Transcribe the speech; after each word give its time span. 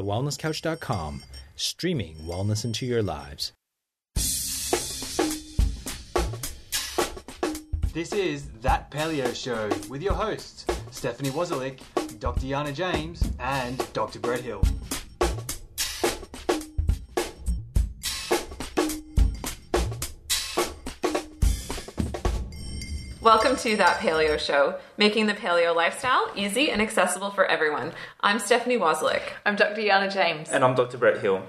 thewellnesscouch.com, 0.00 1.22
streaming 1.56 2.16
wellness 2.16 2.64
into 2.64 2.86
your 2.86 3.02
lives. 3.02 3.52
This 7.92 8.12
is 8.12 8.48
That 8.62 8.90
Paleo 8.90 9.34
Show 9.34 9.68
with 9.88 10.00
your 10.00 10.14
hosts, 10.14 10.64
Stephanie 10.90 11.30
Wozalik, 11.30 11.80
Dr. 12.20 12.46
Yana 12.46 12.72
James, 12.72 13.22
and 13.40 13.84
Dr. 13.92 14.20
Brett 14.20 14.40
Hill. 14.40 14.62
Welcome 23.30 23.54
to 23.58 23.76
That 23.76 24.00
Paleo 24.00 24.40
Show, 24.40 24.74
making 24.96 25.26
the 25.28 25.34
paleo 25.34 25.72
lifestyle 25.72 26.32
easy 26.34 26.68
and 26.72 26.82
accessible 26.82 27.30
for 27.30 27.46
everyone. 27.46 27.92
I'm 28.20 28.40
Stephanie 28.40 28.76
Wozlik. 28.76 29.22
I'm 29.46 29.54
Dr. 29.54 29.82
Yana 29.82 30.12
James. 30.12 30.48
And 30.50 30.64
I'm 30.64 30.74
Dr. 30.74 30.98
Brett 30.98 31.20
Hill. 31.20 31.40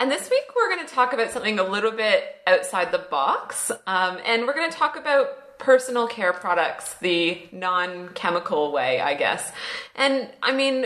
And 0.00 0.10
this 0.10 0.28
week 0.28 0.42
we're 0.56 0.74
going 0.74 0.84
to 0.84 0.92
talk 0.92 1.12
about 1.12 1.30
something 1.30 1.60
a 1.60 1.62
little 1.62 1.92
bit 1.92 2.24
outside 2.48 2.90
the 2.90 2.98
box. 2.98 3.70
Um, 3.86 4.18
and 4.26 4.44
we're 4.44 4.54
going 4.54 4.72
to 4.72 4.76
talk 4.76 4.96
about 4.96 5.56
personal 5.60 6.08
care 6.08 6.32
products 6.32 6.94
the 6.94 7.40
non 7.52 8.08
chemical 8.14 8.72
way, 8.72 9.00
I 9.00 9.14
guess. 9.14 9.52
And 9.94 10.28
I 10.42 10.50
mean, 10.50 10.84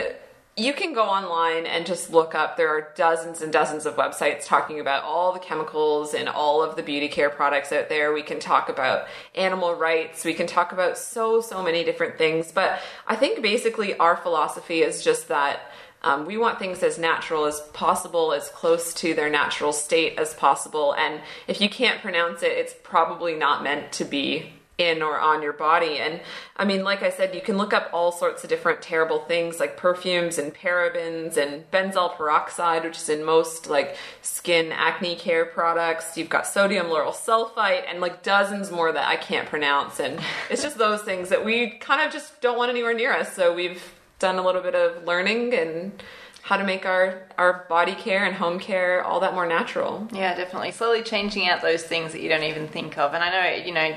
you 0.57 0.71
can 0.71 0.93
go 0.93 1.03
online 1.03 1.65
and 1.65 1.85
just 1.85 2.11
look 2.11 2.33
up. 2.33 2.55
There 2.55 2.69
are 2.69 2.93
dozens 2.95 3.41
and 3.41 3.51
dozens 3.51 3.85
of 3.85 3.97
websites 3.97 4.45
talking 4.45 4.79
about 4.79 5.03
all 5.03 5.33
the 5.33 5.39
chemicals 5.39 6.13
and 6.13 6.29
all 6.29 6.63
of 6.63 6.77
the 6.77 6.83
beauty 6.83 7.09
care 7.09 7.29
products 7.29 7.73
out 7.73 7.89
there. 7.89 8.13
We 8.13 8.23
can 8.23 8.39
talk 8.39 8.69
about 8.69 9.07
animal 9.35 9.75
rights. 9.75 10.23
We 10.23 10.33
can 10.33 10.47
talk 10.47 10.71
about 10.71 10.97
so 10.97 11.41
so 11.41 11.61
many 11.61 11.83
different 11.83 12.17
things. 12.17 12.53
But 12.53 12.79
i 13.05 13.15
think 13.17 13.41
basically 13.41 13.97
our 13.97 14.15
philosophy 14.15 14.81
is 14.81 15.03
just 15.03 15.27
that 15.27 15.59
um, 16.03 16.25
we 16.25 16.37
want 16.37 16.59
things 16.59 16.83
as 16.83 16.99
natural 16.99 17.45
as 17.45 17.59
possible, 17.73 18.31
as 18.31 18.47
close 18.49 18.93
to 18.95 19.15
their 19.15 19.29
natural 19.29 19.73
state 19.73 20.19
as 20.19 20.35
possible. 20.35 20.93
And 20.93 21.19
if 21.47 21.59
you 21.59 21.67
can't 21.67 21.99
pronounce 21.99 22.43
it, 22.43 22.51
it's 22.51 22.75
probably 22.83 23.33
not 23.33 23.63
meant 23.63 23.91
to 23.93 24.05
be 24.05 24.53
in 24.77 25.01
or 25.01 25.17
on 25.17 25.41
your 25.41 25.53
body. 25.53 25.97
And 25.99 26.19
I 26.57 26.65
mean, 26.65 26.83
like 26.83 27.01
I 27.01 27.09
said, 27.09 27.33
you 27.33 27.41
can 27.41 27.57
look 27.57 27.73
up 27.73 27.89
all 27.93 28.11
sorts 28.11 28.43
of 28.43 28.49
different 28.49 28.81
terrible 28.81 29.19
things 29.19 29.59
like 29.59 29.77
perfumes 29.77 30.37
and 30.37 30.53
parabens 30.53 31.37
and 31.37 31.69
benzoyl 31.71 32.15
peroxide, 32.15 32.83
which 32.83 32.97
is 32.97 33.09
in 33.09 33.23
most 33.23 33.67
like 33.67 33.95
skin 34.21 34.71
acne 34.71 35.15
care 35.15 35.45
products. 35.45 36.17
You've 36.17 36.29
got 36.29 36.45
sodium 36.45 36.87
lauryl 36.87 37.13
sulfite 37.13 37.85
and 37.89 38.01
like 38.01 38.21
dozens 38.21 38.71
more 38.71 38.91
that 38.91 39.07
I 39.07 39.15
can't 39.15 39.47
pronounce. 39.47 39.99
And 39.99 40.19
it's 40.49 40.61
just 40.61 40.77
those 40.77 41.01
things 41.01 41.29
that 41.29 41.45
we 41.45 41.71
kind 41.71 42.05
of 42.05 42.11
just 42.11 42.41
don't 42.41 42.57
want 42.57 42.69
anywhere 42.69 42.93
near 42.93 43.13
us. 43.13 43.33
So 43.33 43.53
we've 43.53 43.93
done 44.19 44.35
a 44.37 44.45
little 44.45 44.61
bit 44.61 44.75
of 44.75 45.05
learning 45.05 45.53
and 45.53 46.03
how 46.41 46.57
to 46.57 46.63
make 46.63 46.85
our 46.85 47.23
our 47.39 47.65
body 47.69 47.95
care 47.95 48.23
and 48.23 48.35
home 48.35 48.59
care 48.59 49.03
all 49.03 49.19
that 49.21 49.33
more 49.33 49.47
natural. 49.47 50.07
Yeah, 50.13 50.35
definitely. 50.35 50.71
Slowly 50.71 51.01
changing 51.01 51.49
out 51.49 51.61
those 51.61 51.83
things 51.83 52.11
that 52.11 52.21
you 52.21 52.29
don't 52.29 52.43
even 52.43 52.67
think 52.67 52.97
of. 52.97 53.13
And 53.13 53.23
I 53.23 53.31
know, 53.31 53.65
you 53.65 53.73
know, 53.73 53.95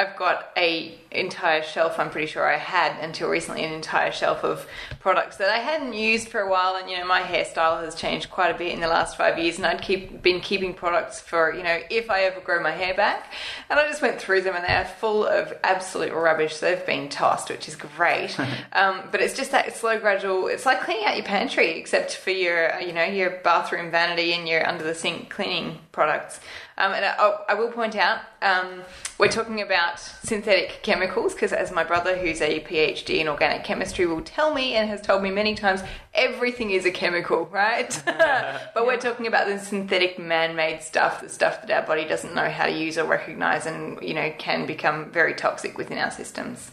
I've 0.00 0.16
got 0.16 0.50
a 0.56 0.94
entire 1.10 1.62
shelf. 1.62 1.98
I'm 1.98 2.08
pretty 2.08 2.26
sure 2.26 2.50
I 2.50 2.56
had 2.56 2.98
until 3.04 3.28
recently 3.28 3.64
an 3.64 3.72
entire 3.74 4.12
shelf 4.12 4.42
of 4.44 4.66
products 4.98 5.36
that 5.36 5.50
I 5.50 5.58
hadn't 5.58 5.92
used 5.92 6.28
for 6.28 6.40
a 6.40 6.48
while. 6.48 6.76
And 6.76 6.88
you 6.88 6.96
know, 6.96 7.04
my 7.04 7.20
hairstyle 7.20 7.84
has 7.84 7.94
changed 7.94 8.30
quite 8.30 8.54
a 8.54 8.56
bit 8.56 8.72
in 8.72 8.80
the 8.80 8.88
last 8.88 9.18
five 9.18 9.38
years, 9.38 9.58
and 9.58 9.66
I'd 9.66 9.82
keep 9.82 10.22
been 10.22 10.40
keeping 10.40 10.72
products 10.72 11.20
for 11.20 11.52
you 11.52 11.62
know 11.62 11.80
if 11.90 12.08
I 12.08 12.22
ever 12.22 12.40
grow 12.40 12.62
my 12.62 12.70
hair 12.70 12.94
back. 12.94 13.30
And 13.68 13.78
I 13.78 13.86
just 13.88 14.00
went 14.00 14.18
through 14.18 14.40
them, 14.40 14.56
and 14.56 14.64
they're 14.64 14.90
full 15.00 15.26
of 15.26 15.52
absolute 15.62 16.14
rubbish. 16.14 16.56
They've 16.60 16.86
been 16.86 17.10
tossed, 17.10 17.50
which 17.50 17.68
is 17.68 17.76
great. 17.76 18.34
um, 18.72 19.02
but 19.10 19.20
it's 19.20 19.36
just 19.36 19.50
that 19.50 19.76
slow, 19.76 20.00
gradual. 20.00 20.46
It's 20.46 20.64
like 20.64 20.80
cleaning 20.80 21.04
out 21.04 21.16
your 21.16 21.26
pantry, 21.26 21.78
except 21.78 22.16
for 22.16 22.30
your 22.30 22.80
you 22.80 22.94
know 22.94 23.04
your 23.04 23.30
bathroom 23.44 23.90
vanity 23.90 24.32
and 24.32 24.48
your 24.48 24.66
under 24.66 24.82
the 24.82 24.94
sink 24.94 25.28
cleaning 25.28 25.78
products. 25.92 26.40
Um, 26.80 26.92
and 26.94 27.04
I, 27.04 27.36
I, 27.50 27.54
will 27.54 27.70
point 27.70 27.94
out, 27.94 28.20
um, 28.40 28.80
we're 29.18 29.28
talking 29.28 29.60
about 29.60 30.00
synthetic 30.00 30.80
chemicals 30.82 31.34
because, 31.34 31.52
as 31.52 31.70
my 31.70 31.84
brother, 31.84 32.16
who's 32.16 32.40
a 32.40 32.60
PhD 32.60 33.18
in 33.18 33.28
organic 33.28 33.64
chemistry, 33.64 34.06
will 34.06 34.22
tell 34.22 34.54
me 34.54 34.76
and 34.76 34.88
has 34.88 35.02
told 35.02 35.22
me 35.22 35.30
many 35.30 35.54
times, 35.54 35.82
everything 36.14 36.70
is 36.70 36.86
a 36.86 36.90
chemical, 36.90 37.44
right? 37.52 38.02
but 38.06 38.86
we're 38.86 38.96
talking 38.96 39.26
about 39.26 39.46
the 39.46 39.58
synthetic 39.58 40.18
man-made 40.18 40.82
stuff, 40.82 41.20
the 41.20 41.28
stuff 41.28 41.60
that 41.60 41.70
our 41.70 41.86
body 41.86 42.06
doesn't 42.06 42.34
know 42.34 42.48
how 42.48 42.64
to 42.64 42.72
use 42.72 42.96
or 42.96 43.04
recognize, 43.04 43.66
and 43.66 44.00
you 44.00 44.14
know 44.14 44.32
can 44.38 44.64
become 44.64 45.10
very 45.10 45.34
toxic 45.34 45.76
within 45.76 45.98
our 45.98 46.10
systems. 46.10 46.70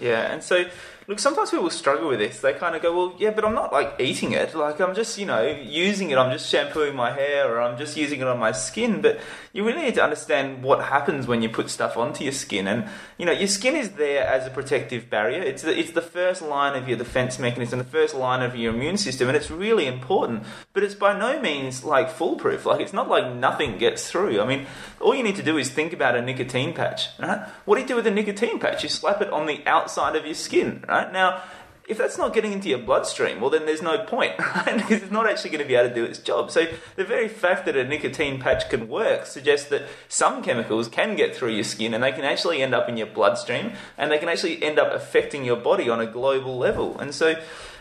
Yeah, 0.00 0.32
and 0.32 0.42
so 0.42 0.64
look, 1.06 1.18
sometimes 1.18 1.50
people 1.50 1.70
struggle 1.70 2.08
with 2.08 2.18
this. 2.18 2.40
They 2.40 2.52
kind 2.54 2.76
of 2.76 2.82
go, 2.82 2.96
well, 2.96 3.16
yeah, 3.18 3.30
but 3.30 3.44
I'm 3.44 3.54
not 3.54 3.72
like 3.72 3.96
eating 3.98 4.32
it. 4.32 4.54
Like 4.54 4.80
I'm 4.80 4.94
just, 4.94 5.18
you 5.18 5.26
know, 5.26 5.44
using 5.46 6.10
it. 6.10 6.18
I'm 6.18 6.32
just 6.32 6.48
shampooing 6.48 6.94
my 6.94 7.12
hair 7.12 7.52
or 7.52 7.60
I'm 7.60 7.78
just 7.78 7.96
using 7.96 8.20
it 8.20 8.26
on 8.26 8.38
my 8.38 8.52
skin. 8.52 9.00
But 9.00 9.20
you 9.52 9.64
really 9.64 9.82
need 9.82 9.94
to 9.94 10.02
understand 10.02 10.62
what 10.62 10.84
happens 10.84 11.26
when 11.26 11.42
you 11.42 11.48
put 11.48 11.70
stuff 11.70 11.96
onto 11.96 12.24
your 12.24 12.32
skin. 12.32 12.66
And, 12.66 12.88
you 13.18 13.26
know, 13.26 13.32
your 13.32 13.48
skin 13.48 13.74
is 13.74 13.92
there 13.92 14.26
as 14.26 14.46
a 14.46 14.50
protective 14.50 15.10
barrier. 15.10 15.42
It's 15.42 15.62
the, 15.62 15.78
it's 15.78 15.92
the 15.92 16.02
first 16.02 16.42
line 16.42 16.80
of 16.80 16.88
your 16.88 16.98
defense 16.98 17.38
mechanism, 17.38 17.78
the 17.78 17.84
first 17.84 18.14
line 18.14 18.42
of 18.42 18.56
your 18.56 18.74
immune 18.74 18.96
system. 18.96 19.28
And 19.28 19.36
it's 19.36 19.50
really 19.50 19.86
important. 19.86 20.44
But 20.72 20.82
it's 20.84 20.94
by 20.94 21.18
no 21.18 21.40
means 21.40 21.84
like 21.84 22.10
foolproof. 22.10 22.66
Like 22.66 22.80
it's 22.80 22.92
not 22.92 23.08
like 23.08 23.34
nothing 23.34 23.78
gets 23.78 24.10
through. 24.10 24.40
I 24.40 24.46
mean, 24.46 24.66
all 25.00 25.14
you 25.14 25.22
need 25.22 25.36
to 25.36 25.42
do 25.42 25.58
is 25.58 25.68
think 25.68 25.92
about 25.92 26.16
a 26.16 26.22
nicotine 26.22 26.72
patch, 26.72 27.08
right? 27.18 27.46
What 27.64 27.74
do 27.76 27.82
you 27.82 27.88
do 27.88 27.96
with 27.96 28.06
a 28.06 28.10
nicotine 28.10 28.58
patch? 28.58 28.82
You 28.82 28.88
slap 28.88 29.20
it 29.20 29.30
on 29.30 29.46
the 29.46 29.66
outside 29.66 30.16
of 30.16 30.24
your 30.24 30.34
skin? 30.34 30.84
Now, 31.12 31.42
if 31.88 31.98
that's 31.98 32.16
not 32.16 32.32
getting 32.32 32.52
into 32.52 32.68
your 32.68 32.78
bloodstream, 32.78 33.40
well, 33.40 33.50
then 33.50 33.66
there's 33.66 33.82
no 33.82 34.04
point, 34.04 34.38
right? 34.38 34.76
Because 34.76 35.02
it's 35.02 35.10
not 35.10 35.28
actually 35.28 35.50
going 35.50 35.62
to 35.62 35.68
be 35.68 35.74
able 35.74 35.88
to 35.88 35.94
do 35.94 36.04
its 36.04 36.18
job. 36.18 36.50
So 36.50 36.66
the 36.96 37.04
very 37.04 37.28
fact 37.28 37.66
that 37.66 37.76
a 37.76 37.84
nicotine 37.84 38.40
patch 38.40 38.68
can 38.68 38.88
work 38.88 39.26
suggests 39.26 39.68
that 39.70 39.82
some 40.08 40.42
chemicals 40.42 40.88
can 40.88 41.16
get 41.16 41.34
through 41.34 41.50
your 41.50 41.64
skin 41.64 41.92
and 41.92 42.02
they 42.02 42.12
can 42.12 42.24
actually 42.24 42.62
end 42.62 42.74
up 42.74 42.88
in 42.88 42.96
your 42.96 43.08
bloodstream 43.08 43.72
and 43.98 44.10
they 44.10 44.18
can 44.18 44.28
actually 44.28 44.62
end 44.62 44.78
up 44.78 44.92
affecting 44.92 45.44
your 45.44 45.56
body 45.56 45.88
on 45.88 46.00
a 46.00 46.06
global 46.06 46.56
level. 46.56 46.98
And 46.98 47.14
so 47.14 47.34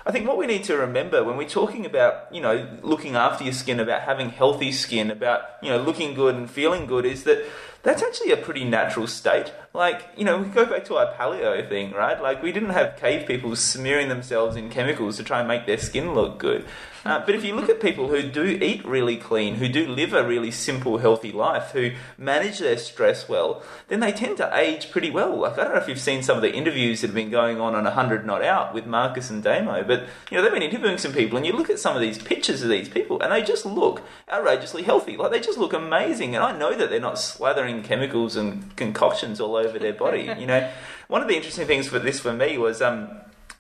I 0.06 0.12
think 0.12 0.28
what 0.28 0.38
we 0.38 0.48
need 0.48 0.64
to 0.64 0.78
remember 0.78 1.24
when 1.24 1.38
we're 1.38 1.48
talking 1.48 1.86
about, 1.86 2.34
you 2.34 2.42
know, 2.42 2.68
looking 2.82 3.16
after 3.16 3.44
your 3.44 3.54
skin, 3.54 3.80
about 3.80 4.02
having 4.02 4.30
healthy 4.30 4.72
skin, 4.72 5.12
about, 5.12 5.44
you 5.62 5.70
know, 5.70 5.80
looking 5.80 6.16
good 6.16 6.36
and 6.36 6.50
feeling 6.50 6.88
good 6.88 7.06
is 7.06 7.24
that 7.26 7.46
that's 7.84 8.04
actually 8.04 8.32
a 8.32 8.38
pretty 8.38 8.64
natural 8.64 9.08
state. 9.08 9.52
Like, 9.74 10.10
you 10.18 10.26
know, 10.26 10.38
we 10.38 10.50
go 10.50 10.66
back 10.66 10.86
to 10.86 10.96
our 10.96 11.14
paleo 11.14 11.68
thing, 11.68 11.92
right? 11.92 12.22
Like, 12.22 12.44
we 12.44 12.52
didn't 12.52 12.72
have 12.72 12.98
cave 12.98 13.26
people 13.26 13.56
smearing 13.56 14.10
themselves 14.10 14.56
in 14.56 14.70
chemicals 14.70 15.18
to 15.18 15.24
try 15.24 15.40
and 15.40 15.48
make 15.48 15.66
their 15.66 15.78
skin 15.78 16.14
look 16.14 16.38
good. 16.38 16.66
Uh, 17.04 17.24
but 17.26 17.34
if 17.34 17.44
you 17.44 17.56
look 17.56 17.70
at 17.70 17.82
people 17.82 18.10
who 18.10 18.22
do 18.22 18.44
eat 18.46 18.86
really 18.86 19.18
clean, 19.18 19.56
who 19.56 19.68
do 19.68 19.88
live 19.88 20.14
a 20.14 20.26
really 20.26 20.52
simple, 20.52 21.00
healthy 21.00 21.32
life, 21.32 21.72
who 21.72 21.92
manage 22.18 22.60
their 22.60 22.78
stress 22.78 23.28
well, 23.28 23.64
then 23.88 24.00
they 24.02 24.12
tend 24.12 24.38
to 24.38 24.56
age 24.56 24.92
pretty 24.92 25.10
well. 25.10 25.36
Like 25.36 25.54
I 25.54 25.64
don't 25.64 25.74
know 25.74 25.82
if 25.82 25.88
you've 25.88 26.00
seen 26.00 26.22
some 26.22 26.36
of 26.36 26.44
the 26.44 26.54
interviews 26.54 27.02
that 27.02 27.08
have 27.08 27.16
been 27.16 27.32
going 27.32 27.60
on 27.60 27.74
on 27.74 27.86
100 27.86 28.26
Not 28.26 28.44
Out 28.44 28.74
with 28.74 28.86
Marcus 28.86 29.32
and 29.32 29.42
Damo, 29.42 29.84
but 29.84 30.02
you 30.30 30.38
know 30.38 30.44
they've 30.44 30.52
been 30.52 30.62
interviewing 30.62 31.00
some 31.00 31.14
people, 31.14 31.38
and 31.38 31.46
you 31.46 31.54
look 31.54 31.72
at 31.72 31.80
some 31.80 31.96
of 31.96 32.02
these 32.02 32.20
pictures 32.20 32.62
of 32.62 32.70
these 32.70 32.90
people, 32.90 33.20
and 33.22 33.32
they 33.32 33.42
just 33.42 33.66
look 33.66 34.04
outrageously 34.32 34.84
healthy. 34.84 35.18
Like 35.18 35.32
they 35.32 35.40
just 35.40 35.58
look 35.58 35.74
amazing, 35.74 36.36
and 36.36 36.44
I 36.44 36.56
know 36.56 36.76
that 36.76 36.92
they're 36.92 37.00
not 37.00 37.16
slathering 37.16 37.71
chemicals 37.82 38.36
and 38.36 38.76
concoctions 38.76 39.40
all 39.40 39.56
over 39.56 39.80
their 39.80 39.94
body. 39.94 40.30
you 40.38 40.46
know, 40.46 40.70
one 41.08 41.22
of 41.22 41.28
the 41.28 41.36
interesting 41.36 41.68
things 41.68 41.88
for 41.88 42.00
this 42.00 42.20
for 42.20 42.34
me 42.34 42.58
was 42.58 42.82
um 42.82 43.10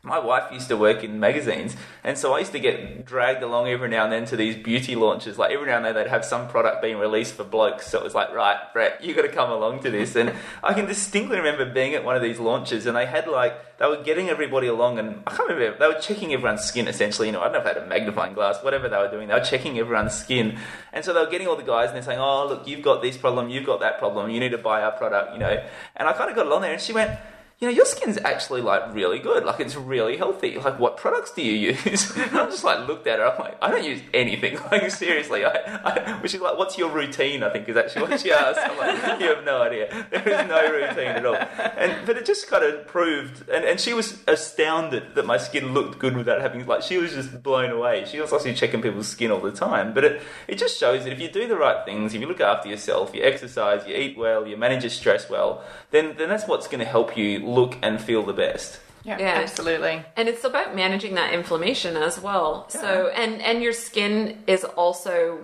my 0.04 0.18
wife 0.18 0.52
used 0.52 0.68
to 0.70 0.76
work 0.76 1.04
in 1.04 1.20
magazines, 1.20 1.76
and 2.04 2.18
so 2.18 2.34
I 2.34 2.40
used 2.40 2.54
to 2.54 2.60
get 2.60 3.06
dragged 3.06 3.44
along 3.44 3.68
every 3.68 3.88
now 3.88 4.04
and 4.06 4.12
then 4.12 4.26
to 4.26 4.36
these 4.36 4.56
beauty 4.56 4.96
launches. 4.96 5.38
Like 5.38 5.52
every 5.52 5.68
now 5.68 5.78
and 5.78 5.86
then, 5.86 5.94
they'd 5.94 6.08
have 6.08 6.26
some 6.26 6.48
product 6.48 6.82
being 6.82 6.98
released 6.98 7.36
for 7.36 7.44
blokes. 7.44 7.86
So 7.86 8.00
it 8.00 8.04
was 8.04 8.16
like, 8.16 8.34
right, 8.34 8.58
Brett, 8.74 9.04
you 9.04 9.14
got 9.14 9.22
to 9.22 9.30
come 9.30 9.52
along 9.52 9.84
to 9.84 9.92
this. 9.92 10.16
And 10.16 10.34
I 10.64 10.74
can 10.74 10.88
distinctly 10.88 11.38
remember 11.38 11.66
being 11.72 11.94
at 11.94 12.04
one 12.04 12.16
of 12.16 12.24
these 12.24 12.40
launches, 12.40 12.88
and 12.88 12.98
they 12.98 13.06
had 13.06 13.28
like 13.28 13.78
they 13.78 13.86
were 13.86 14.02
getting 14.02 14.28
everybody 14.28 14.66
along, 14.66 14.98
and 14.98 15.22
I 15.28 15.36
can't 15.36 15.50
remember 15.50 15.78
they 15.78 15.88
were 15.88 16.02
checking 16.02 16.34
everyone's 16.34 16.64
skin 16.64 16.88
essentially. 16.88 17.28
You 17.28 17.34
know, 17.34 17.42
I 17.42 17.44
don't 17.44 17.54
know 17.54 17.60
if 17.60 17.66
they 17.66 17.74
had 17.74 17.84
a 17.84 17.88
magnifying 17.88 18.34
glass, 18.34 18.64
whatever 18.64 18.90
they 18.90 18.98
were 18.98 19.12
doing. 19.12 19.28
They 19.28 19.36
were 19.36 19.46
checking 19.46 19.78
everyone's 19.78 20.16
skin, 20.16 20.58
and 20.94 21.06
so 21.06 21.14
they 21.14 21.20
were 21.20 21.30
getting 21.30 21.48
all 21.48 21.58
the 21.58 21.64
guys, 21.64 21.90
and 21.90 21.96
they're 21.96 22.04
saying, 22.04 22.20
"Oh, 22.20 22.48
look, 22.48 22.68
you've 22.68 22.82
got 22.82 23.04
this 23.04 23.18
problem, 23.18 23.50
you've 23.50 23.68
got 23.68 23.82
that 23.82 24.00
problem. 24.00 24.32
You 24.32 24.40
need 24.40 24.52
to 24.52 24.58
buy 24.58 24.82
our 24.82 24.94
product." 24.94 25.34
You 25.34 25.40
know, 25.40 25.64
and 25.96 26.08
I 26.08 26.14
kind 26.14 26.32
of 26.32 26.36
got 26.36 26.48
along 26.48 26.64
there, 26.64 26.74
and 26.74 26.82
she 26.82 26.92
went 26.92 27.12
you 27.62 27.68
know, 27.68 27.74
your 27.76 27.86
skin's 27.86 28.18
actually 28.26 28.62
like 28.62 28.92
really 28.92 29.20
good. 29.20 29.46
Like 29.46 29.60
it's 29.60 29.76
really 29.76 30.18
healthy. 30.18 30.58
Like 30.58 30.80
what 30.80 30.98
products 30.98 31.32
do 31.32 31.44
you 31.44 31.74
use? 31.76 32.10
and 32.18 32.36
I 32.36 32.46
just 32.46 32.64
like 32.64 32.88
looked 32.88 33.06
at 33.06 33.20
her. 33.20 33.26
I'm 33.28 33.38
like, 33.40 33.56
I 33.62 33.70
don't 33.70 33.86
use 33.86 34.02
anything. 34.14 34.58
Like 34.72 34.90
seriously, 34.90 35.44
I, 35.44 35.52
I 35.84 36.20
which 36.22 36.34
is 36.34 36.40
like, 36.40 36.58
what's 36.58 36.78
your 36.78 36.90
routine? 36.90 37.44
I 37.44 37.50
think 37.50 37.68
is 37.68 37.76
actually 37.76 38.04
what 38.04 38.20
she 38.22 38.32
asked. 38.32 38.58
I'm 38.62 38.78
like, 38.78 39.20
you 39.20 39.28
have 39.28 39.44
no 39.44 39.62
idea. 39.62 40.08
There 40.10 40.28
is 40.28 40.48
no 40.48 40.72
routine 40.72 41.08
at 41.08 41.26
all. 41.26 41.36
And 41.36 42.06
but 42.06 42.16
it 42.16 42.26
just 42.26 42.48
kind 42.48 42.64
of 42.64 42.88
proved, 42.88 43.50
and, 43.50 43.66
and 43.66 43.80
she 43.80 43.94
was 43.94 44.24
astounded 44.28 45.16
that 45.16 45.26
my 45.26 45.38
skin 45.38 45.74
looked 45.74 46.00
good 46.00 46.16
without 46.16 46.40
having 46.40 46.66
like 46.66 46.84
she 46.84 46.98
was 46.98 47.12
just 47.12 47.44
blown 47.44 47.70
away. 47.70 48.06
She 48.06 48.20
was 48.22 48.32
obviously 48.32 48.54
checking 48.54 48.82
people's 48.82 49.10
skin 49.10 49.30
all 49.30 49.42
the 49.42 49.52
time, 49.52 49.94
but 49.94 50.06
it 50.06 50.22
it 50.48 50.58
just 50.58 50.80
shows 50.80 51.04
that 51.04 51.12
if 51.12 51.20
you 51.20 51.30
do 51.30 51.48
the 51.48 51.58
right 51.58 51.84
things, 51.84 52.14
if 52.14 52.22
you 52.22 52.28
look 52.28 52.42
after 52.42 52.70
yourself, 52.70 53.14
you 53.14 53.24
exercise, 53.24 53.86
you 53.86 53.94
eat 53.94 54.18
well, 54.18 54.48
you 54.48 54.56
manage 54.56 54.84
your 54.84 54.90
stress 54.90 55.30
well, 55.30 55.64
then 55.92 56.16
then 56.18 56.30
that's 56.30 56.48
what's 56.48 56.68
going 56.68 56.80
to 56.80 56.86
help 56.86 57.18
you 57.18 57.51
look 57.54 57.78
and 57.82 58.00
feel 58.02 58.24
the 58.24 58.34
best. 58.34 58.80
Yeah, 59.04 59.18
Yeah. 59.20 59.42
absolutely. 59.44 60.04
and 60.16 60.30
it's 60.30 60.44
about 60.44 60.76
managing 60.76 61.16
that 61.16 61.34
inflammation 61.34 61.98
as 61.98 62.20
well 62.22 62.70
so 62.70 63.08
and 63.22 63.42
and 63.42 63.64
your 63.64 63.74
skin 63.74 64.44
is 64.46 64.64
also 64.64 65.40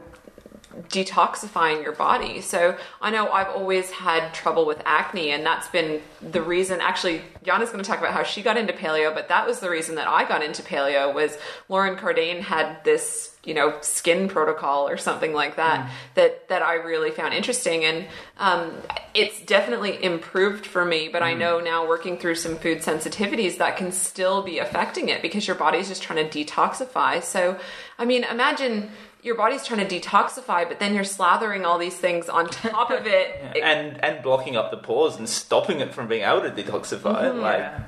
detoxifying 0.90 1.84
your 1.84 1.94
body. 1.94 2.42
So 2.42 2.78
i 3.02 3.10
know 3.10 3.30
i've 3.32 3.50
always 3.50 3.90
had 3.90 4.34
trouble 4.34 4.66
with 4.66 4.82
acne 4.86 5.32
and 5.32 5.46
that's 5.46 5.68
been 5.70 6.02
the 6.22 6.42
reason. 6.42 6.80
Actually 6.82 7.22
Yana's 7.44 7.70
going 7.70 7.84
to 7.84 7.90
talk 7.90 8.00
about 8.00 8.14
how 8.14 8.24
she 8.24 8.42
got 8.42 8.58
into 8.58 8.74
paleo 8.74 9.14
but 9.14 9.30
that 9.30 9.48
was 9.48 9.60
the 9.60 9.70
reason 9.70 9.96
that 9.96 10.08
i 10.08 10.28
got 10.28 10.44
into 10.44 10.62
paleo 10.62 11.14
was 11.14 11.38
Loren 11.70 11.98
Cordain 11.98 12.42
had 12.42 12.84
this 12.84 13.36
you 13.44 13.54
know 13.54 13.78
skin 13.82 14.28
protocol 14.28 14.88
or 14.88 14.98
something 14.98 15.34
like 15.34 15.56
that 15.56 15.90
that 16.16 16.48
that 16.50 16.62
i 16.62 16.76
really 16.76 17.12
found 17.12 17.34
interesting. 17.34 17.86
And 17.86 18.06
um, 18.38 18.74
it's 19.14 19.42
definitely 19.42 20.04
improved 20.04 20.66
for 20.66 20.86
me 20.86 21.08
but 21.08 21.24
i 21.24 21.34
know 21.34 21.60
now 21.60 21.88
working 21.88 22.18
through 22.18 22.36
some 22.36 22.58
food 22.58 22.80
sensitivities 22.80 23.58
that 23.58 23.78
can 23.78 23.92
still 23.92 24.44
be 24.44 24.60
affecting 24.60 25.10
it 25.10 25.22
because 25.22 25.48
your 25.48 25.56
body's 25.56 25.88
just 25.88 26.04
trying 26.04 26.30
to 26.30 26.46
detoxify. 26.46 27.24
So 27.24 27.60
i 27.98 28.06
mean 28.06 28.24
imagine 28.26 28.92
your 29.28 29.36
body's 29.44 29.64
trying 29.68 29.86
to 29.86 30.00
detoxify 30.00 30.62
but 30.68 30.80
then 30.80 30.92
you're 30.96 31.04
slathering 31.18 31.64
all 31.68 31.78
these 31.78 31.98
things 32.06 32.28
on 32.38 32.44
top 32.48 32.90
of 32.90 33.06
it 33.06 33.28
It- 33.56 33.64
and 33.72 34.04
and 34.04 34.24
blocking 34.24 34.56
up 34.60 34.72
the 34.72 34.78
pores 34.88 35.16
and 35.18 35.28
stopping 35.30 35.80
it 35.82 35.94
from 35.94 36.08
being 36.08 36.24
able 36.24 36.42
to 36.50 36.52
detoxify. 36.52 37.22
Like 37.50 37.60
Yeah. 37.60 37.84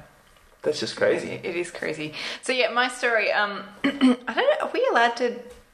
that's 0.63 0.79
just 0.79 0.95
crazy. 1.01 1.31
It 1.49 1.55
is 1.63 1.71
crazy. 1.71 2.13
So 2.45 2.51
yeah, 2.51 2.69
my 2.81 2.87
story. 2.89 3.31
Um, 3.31 3.63
I 3.83 3.89
don't 4.37 4.49
know. 4.51 4.67
Are 4.67 4.71
we 4.73 4.81
allowed 4.91 5.15
to 5.23 5.27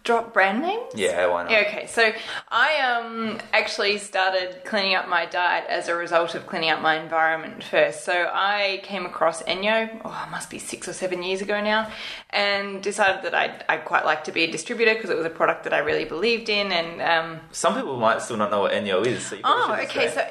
drop 0.05 0.33
brand 0.33 0.61
names? 0.61 0.93
Yeah, 0.95 1.27
why 1.27 1.43
not? 1.43 1.51
Yeah, 1.51 1.63
okay, 1.67 1.87
so 1.87 2.13
I 2.49 2.77
um 2.77 3.39
actually 3.51 3.97
started 3.97 4.63
cleaning 4.63 4.95
up 4.95 5.09
my 5.09 5.25
diet 5.25 5.65
as 5.67 5.89
a 5.89 5.95
result 5.95 6.35
of 6.35 6.47
cleaning 6.47 6.69
up 6.69 6.81
my 6.81 6.95
environment 7.01 7.63
first. 7.63 8.05
So 8.05 8.29
I 8.31 8.79
came 8.83 9.05
across 9.05 9.43
Enjo, 9.43 9.89
oh, 10.05 10.23
it 10.27 10.31
must 10.31 10.49
be 10.49 10.59
six 10.59 10.87
or 10.87 10.93
seven 10.93 11.23
years 11.23 11.41
ago 11.41 11.59
now, 11.59 11.91
and 12.29 12.81
decided 12.81 13.23
that 13.23 13.35
I'd, 13.35 13.65
I'd 13.67 13.83
quite 13.83 14.05
like 14.05 14.23
to 14.25 14.31
be 14.31 14.43
a 14.43 14.51
distributor 14.51 14.93
because 14.93 15.09
it 15.09 15.17
was 15.17 15.25
a 15.25 15.29
product 15.31 15.63
that 15.65 15.73
I 15.73 15.79
really 15.79 16.05
believed 16.05 16.49
in. 16.49 16.71
And 16.71 17.01
um, 17.01 17.39
Some 17.51 17.73
people 17.75 17.97
might 17.97 18.21
still 18.21 18.37
not 18.37 18.51
know 18.51 18.61
what 18.61 18.71
Enjo 18.73 19.05
is. 19.05 19.25
So 19.25 19.35
you 19.35 19.41
probably 19.41 19.75
oh, 19.81 19.83
okay, 19.89 20.07
say. 20.09 20.13
so 20.13 20.21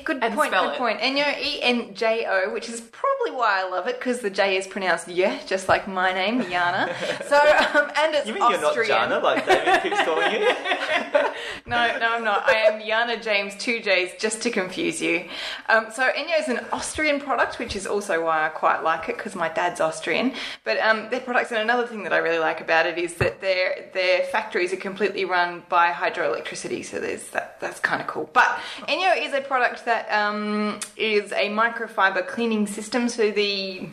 uh, 0.00 0.02
good 0.04 0.22
And 0.22 0.34
point, 0.34 0.52
good 0.52 0.72
it. 0.74 0.78
point. 0.78 1.00
Enjo, 1.00 1.38
E 1.42 1.60
N 1.60 1.94
J 1.94 2.24
O, 2.28 2.52
which 2.52 2.68
is 2.68 2.80
probably 2.80 3.13
why 3.32 3.62
I 3.62 3.68
love 3.68 3.86
it 3.88 3.98
because 3.98 4.20
the 4.20 4.30
J 4.30 4.56
is 4.56 4.66
pronounced 4.66 5.08
yeah, 5.08 5.40
just 5.46 5.68
like 5.68 5.86
my 5.88 6.12
name, 6.12 6.42
Yana. 6.42 6.92
So 7.28 7.36
um, 7.36 7.90
and 7.96 8.14
it's 8.14 8.26
you 8.26 8.34
mean 8.34 8.42
Austrian. 8.42 8.88
you're 8.88 8.98
not 8.98 9.08
Jana 9.08 9.18
like 9.18 9.46
David 9.46 9.82
keeps 9.82 10.02
calling 10.04 10.32
you? 10.32 10.48
No, 11.66 11.98
no, 11.98 12.14
I'm 12.14 12.24
not. 12.24 12.46
I 12.46 12.56
am 12.56 12.82
Yana 12.82 13.22
James, 13.22 13.54
two 13.56 13.80
J's, 13.80 14.10
just 14.18 14.42
to 14.42 14.50
confuse 14.50 15.00
you. 15.00 15.28
Um, 15.70 15.86
so 15.92 16.02
Enjo 16.02 16.38
is 16.38 16.48
an 16.48 16.60
Austrian 16.72 17.20
product, 17.20 17.58
which 17.58 17.74
is 17.74 17.86
also 17.86 18.22
why 18.22 18.44
I 18.44 18.50
quite 18.50 18.82
like 18.82 19.08
it 19.08 19.16
because 19.16 19.34
my 19.34 19.48
dad's 19.48 19.80
Austrian. 19.80 20.34
But 20.64 20.78
um, 20.78 21.08
their 21.10 21.20
products, 21.20 21.52
and 21.52 21.60
another 21.60 21.86
thing 21.86 22.02
that 22.04 22.12
I 22.12 22.18
really 22.18 22.38
like 22.38 22.60
about 22.60 22.84
it 22.86 22.98
is 22.98 23.14
that 23.14 23.40
their 23.40 23.88
their 23.94 24.24
factories 24.24 24.74
are 24.74 24.76
completely 24.76 25.24
run 25.24 25.62
by 25.70 25.90
hydroelectricity. 25.90 26.84
So 26.84 27.00
there's 27.00 27.28
that. 27.30 27.58
That's 27.60 27.80
kind 27.80 28.02
of 28.02 28.08
cool. 28.08 28.28
But 28.34 28.58
Enjo 28.86 29.24
is 29.24 29.32
a 29.32 29.40
product 29.40 29.86
that 29.86 30.10
um, 30.12 30.80
is 30.98 31.32
a 31.32 31.48
microfiber 31.48 32.26
cleaning 32.26 32.66
system. 32.66 33.08
So 33.14 33.30
the 33.30 33.88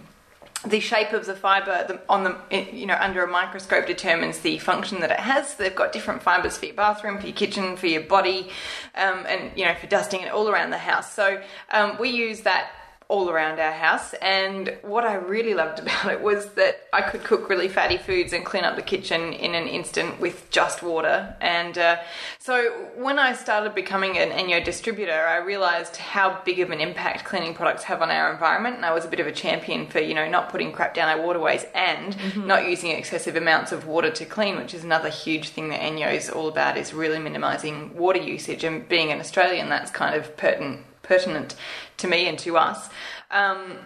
the 0.65 0.79
shape 0.79 1.11
of 1.11 1.25
the 1.25 1.35
fiber 1.35 1.99
on 2.07 2.23
the 2.23 2.65
you 2.71 2.85
know 2.85 2.97
under 2.99 3.23
a 3.23 3.27
microscope 3.27 3.87
determines 3.87 4.39
the 4.39 4.57
function 4.59 4.99
that 5.01 5.11
it 5.11 5.19
has. 5.19 5.55
They've 5.55 5.75
got 5.75 5.91
different 5.91 6.21
fibers 6.21 6.57
for 6.57 6.65
your 6.65 6.75
bathroom, 6.75 7.19
for 7.19 7.27
your 7.27 7.35
kitchen, 7.35 7.77
for 7.77 7.87
your 7.87 8.01
body, 8.01 8.49
um, 8.95 9.25
and 9.27 9.51
you 9.55 9.65
know 9.65 9.75
for 9.75 9.87
dusting 9.87 10.21
and 10.21 10.31
all 10.31 10.49
around 10.49 10.71
the 10.71 10.77
house. 10.77 11.13
So 11.13 11.41
um, 11.71 11.97
we 11.99 12.09
use 12.09 12.41
that 12.41 12.71
all 13.11 13.29
around 13.29 13.59
our 13.59 13.73
house. 13.73 14.13
And 14.21 14.77
what 14.83 15.03
I 15.03 15.15
really 15.15 15.53
loved 15.53 15.79
about 15.83 16.11
it 16.11 16.21
was 16.21 16.45
that 16.51 16.87
I 16.93 17.01
could 17.01 17.23
cook 17.23 17.49
really 17.49 17.67
fatty 17.67 17.97
foods 17.97 18.31
and 18.31 18.45
clean 18.45 18.63
up 18.63 18.77
the 18.77 18.81
kitchen 18.81 19.33
in 19.33 19.53
an 19.53 19.67
instant 19.67 20.19
with 20.19 20.49
just 20.49 20.81
water. 20.81 21.35
And 21.41 21.77
uh, 21.77 21.97
so 22.39 22.71
when 22.95 23.19
I 23.19 23.33
started 23.33 23.75
becoming 23.75 24.17
an 24.17 24.29
Enjo 24.29 24.63
distributor, 24.63 25.11
I 25.11 25.37
realized 25.37 25.97
how 25.97 26.41
big 26.45 26.59
of 26.61 26.71
an 26.71 26.79
impact 26.79 27.25
cleaning 27.25 27.53
products 27.53 27.83
have 27.83 28.01
on 28.01 28.09
our 28.09 28.31
environment. 28.31 28.77
And 28.77 28.85
I 28.85 28.93
was 28.93 29.03
a 29.03 29.09
bit 29.09 29.19
of 29.19 29.27
a 29.27 29.31
champion 29.33 29.87
for, 29.87 29.99
you 29.99 30.13
know, 30.13 30.29
not 30.29 30.49
putting 30.49 30.71
crap 30.71 30.93
down 30.93 31.09
our 31.09 31.21
waterways 31.21 31.65
and 31.75 32.15
not 32.45 32.69
using 32.69 32.91
excessive 32.91 33.35
amounts 33.35 33.73
of 33.73 33.85
water 33.85 34.09
to 34.09 34.25
clean, 34.25 34.55
which 34.55 34.73
is 34.73 34.85
another 34.85 35.09
huge 35.09 35.49
thing 35.49 35.67
that 35.69 35.81
Enjo 35.81 36.13
is 36.13 36.29
all 36.29 36.47
about 36.47 36.77
is 36.77 36.93
really 36.93 37.19
minimizing 37.19 37.93
water 37.93 38.19
usage. 38.19 38.63
And 38.63 38.87
being 38.87 39.11
an 39.11 39.19
Australian, 39.19 39.67
that's 39.67 39.91
kind 39.91 40.15
of 40.15 40.37
pertinent 40.37 40.85
pertinent 41.03 41.55
to 41.97 42.07
me 42.07 42.27
and 42.27 42.37
to 42.39 42.57
us. 42.57 42.89
Um, 43.29 43.77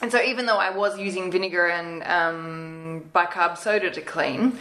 and 0.00 0.10
so, 0.10 0.20
even 0.20 0.46
though 0.46 0.58
I 0.58 0.70
was 0.70 0.98
using 0.98 1.30
vinegar 1.30 1.66
and 1.66 2.02
um, 2.04 3.10
bicarb 3.14 3.56
soda 3.56 3.90
to 3.90 4.00
clean, 4.00 4.58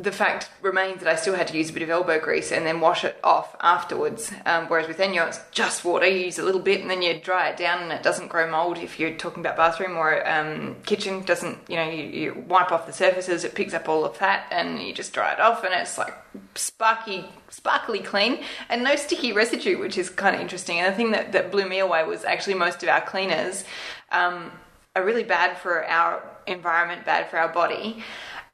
the 0.00 0.12
fact 0.12 0.48
remains 0.62 1.00
that 1.00 1.08
I 1.08 1.16
still 1.16 1.34
had 1.34 1.48
to 1.48 1.56
use 1.56 1.70
a 1.70 1.72
bit 1.72 1.82
of 1.82 1.90
elbow 1.90 2.20
grease 2.20 2.52
and 2.52 2.64
then 2.64 2.80
wash 2.80 3.04
it 3.04 3.18
off 3.24 3.56
afterwards. 3.60 4.32
Um, 4.46 4.66
whereas 4.66 4.86
with 4.86 4.98
Enjo, 4.98 5.26
it's 5.26 5.40
just 5.50 5.84
water. 5.84 6.06
You 6.06 6.26
use 6.26 6.38
a 6.38 6.44
little 6.44 6.60
bit 6.60 6.80
and 6.80 6.88
then 6.88 7.02
you 7.02 7.18
dry 7.18 7.48
it 7.48 7.56
down, 7.56 7.82
and 7.82 7.92
it 7.92 8.04
doesn't 8.04 8.28
grow 8.28 8.48
mold. 8.48 8.78
If 8.78 9.00
you're 9.00 9.14
talking 9.14 9.40
about 9.40 9.56
bathroom 9.56 9.96
or 9.96 10.26
um, 10.28 10.76
kitchen, 10.86 11.22
doesn't 11.22 11.58
you 11.68 11.76
know 11.76 11.90
you, 11.90 12.04
you 12.04 12.44
wipe 12.46 12.70
off 12.70 12.86
the 12.86 12.92
surfaces, 12.92 13.42
it 13.44 13.54
picks 13.54 13.74
up 13.74 13.88
all 13.88 14.04
of 14.04 14.18
that, 14.20 14.46
and 14.52 14.80
you 14.80 14.94
just 14.94 15.12
dry 15.12 15.32
it 15.32 15.40
off, 15.40 15.64
and 15.64 15.74
it's 15.74 15.98
like 15.98 16.14
sparky, 16.54 17.24
sparkly 17.48 17.98
clean, 17.98 18.44
and 18.68 18.84
no 18.84 18.94
sticky 18.94 19.32
residue, 19.32 19.78
which 19.78 19.98
is 19.98 20.10
kind 20.10 20.36
of 20.36 20.40
interesting. 20.40 20.78
And 20.78 20.92
the 20.92 20.96
thing 20.96 21.10
that, 21.10 21.32
that 21.32 21.50
blew 21.50 21.68
me 21.68 21.80
away 21.80 22.04
was 22.04 22.24
actually 22.24 22.54
most 22.54 22.82
of 22.84 22.88
our 22.88 23.00
cleaners 23.00 23.64
um, 24.12 24.52
are 24.94 25.04
really 25.04 25.24
bad 25.24 25.58
for 25.58 25.84
our 25.86 26.22
environment, 26.46 27.04
bad 27.04 27.28
for 27.28 27.36
our 27.38 27.48
body 27.48 28.02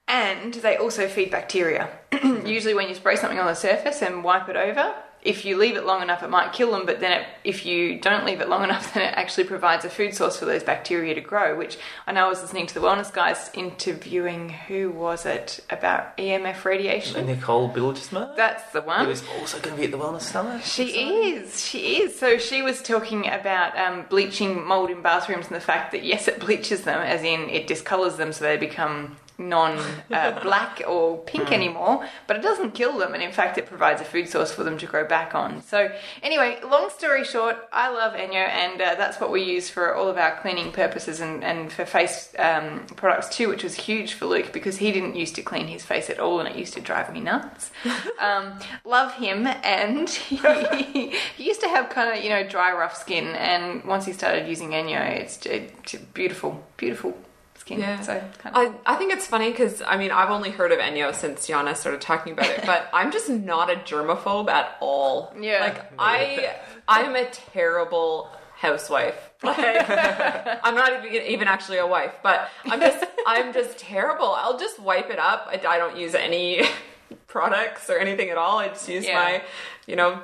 and 0.06 0.54
they 0.54 0.76
also 0.76 1.08
feed 1.08 1.30
bacteria. 1.30 1.88
Usually, 2.44 2.74
when 2.74 2.88
you 2.88 2.94
spray 2.94 3.16
something 3.16 3.38
on 3.38 3.46
the 3.46 3.54
surface 3.54 4.02
and 4.02 4.22
wipe 4.22 4.48
it 4.48 4.56
over, 4.56 4.94
if 5.22 5.46
you 5.46 5.56
leave 5.56 5.76
it 5.76 5.86
long 5.86 6.02
enough, 6.02 6.22
it 6.22 6.28
might 6.28 6.52
kill 6.52 6.70
them. 6.72 6.84
But 6.84 7.00
then, 7.00 7.22
it, 7.22 7.26
if 7.44 7.64
you 7.64 7.98
don't 7.98 8.26
leave 8.26 8.42
it 8.42 8.48
long 8.48 8.62
enough, 8.64 8.92
then 8.92 9.02
it 9.02 9.14
actually 9.16 9.44
provides 9.44 9.84
a 9.84 9.90
food 9.90 10.14
source 10.14 10.38
for 10.38 10.44
those 10.44 10.62
bacteria 10.62 11.14
to 11.14 11.22
grow. 11.22 11.56
Which 11.56 11.78
I 12.06 12.12
know 12.12 12.26
I 12.26 12.28
was 12.28 12.42
listening 12.42 12.66
to 12.66 12.74
the 12.74 12.80
wellness 12.80 13.10
guys 13.12 13.50
interviewing 13.54 14.50
who 14.50 14.90
was 14.90 15.24
it 15.24 15.60
about 15.70 16.16
EMF 16.18 16.64
radiation. 16.66 17.26
Nicole 17.26 17.70
Bijlsma? 17.70 18.36
That's 18.36 18.70
the 18.72 18.82
one. 18.82 19.06
Who 19.06 19.10
is 19.10 19.24
also 19.38 19.58
going 19.60 19.76
to 19.76 19.80
be 19.80 19.84
at 19.86 19.90
the 19.90 19.98
Wellness 19.98 20.22
Summit. 20.22 20.62
She 20.62 21.32
is. 21.32 21.64
She 21.64 22.02
is. 22.02 22.18
So 22.18 22.36
she 22.36 22.60
was 22.60 22.82
talking 22.82 23.26
about 23.26 23.76
um, 23.78 24.04
bleaching 24.10 24.66
mold 24.66 24.90
in 24.90 25.00
bathrooms 25.00 25.46
and 25.46 25.56
the 25.56 25.60
fact 25.60 25.92
that 25.92 26.04
yes, 26.04 26.28
it 26.28 26.38
bleaches 26.40 26.82
them, 26.82 27.00
as 27.00 27.22
in 27.22 27.48
it 27.48 27.66
discolors 27.66 28.16
them, 28.18 28.32
so 28.32 28.44
they 28.44 28.58
become 28.58 29.16
non-black 29.38 30.82
or 30.86 31.18
pink 31.18 31.50
anymore. 31.50 32.06
But 32.26 32.36
it 32.36 32.42
doesn't 32.42 32.72
kill 32.72 32.98
them, 32.98 33.14
and 33.14 33.22
in 33.22 33.32
fact, 33.32 33.58
it 33.58 33.66
provides 33.66 34.00
a 34.00 34.04
food 34.04 34.28
source 34.28 34.52
for 34.52 34.64
them 34.64 34.78
to 34.78 34.86
grow 34.86 35.06
back 35.06 35.34
on. 35.34 35.62
So 35.62 35.90
anyway, 36.22 36.58
long 36.64 36.90
story 36.90 37.24
short, 37.24 37.56
I 37.72 37.90
love 37.90 38.14
Enjo, 38.14 38.34
and 38.34 38.80
uh, 38.80 38.94
that's 38.94 39.20
what 39.20 39.30
we 39.30 39.42
use 39.42 39.68
for 39.68 39.94
all 39.94 40.08
of 40.08 40.16
our 40.16 40.36
cleaning 40.40 40.72
purposes 40.72 41.20
and, 41.20 41.42
and 41.42 41.72
for 41.72 41.84
face 41.84 42.32
um, 42.38 42.86
products 42.96 43.34
too, 43.34 43.48
which 43.48 43.64
was 43.64 43.74
huge 43.74 44.14
for 44.14 44.26
Luke 44.26 44.52
because 44.52 44.76
he 44.76 44.92
didn't 44.92 45.16
used 45.16 45.34
to 45.36 45.42
clean 45.42 45.66
his 45.66 45.84
face 45.84 46.10
at 46.10 46.18
all, 46.20 46.40
and 46.40 46.48
it 46.48 46.56
used 46.56 46.74
to 46.74 46.80
drive 46.80 47.12
me 47.12 47.20
nuts. 47.20 47.70
um, 48.20 48.58
love 48.84 49.14
him, 49.14 49.46
and 49.46 50.08
he, 50.08 51.12
he 51.36 51.44
used 51.44 51.60
to 51.60 51.68
have 51.68 51.90
kind 51.90 52.16
of 52.16 52.22
you 52.22 52.30
know 52.30 52.46
dry, 52.46 52.72
rough 52.72 52.96
skin, 52.96 53.26
and 53.26 53.84
once 53.84 54.06
he 54.06 54.12
started 54.12 54.48
using 54.48 54.70
Enjo, 54.70 55.00
it's, 55.18 55.44
it's 55.46 55.94
beautiful, 56.14 56.64
beautiful 56.76 57.16
skin. 57.64 57.80
Yeah. 57.80 58.00
So 58.02 58.22
kind 58.38 58.54
of. 58.68 58.74
I, 58.86 58.94
I 58.94 58.96
think 58.96 59.12
it's 59.12 59.26
funny 59.26 59.50
because 59.50 59.80
I 59.82 59.96
mean 59.96 60.10
I've 60.10 60.30
only 60.30 60.50
heard 60.50 60.70
of 60.72 60.78
Enjo 60.78 61.14
since 61.14 61.48
Yana 61.48 61.74
started 61.76 62.00
talking 62.00 62.32
about 62.34 62.46
it, 62.50 62.62
but 62.66 62.88
I'm 62.92 63.10
just 63.10 63.28
not 63.30 63.70
a 63.70 63.76
germaphobe 63.76 64.48
at 64.50 64.76
all. 64.80 65.34
Yeah. 65.40 65.60
like 65.60 65.92
I 65.98 66.56
I'm 66.86 67.16
a 67.16 67.24
terrible 67.30 68.30
housewife. 68.56 69.30
Like 69.42 69.58
I'm 69.88 70.74
not 70.74 71.04
even, 71.06 71.26
even 71.26 71.48
actually 71.48 71.78
a 71.78 71.86
wife, 71.86 72.14
but 72.22 72.48
I'm 72.66 72.80
just 72.80 73.04
I'm 73.26 73.52
just 73.52 73.78
terrible. 73.78 74.26
I'll 74.34 74.58
just 74.58 74.78
wipe 74.78 75.10
it 75.10 75.18
up. 75.18 75.48
I, 75.50 75.60
I 75.66 75.78
don't 75.78 75.96
use 75.96 76.14
any 76.14 76.62
products 77.26 77.88
or 77.90 77.96
anything 77.98 78.28
at 78.30 78.36
all. 78.38 78.58
I 78.58 78.68
just 78.68 78.88
use 78.88 79.06
Yeah. 79.06 79.14
my 79.22 79.42
you 79.86 79.96
know 79.96 80.22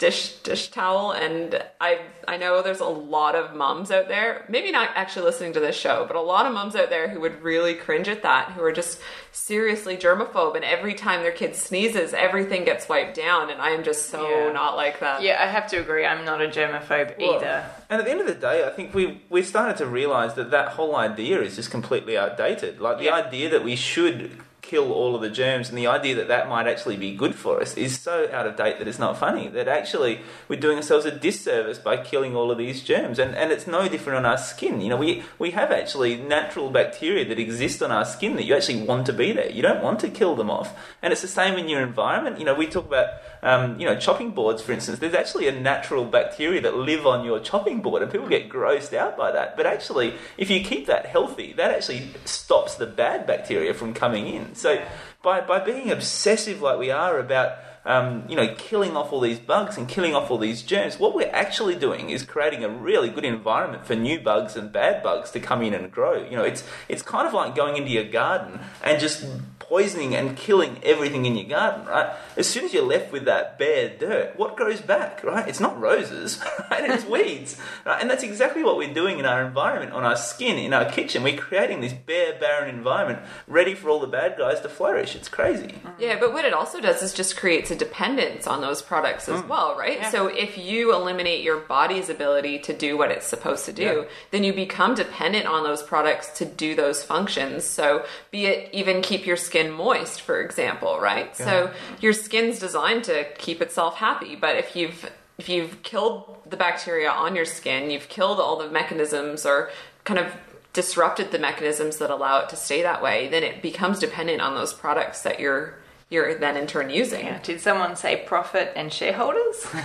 dish 0.00 0.32
dish 0.42 0.68
towel 0.68 1.12
and 1.12 1.62
I 1.78 2.00
I 2.26 2.38
know 2.38 2.62
there's 2.62 2.80
a 2.80 2.86
lot 2.86 3.34
of 3.34 3.54
moms 3.54 3.90
out 3.90 4.08
there, 4.08 4.46
maybe 4.48 4.72
not 4.72 4.88
actually 4.94 5.26
listening 5.26 5.52
to 5.52 5.60
this 5.60 5.76
show, 5.76 6.04
but 6.06 6.16
a 6.16 6.20
lot 6.22 6.46
of 6.46 6.54
moms 6.54 6.74
out 6.74 6.88
there 6.88 7.08
who 7.08 7.20
would 7.20 7.42
really 7.42 7.74
cringe 7.74 8.08
at 8.08 8.22
that, 8.22 8.52
who 8.52 8.62
are 8.62 8.72
just 8.72 8.98
seriously 9.30 9.96
germaphobe 9.98 10.56
and 10.56 10.64
every 10.64 10.94
time 10.94 11.22
their 11.22 11.30
kid 11.32 11.54
sneezes, 11.54 12.14
everything 12.14 12.64
gets 12.64 12.88
wiped 12.88 13.14
down 13.14 13.50
and 13.50 13.60
I 13.60 13.70
am 13.70 13.84
just 13.84 14.08
so 14.08 14.26
Yeah. 14.28 14.52
not 14.52 14.74
like 14.74 15.00
that. 15.00 15.20
yeah, 15.22 15.36
I 15.38 15.46
have 15.46 15.66
to 15.68 15.76
agree. 15.76 16.06
I'm 16.06 16.24
not 16.24 16.40
a 16.40 16.48
germaphobe 16.48 17.18
Well, 17.18 17.36
either. 17.36 17.66
And 17.90 18.00
at 18.00 18.04
the 18.06 18.10
end 18.10 18.20
of 18.22 18.26
the 18.26 18.34
day, 18.34 18.64
I 18.66 18.70
think 18.70 18.94
we 18.94 19.20
we've 19.28 19.46
started 19.46 19.76
to 19.76 19.86
realise 19.86 20.32
that 20.32 20.50
that 20.50 20.68
whole 20.70 20.96
idea 20.96 21.42
is 21.42 21.56
just 21.56 21.70
completely 21.70 22.16
outdated. 22.16 22.80
Like 22.80 22.96
the 22.98 23.04
Yeah. 23.04 23.16
idea 23.16 23.50
that 23.50 23.62
we 23.62 23.76
should 23.76 24.40
kill 24.62 24.92
all 24.92 25.14
of 25.14 25.22
the 25.22 25.30
germs. 25.30 25.68
And 25.68 25.78
the 25.78 25.86
idea 25.86 26.14
that 26.16 26.28
that 26.28 26.48
might 26.48 26.66
actually 26.66 26.96
be 26.96 27.14
good 27.14 27.34
for 27.34 27.60
us 27.60 27.76
is 27.76 27.98
so 27.98 28.28
out 28.32 28.46
of 28.46 28.56
date 28.56 28.78
that 28.78 28.88
it's 28.88 28.98
not 28.98 29.18
funny 29.18 29.48
that 29.48 29.68
actually 29.68 30.20
we're 30.48 30.60
doing 30.60 30.76
ourselves 30.76 31.06
a 31.06 31.10
disservice 31.10 31.78
by 31.78 31.96
killing 31.96 32.36
all 32.36 32.50
of 32.50 32.58
these 32.58 32.82
germs. 32.82 33.18
And, 33.18 33.34
and 33.34 33.52
it's 33.52 33.66
no 33.66 33.88
different 33.88 34.18
on 34.18 34.26
our 34.26 34.38
skin. 34.38 34.80
You 34.80 34.90
know 34.90 34.96
we, 34.96 35.22
we 35.38 35.50
have 35.52 35.70
actually 35.70 36.16
natural 36.16 36.70
bacteria 36.70 37.24
that 37.28 37.38
exist 37.38 37.82
on 37.82 37.90
our 37.90 38.04
skin 38.04 38.36
that 38.36 38.44
you 38.44 38.54
actually 38.54 38.82
want 38.82 39.06
to 39.06 39.12
be 39.12 39.32
there. 39.32 39.50
You 39.50 39.62
don't 39.62 39.82
want 39.82 40.00
to 40.00 40.08
kill 40.08 40.36
them 40.36 40.50
off. 40.50 40.78
And 41.02 41.12
it's 41.12 41.22
the 41.22 41.28
same 41.28 41.58
in 41.58 41.68
your 41.68 41.80
environment. 41.82 42.38
You 42.38 42.44
know 42.44 42.54
we 42.54 42.66
talk 42.66 42.86
about 42.86 43.08
um, 43.42 43.78
you 43.78 43.86
know 43.86 43.96
chopping 43.96 44.30
boards 44.30 44.62
for 44.62 44.72
instance 44.72 44.98
there's 44.98 45.14
actually 45.14 45.48
a 45.48 45.52
natural 45.52 46.04
bacteria 46.04 46.60
that 46.60 46.76
live 46.76 47.06
on 47.06 47.24
your 47.24 47.40
chopping 47.40 47.80
board 47.80 48.02
and 48.02 48.10
people 48.10 48.28
get 48.28 48.48
grossed 48.48 48.92
out 48.92 49.16
by 49.16 49.30
that 49.32 49.56
but 49.56 49.66
actually 49.66 50.14
if 50.36 50.50
you 50.50 50.62
keep 50.62 50.86
that 50.86 51.06
healthy 51.06 51.52
that 51.54 51.70
actually 51.70 52.08
stops 52.24 52.74
the 52.76 52.86
bad 52.86 53.26
bacteria 53.26 53.72
from 53.74 53.94
coming 53.94 54.26
in 54.26 54.54
so 54.54 54.82
by, 55.22 55.40
by 55.40 55.58
being 55.58 55.90
obsessive 55.90 56.60
like 56.60 56.78
we 56.78 56.90
are 56.90 57.18
about 57.18 57.58
um, 57.84 58.24
you 58.28 58.36
know 58.36 58.54
killing 58.56 58.96
off 58.96 59.12
all 59.12 59.20
these 59.20 59.38
bugs 59.38 59.76
and 59.76 59.88
killing 59.88 60.14
off 60.14 60.30
all 60.30 60.38
these 60.38 60.62
germs, 60.62 60.98
what 60.98 61.14
we're 61.14 61.30
actually 61.32 61.74
doing 61.74 62.10
is 62.10 62.22
creating 62.22 62.64
a 62.64 62.68
really 62.68 63.08
good 63.08 63.24
environment 63.24 63.86
for 63.86 63.94
new 63.94 64.20
bugs 64.20 64.56
and 64.56 64.72
bad 64.72 65.02
bugs 65.02 65.30
to 65.32 65.40
come 65.40 65.62
in 65.62 65.72
and 65.72 65.90
grow. 65.90 66.22
You 66.24 66.36
know, 66.36 66.44
it's 66.44 66.62
it's 66.88 67.02
kind 67.02 67.26
of 67.26 67.32
like 67.32 67.54
going 67.54 67.76
into 67.76 67.90
your 67.90 68.04
garden 68.04 68.60
and 68.84 69.00
just 69.00 69.24
poisoning 69.70 70.16
and 70.16 70.36
killing 70.36 70.80
everything 70.82 71.26
in 71.26 71.36
your 71.36 71.48
garden, 71.48 71.86
right? 71.86 72.12
As 72.36 72.48
soon 72.48 72.64
as 72.64 72.74
you're 72.74 72.84
left 72.84 73.12
with 73.12 73.24
that 73.26 73.56
bare 73.56 73.88
dirt, 73.96 74.36
what 74.36 74.56
grows 74.56 74.80
back, 74.80 75.22
right? 75.22 75.46
It's 75.46 75.60
not 75.60 75.80
roses, 75.80 76.42
right? 76.70 76.90
It's 76.90 77.04
weeds, 77.04 77.56
right? 77.86 78.00
And 78.02 78.10
that's 78.10 78.24
exactly 78.24 78.64
what 78.64 78.76
we're 78.76 78.92
doing 78.92 79.20
in 79.20 79.26
our 79.26 79.46
environment, 79.46 79.92
on 79.92 80.02
our 80.02 80.16
skin, 80.16 80.58
in 80.58 80.74
our 80.74 80.90
kitchen. 80.90 81.22
We're 81.22 81.36
creating 81.36 81.82
this 81.82 81.92
bare, 81.92 82.36
barren 82.40 82.68
environment 82.74 83.20
ready 83.46 83.76
for 83.76 83.88
all 83.88 84.00
the 84.00 84.08
bad 84.08 84.36
guys 84.36 84.60
to 84.62 84.68
flourish. 84.68 85.14
It's 85.14 85.28
crazy. 85.28 85.68
Mm-hmm. 85.68 86.02
Yeah, 86.02 86.18
but 86.18 86.32
what 86.32 86.44
it 86.44 86.52
also 86.52 86.80
does 86.80 87.00
is 87.00 87.14
just 87.14 87.36
creates 87.36 87.70
a 87.70 87.76
dependence 87.76 88.48
on 88.48 88.60
those 88.60 88.82
products 88.82 89.28
as 89.28 89.40
mm. 89.40 89.46
well, 89.46 89.78
right? 89.78 90.04
So 90.06 90.26
if 90.26 90.58
you 90.58 90.92
eliminate 90.92 91.44
your 91.44 91.58
body's 91.58 92.08
ability 92.08 92.58
to 92.60 92.76
do 92.76 92.98
what 92.98 93.12
it's 93.12 93.26
supposed 93.26 93.66
to 93.66 93.72
do, 93.72 93.82
Yeah. 93.82 94.04
then 94.32 94.42
you 94.42 94.52
become 94.52 94.96
dependent 94.96 95.46
on 95.46 95.62
those 95.62 95.84
products 95.84 96.36
to 96.38 96.44
do 96.44 96.74
those 96.74 97.04
functions. 97.04 97.62
So 97.64 98.04
be 98.32 98.46
it 98.46 98.68
even 98.72 99.00
keep 99.00 99.26
your 99.26 99.36
skin 99.36 99.59
moist, 99.68 100.20
for 100.22 100.40
example, 100.40 100.98
right? 101.00 101.36
So 101.36 101.70
your 102.00 102.12
skin's 102.12 102.58
designed 102.58 103.04
to 103.04 103.24
keep 103.34 103.60
itself 103.60 103.96
happy, 103.96 104.36
but 104.36 104.56
if 104.56 104.74
you've 104.76 105.10
if 105.38 105.48
you've 105.48 105.82
killed 105.82 106.36
the 106.48 106.56
bacteria 106.56 107.10
on 107.10 107.34
your 107.34 107.46
skin, 107.46 107.90
you've 107.90 108.08
killed 108.08 108.38
all 108.38 108.56
the 108.56 108.70
mechanisms 108.70 109.46
or 109.46 109.70
kind 110.04 110.18
of 110.18 110.32
disrupted 110.72 111.32
the 111.32 111.38
mechanisms 111.38 111.96
that 111.96 112.10
allow 112.10 112.40
it 112.40 112.48
to 112.50 112.56
stay 112.56 112.82
that 112.82 113.02
way, 113.02 113.26
then 113.28 113.42
it 113.42 113.62
becomes 113.62 113.98
dependent 113.98 114.40
on 114.40 114.54
those 114.54 114.72
products 114.72 115.22
that 115.22 115.40
you're 115.40 115.74
you're 116.10 116.34
then 116.34 116.56
in 116.56 116.66
turn 116.66 116.90
using. 116.90 117.24
Yeah. 117.26 117.38
Did 117.40 117.60
someone 117.60 117.94
say 117.94 118.24
profit 118.26 118.72
and 118.74 118.92
shareholders? 118.92 119.64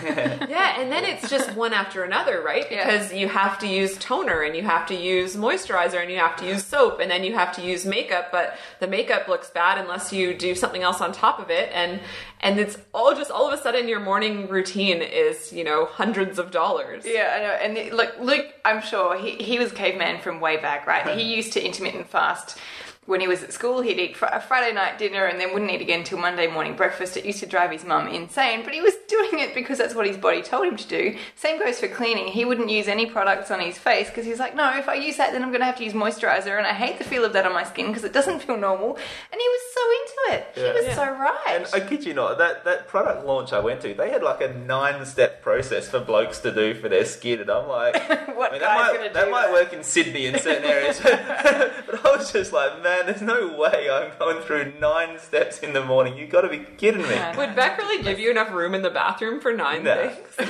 Yeah, 0.56 0.80
and 0.80 0.92
then 0.92 1.04
it's 1.06 1.30
just 1.30 1.56
one 1.56 1.74
after 1.74 2.04
another, 2.04 2.42
right? 2.42 2.66
Yeah. 2.72 2.86
Because 2.86 3.14
you 3.14 3.28
have 3.28 3.60
to 3.60 3.68
use 3.68 3.98
toner 3.98 4.42
and 4.42 4.56
you 4.56 4.64
have 4.64 4.88
to 4.88 4.96
use 4.96 5.36
moisturizer 5.36 6.02
and 6.02 6.10
you 6.12 6.18
have 6.18 6.36
to 6.38 6.46
use 6.48 6.64
soap 6.64 7.00
and 7.00 7.10
then 7.12 7.24
you 7.24 7.34
have 7.34 7.52
to 7.56 7.62
use 7.62 7.86
makeup, 7.86 8.30
but 8.32 8.58
the 8.80 8.88
makeup 8.88 9.28
looks 9.28 9.50
bad 9.50 9.78
unless 9.78 10.12
you 10.14 10.34
do 10.34 10.56
something 10.56 10.82
else 10.82 11.02
on 11.02 11.12
top 11.12 11.40
of 11.40 11.50
it 11.50 11.70
and 11.74 12.00
and 12.42 12.60
it's 12.60 12.78
all 12.94 13.16
just 13.16 13.32
all 13.32 13.48
of 13.52 13.58
a 13.58 13.62
sudden 13.62 13.88
your 13.88 14.00
morning 14.00 14.48
routine 14.48 15.02
is, 15.02 15.52
you 15.54 15.64
know, 15.64 15.86
hundreds 15.86 16.38
of 16.40 16.52
dollars. 16.52 17.04
Yeah, 17.06 17.34
I 17.36 17.40
know. 17.42 17.52
And 17.70 17.78
it- 17.78 17.94
look, 17.94 18.16
Luke, 18.20 18.46
I'm 18.64 18.82
sure 18.82 19.18
he, 19.18 19.32
he 19.32 19.58
was 19.60 19.72
caveman 19.72 20.22
from 20.22 20.40
way 20.40 20.58
back, 20.58 20.86
right? 20.88 21.18
He 21.18 21.36
used 21.36 21.54
to 21.54 21.64
intermittent 21.66 22.08
fast 22.10 22.58
when 23.06 23.22
he 23.22 23.28
was 23.28 23.44
at 23.44 23.54
school. 23.54 23.82
He'd 23.82 24.00
eat 24.00 24.18
fr- 24.18 24.26
a 24.26 24.42
Friday 24.42 24.74
night 24.74 24.98
dinner 24.98 25.26
and 25.26 25.40
then 25.40 25.54
wouldn't 25.54 25.70
eat 25.72 25.82
again 25.82 26.04
till 26.04 26.18
Monday 26.18 26.48
morning 26.48 26.76
breakfast. 26.76 27.16
It 27.18 27.26
used 27.26 27.40
to 27.40 27.46
drive 27.46 27.72
his 27.72 27.84
mum 27.86 28.08
insane, 28.08 28.64
but 28.64 28.74
he 28.74 28.82
was 28.82 28.96
doing 29.08 29.40
it 29.40 29.54
because 29.54 29.78
that's 29.78 29.94
what 29.94 30.08
his 30.08 30.18
body 30.18 30.42
told 30.42 30.66
him 30.68 30.76
to 30.78 30.88
do. 30.88 31.18
Same 31.36 31.60
goes 31.60 31.80
for 31.80 31.88
cleaning. 31.88 32.28
He 32.28 32.46
wouldn't 32.46 32.70
use 32.70 32.88
any 32.88 33.06
products 33.06 33.52
on 33.52 33.60
his 33.60 33.78
face 33.78 34.08
because 34.10 34.26
he's 34.26 34.40
like, 34.40 34.56
no, 34.56 34.76
if 34.78 34.90
I 34.90 34.96
use 34.96 35.18
that, 35.18 35.32
then 35.34 35.44
I'm 35.44 35.50
going 35.50 35.60
to 35.62 35.66
have 35.66 35.78
to 35.78 35.84
use 35.84 35.94
moisturizer, 35.94 36.58
and 36.58 36.66
I 36.66 36.74
hate 36.74 36.98
the 36.98 37.04
feel 37.04 37.24
of 37.24 37.34
that 37.34 37.46
on 37.46 37.54
my 37.54 37.64
skin 37.64 37.88
because 37.88 38.04
it 38.04 38.14
doesn't 38.14 38.42
feel 38.42 38.58
normal. 38.58 38.96
And 39.32 39.40
he 39.42 39.48
was 39.48 39.62
so 39.74 39.82
into 39.92 40.38
it. 40.38 40.48
Yeah. 40.58 40.64
He 40.68 40.74
was 40.80 40.86
Yeah. 40.88 40.96
so 40.96 41.12
right. 41.12 41.44
And 41.48 41.68
I 41.74 41.80
kid 41.88 42.06
you 42.06 42.14
not, 42.14 42.38
that, 42.40 42.64
that 42.66 42.88
product 42.88 43.26
launch 43.26 43.54
I 43.54 43.60
went 43.60 43.82
to, 43.82 43.94
they 43.94 44.10
had 44.10 44.24
like 44.24 44.42
a 44.42 44.54
nine 44.54 45.06
step 45.06 45.42
process 45.44 45.88
for 45.88 46.00
blokes 46.00 46.40
to 46.40 46.52
do 46.54 46.74
for 46.74 46.90
their 46.90 47.06
skin, 47.06 47.40
and 47.42 47.50
I'm 47.52 47.68
like, 47.68 47.96
what 48.36 48.50
I 48.50 48.54
mean, 48.54 48.62
guy's 48.62 48.62
that 48.62 48.88
going 48.88 49.00
might, 49.02 49.08
to 49.10 49.14
that 49.14 49.26
do 49.26 49.32
might 49.32 49.52
work 49.52 49.74
in 49.74 49.84
Sydney 49.84 50.26
in 50.26 50.40
certain 50.40 50.64
areas, 50.64 51.00
but 51.04 52.06
I 52.06 52.16
was 52.18 52.32
just 52.32 52.52
like, 52.52 52.82
man, 52.82 52.95
there's 53.04 53.22
no 53.22 53.56
way 53.58 53.90
I'm 53.90 54.18
going 54.18 54.42
through 54.44 54.74
nine 54.80 55.20
steps 55.20 55.60
in 55.60 55.74
the 55.74 55.84
morning. 55.84 56.18
You 56.18 56.28
got 56.28 56.42
to 56.42 56.50
be 56.50 56.60
kidding 56.60 57.02
me. 57.02 57.10
Yeah. 57.10 57.36
Would 57.38 57.56
Beck 57.56 57.78
really 57.78 58.04
give 58.04 58.20
you 58.20 58.32
enough 58.32 58.52
room 58.52 58.74
in 58.76 58.82
the 58.82 58.90
bathroom 58.90 59.42
for 59.42 59.54
nine 59.54 59.84
No. 59.84 60.10
things? 60.10 60.50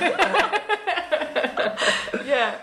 yeah. 2.26 2.56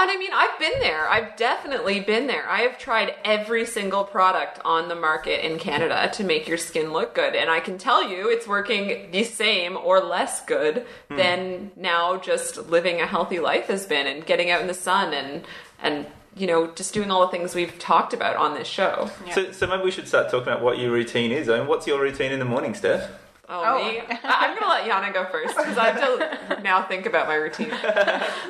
And 0.00 0.10
I 0.10 0.16
mean, 0.16 0.30
I've 0.32 0.58
been 0.60 0.78
there. 0.78 1.08
I've 1.08 1.36
definitely 1.36 1.98
been 1.98 2.28
there. 2.28 2.48
I 2.48 2.60
have 2.60 2.78
tried 2.78 3.14
every 3.24 3.66
single 3.66 4.04
product 4.04 4.60
on 4.64 4.88
the 4.88 4.94
market 4.94 5.44
in 5.44 5.58
Canada 5.58 6.08
to 6.12 6.22
make 6.22 6.46
your 6.46 6.56
skin 6.56 6.92
look 6.92 7.16
good. 7.16 7.34
And 7.34 7.50
I 7.50 7.58
can 7.58 7.78
tell 7.78 8.08
you 8.08 8.30
it's 8.30 8.46
working 8.46 9.10
the 9.10 9.24
same 9.24 9.76
or 9.76 10.00
less 10.00 10.44
good 10.44 10.86
hmm. 11.08 11.16
than 11.16 11.70
now 11.74 12.16
just 12.16 12.68
living 12.68 13.00
a 13.00 13.06
healthy 13.06 13.40
life 13.40 13.66
has 13.66 13.86
been 13.86 14.06
and 14.06 14.24
getting 14.24 14.50
out 14.50 14.60
in 14.60 14.68
the 14.68 14.74
sun 14.74 15.12
and, 15.12 15.44
and, 15.82 16.06
you 16.36 16.46
know, 16.46 16.68
just 16.68 16.94
doing 16.94 17.10
all 17.10 17.20
the 17.22 17.28
things 17.28 17.54
we've 17.54 17.78
talked 17.78 18.12
about 18.12 18.36
on 18.36 18.54
this 18.54 18.68
show. 18.68 19.10
So, 19.34 19.52
so 19.52 19.66
maybe 19.66 19.82
we 19.82 19.90
should 19.90 20.08
start 20.08 20.30
talking 20.30 20.48
about 20.48 20.62
what 20.62 20.78
your 20.78 20.90
routine 20.90 21.32
is. 21.32 21.48
I 21.48 21.58
mean, 21.58 21.66
what's 21.66 21.86
your 21.86 22.00
routine 22.00 22.32
in 22.32 22.38
the 22.38 22.44
morning, 22.44 22.74
Steph? 22.74 23.10
Oh, 23.50 23.62
Oh. 23.64 23.78
me? 23.88 24.00
I- 24.00 24.18
I'm 24.24 24.50
going 24.50 24.62
to 24.62 24.68
let 24.68 24.84
Yana 24.84 25.12
go 25.14 25.24
first 25.26 25.56
because 25.56 25.78
I 25.78 25.90
have 25.90 26.56
to 26.56 26.60
now 26.62 26.82
think 26.82 27.06
about 27.06 27.26
my 27.28 27.34
routine. 27.34 27.70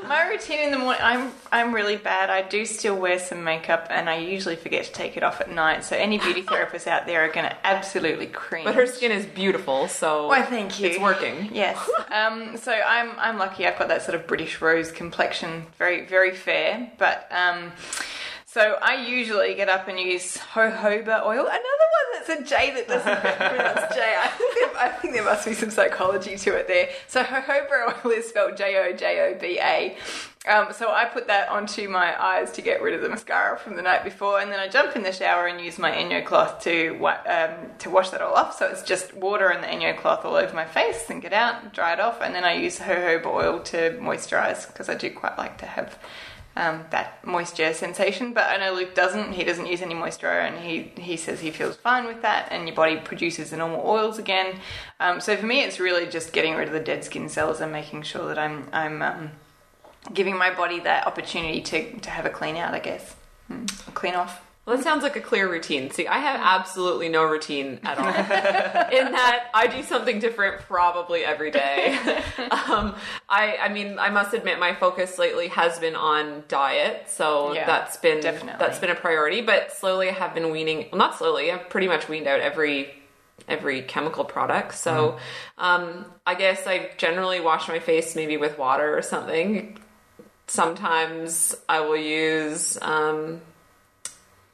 My 0.08 0.26
routine 0.28 0.60
in 0.60 0.70
the 0.70 0.78
morning, 0.78 1.02
I'm 1.04 1.32
I'm 1.52 1.74
really 1.74 1.96
bad. 1.96 2.30
I 2.30 2.40
do 2.42 2.64
still 2.64 2.96
wear 2.96 3.18
some 3.18 3.44
makeup, 3.44 3.86
and 3.90 4.08
I 4.08 4.16
usually 4.16 4.56
forget 4.56 4.84
to 4.86 4.92
take 4.92 5.16
it 5.18 5.22
off 5.22 5.40
at 5.42 5.50
night. 5.50 5.84
So 5.84 5.96
any 5.96 6.16
beauty 6.18 6.42
therapists 6.52 6.86
out 6.86 7.04
there 7.06 7.24
are 7.24 7.28
going 7.28 7.46
to 7.48 7.54
absolutely 7.66 8.26
cream. 8.26 8.64
But 8.64 8.74
her 8.74 8.86
skin 8.86 9.12
is 9.12 9.26
beautiful, 9.26 9.86
so 9.88 10.28
Why, 10.28 10.42
thank 10.42 10.80
you. 10.80 10.88
it's 10.88 10.98
working. 10.98 11.50
Yes. 11.52 11.78
Um, 12.10 12.56
so 12.56 12.72
I'm 12.72 13.10
I'm 13.18 13.36
lucky. 13.38 13.66
I've 13.66 13.78
got 13.78 13.88
that 13.88 14.02
sort 14.02 14.14
of 14.14 14.26
British 14.26 14.60
rose 14.62 14.90
complexion, 14.90 15.66
very 15.78 16.06
very 16.06 16.34
fair. 16.34 16.90
But 16.98 17.28
um, 17.30 17.72
so 18.50 18.78
I 18.80 19.06
usually 19.06 19.54
get 19.54 19.68
up 19.68 19.88
and 19.88 20.00
use 20.00 20.38
jojoba 20.38 21.22
oil. 21.26 21.40
Another 21.40 21.50
one 21.50 22.08
that's 22.14 22.28
a 22.30 22.42
J 22.42 22.72
that 22.76 22.88
doesn't 22.88 23.20
pronounce 23.36 23.94
J. 23.94 24.14
I 24.18 24.28
think, 24.28 24.54
there, 24.54 24.76
I 24.78 24.88
think 24.88 25.12
there 25.12 25.24
must 25.24 25.44
be 25.44 25.52
some 25.52 25.68
psychology 25.68 26.34
to 26.38 26.56
it 26.56 26.66
there. 26.66 26.88
So 27.08 27.22
jojoba 27.22 28.04
oil 28.06 28.12
is 28.12 28.26
spelled 28.26 28.56
J 28.56 28.78
O 28.78 28.96
J 28.96 29.20
O 29.34 29.38
B 29.38 29.58
A. 29.60 29.98
Um, 30.48 30.72
so 30.72 30.90
I 30.90 31.04
put 31.04 31.26
that 31.26 31.50
onto 31.50 31.90
my 31.90 32.18
eyes 32.18 32.50
to 32.52 32.62
get 32.62 32.80
rid 32.80 32.94
of 32.94 33.02
the 33.02 33.10
mascara 33.10 33.58
from 33.58 33.76
the 33.76 33.82
night 33.82 34.02
before, 34.02 34.40
and 34.40 34.50
then 34.50 34.58
I 34.58 34.68
jump 34.68 34.96
in 34.96 35.02
the 35.02 35.12
shower 35.12 35.46
and 35.46 35.60
use 35.60 35.78
my 35.78 35.90
Enjo 35.90 36.24
cloth 36.24 36.62
to 36.62 36.96
um, 37.26 37.50
to 37.80 37.90
wash 37.90 38.08
that 38.10 38.22
all 38.22 38.32
off. 38.32 38.56
So 38.56 38.66
it's 38.66 38.82
just 38.82 39.12
water 39.12 39.50
and 39.50 39.62
the 39.62 39.68
Enjo 39.68 39.98
cloth 39.98 40.24
all 40.24 40.36
over 40.36 40.54
my 40.54 40.64
face, 40.64 41.10
and 41.10 41.20
get 41.20 41.34
out, 41.34 41.74
dry 41.74 41.92
it 41.92 42.00
off, 42.00 42.22
and 42.22 42.34
then 42.34 42.44
I 42.44 42.54
use 42.54 42.78
jojoba 42.78 43.26
oil 43.26 43.60
to 43.64 43.98
moisturize 44.00 44.66
because 44.66 44.88
I 44.88 44.94
do 44.94 45.10
quite 45.10 45.36
like 45.36 45.58
to 45.58 45.66
have 45.66 45.98
um, 46.58 46.84
that 46.90 47.24
moisture 47.24 47.72
sensation. 47.72 48.32
But 48.32 48.50
I 48.50 48.56
know 48.58 48.74
Luke 48.74 48.94
doesn't. 48.94 49.32
He 49.32 49.44
doesn't 49.44 49.66
use 49.66 49.80
any 49.80 49.94
moisturizer, 49.94 50.48
and 50.48 50.58
he 50.58 50.92
he 51.00 51.16
says 51.16 51.40
he 51.40 51.50
feels 51.50 51.76
fine 51.76 52.04
with 52.04 52.20
that, 52.22 52.48
and 52.50 52.66
your 52.66 52.74
body 52.74 52.96
produces 52.96 53.50
the 53.50 53.56
normal 53.56 53.86
oils 53.86 54.18
again. 54.18 54.58
Um, 55.00 55.20
so 55.20 55.36
for 55.36 55.46
me, 55.46 55.62
it's 55.62 55.78
really 55.78 56.06
just 56.06 56.32
getting 56.32 56.54
rid 56.54 56.68
of 56.68 56.74
the 56.74 56.80
dead 56.80 57.04
skin 57.04 57.28
cells 57.28 57.60
and 57.60 57.70
making 57.72 58.02
sure 58.02 58.26
that 58.28 58.38
I'm 58.38 58.68
I'm 58.72 59.00
um, 59.02 59.30
giving 60.12 60.36
my 60.36 60.52
body 60.52 60.80
that 60.80 61.06
opportunity 61.06 61.60
to, 61.60 62.00
to 62.00 62.10
have 62.10 62.26
a 62.26 62.30
clean 62.30 62.56
out, 62.56 62.74
I 62.74 62.80
guess. 62.80 63.14
Mm, 63.50 63.88
a 63.88 63.92
clean 63.92 64.14
off. 64.14 64.42
Well, 64.68 64.76
that 64.76 64.82
sounds 64.82 65.02
like 65.02 65.16
a 65.16 65.22
clear 65.22 65.50
routine. 65.50 65.90
See, 65.92 66.06
I 66.06 66.18
have 66.18 66.38
absolutely 66.44 67.08
no 67.08 67.24
routine 67.24 67.80
at 67.84 67.96
all. 67.98 68.06
In 68.98 69.12
that, 69.12 69.46
I 69.54 69.66
do 69.66 69.82
something 69.82 70.18
different 70.18 70.60
probably 70.60 71.24
every 71.24 71.50
day. 71.50 71.96
um, 72.50 72.94
I, 73.30 73.56
I 73.62 73.70
mean, 73.72 73.98
I 73.98 74.10
must 74.10 74.34
admit, 74.34 74.58
my 74.58 74.74
focus 74.74 75.18
lately 75.18 75.48
has 75.48 75.78
been 75.78 75.96
on 75.96 76.44
diet, 76.48 77.08
so 77.08 77.54
Yeah, 77.54 77.64
that's 77.64 77.96
been 77.96 78.20
definitely. 78.20 78.58
that's 78.58 78.78
been 78.78 78.90
a 78.90 78.94
priority. 78.94 79.40
But 79.40 79.72
slowly, 79.72 80.10
I 80.10 80.12
have 80.12 80.34
been 80.34 80.50
weaning. 80.50 80.88
Well, 80.92 80.98
not 80.98 81.16
slowly. 81.16 81.50
I've 81.50 81.70
pretty 81.70 81.88
much 81.88 82.06
weaned 82.10 82.26
out 82.26 82.40
every 82.40 82.94
every 83.48 83.80
chemical 83.80 84.26
product. 84.26 84.74
So, 84.74 85.16
um, 85.56 86.04
I 86.26 86.34
guess 86.34 86.66
I 86.66 86.90
generally 86.98 87.40
wash 87.40 87.68
my 87.68 87.78
face 87.78 88.14
maybe 88.14 88.36
with 88.36 88.58
water 88.58 88.98
or 88.98 89.00
something. 89.00 89.78
Sometimes 90.46 91.56
I 91.70 91.80
will 91.80 91.96
use. 91.96 92.76
Um, 92.82 93.40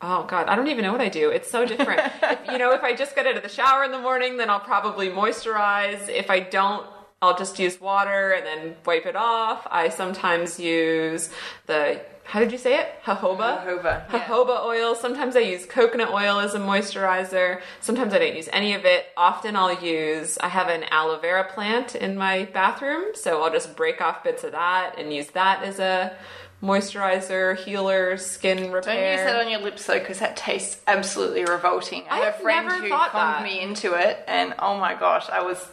Oh 0.06 0.25
God, 0.25 0.49
I 0.49 0.54
don't 0.54 0.68
even 0.68 0.84
know 0.84 0.92
what 0.92 1.00
I 1.00 1.08
do. 1.08 1.30
It's 1.30 1.50
so 1.50 1.64
different. 1.64 1.99
if, 2.23 2.38
you 2.52 2.58
know, 2.58 2.73
if 2.73 2.82
I 2.82 2.94
just 2.94 3.16
get 3.16 3.26
out 3.26 3.38
of 3.38 3.42
the 3.42 3.49
shower 3.49 3.84
in 3.84 3.90
the 3.90 3.99
morning, 3.99 4.37
then 4.37 4.50
I'll 4.50 4.61
probably 4.61 5.08
moisturize. 5.08 6.11
If 6.11 6.28
I 6.28 6.40
don't, 6.40 6.87
I'll 7.23 7.38
just 7.38 7.58
use 7.58 7.80
water 7.80 8.32
and 8.32 8.44
then 8.44 8.76
wipe 8.84 9.06
it 9.06 9.16
off. 9.16 9.66
I 9.70 9.88
sometimes 9.88 10.61
use 10.61 11.30
the 11.64 12.02
how 12.26 12.40
did 12.40 12.52
you 12.52 12.58
say 12.58 12.80
it? 12.80 12.88
Jojoba. 13.04 13.64
Jojoba, 13.64 14.11
yeah. 14.11 14.25
Jojoba 14.25 14.64
oil. 14.64 14.94
Sometimes 14.94 15.37
I 15.37 15.40
use 15.40 15.66
coconut 15.66 16.11
oil 16.11 16.40
as 16.40 16.54
a 16.54 16.58
moisturizer. 16.58 17.61
Sometimes 17.80 18.14
I 18.14 18.18
don't 18.18 18.34
use 18.34 18.49
any 18.52 18.73
of 18.73 18.84
it. 18.87 19.06
Often 19.16 19.56
I'll 19.56 19.78
use. 19.82 20.38
I 20.38 20.49
have 20.49 20.68
an 20.68 20.84
aloe 20.84 21.18
vera 21.18 21.44
plant 21.44 21.94
in 21.94 22.16
my 22.16 22.46
bathroom, 22.46 23.14
so 23.14 23.42
I'll 23.42 23.52
just 23.52 23.76
break 23.76 24.00
off 24.00 24.25
bits 24.25 24.42
of 24.42 24.52
that 24.52 24.94
and 24.99 25.12
use 25.12 25.28
that 25.28 25.62
as 25.62 25.78
a 25.78 26.16
moisturizer, 26.64 27.56
healer, 27.56 28.16
skin 28.16 28.73
repair. 28.73 28.94
Don't 28.94 29.25
use 29.25 29.33
that 29.33 29.44
on 29.44 29.50
your 29.50 29.61
lips 29.61 29.87
though, 29.87 29.99
because 29.99 30.18
that 30.21 30.37
tastes 30.37 30.80
absolutely 30.87 31.44
revolting. 31.44 32.04
I 32.11 32.18
have 32.21 32.35
I've 32.35 32.40
a 32.40 32.42
friend 32.42 32.66
never 32.68 32.83
who 32.83 32.88
thought 32.88 33.11
conned 33.11 33.44
that. 33.44 33.44
me 33.44 33.61
into 33.61 33.92
it, 33.94 34.25
and 34.26 34.54
oh 34.59 34.78
my 34.78 34.94
gosh, 34.94 35.28
I 35.28 35.42
was 35.42 35.64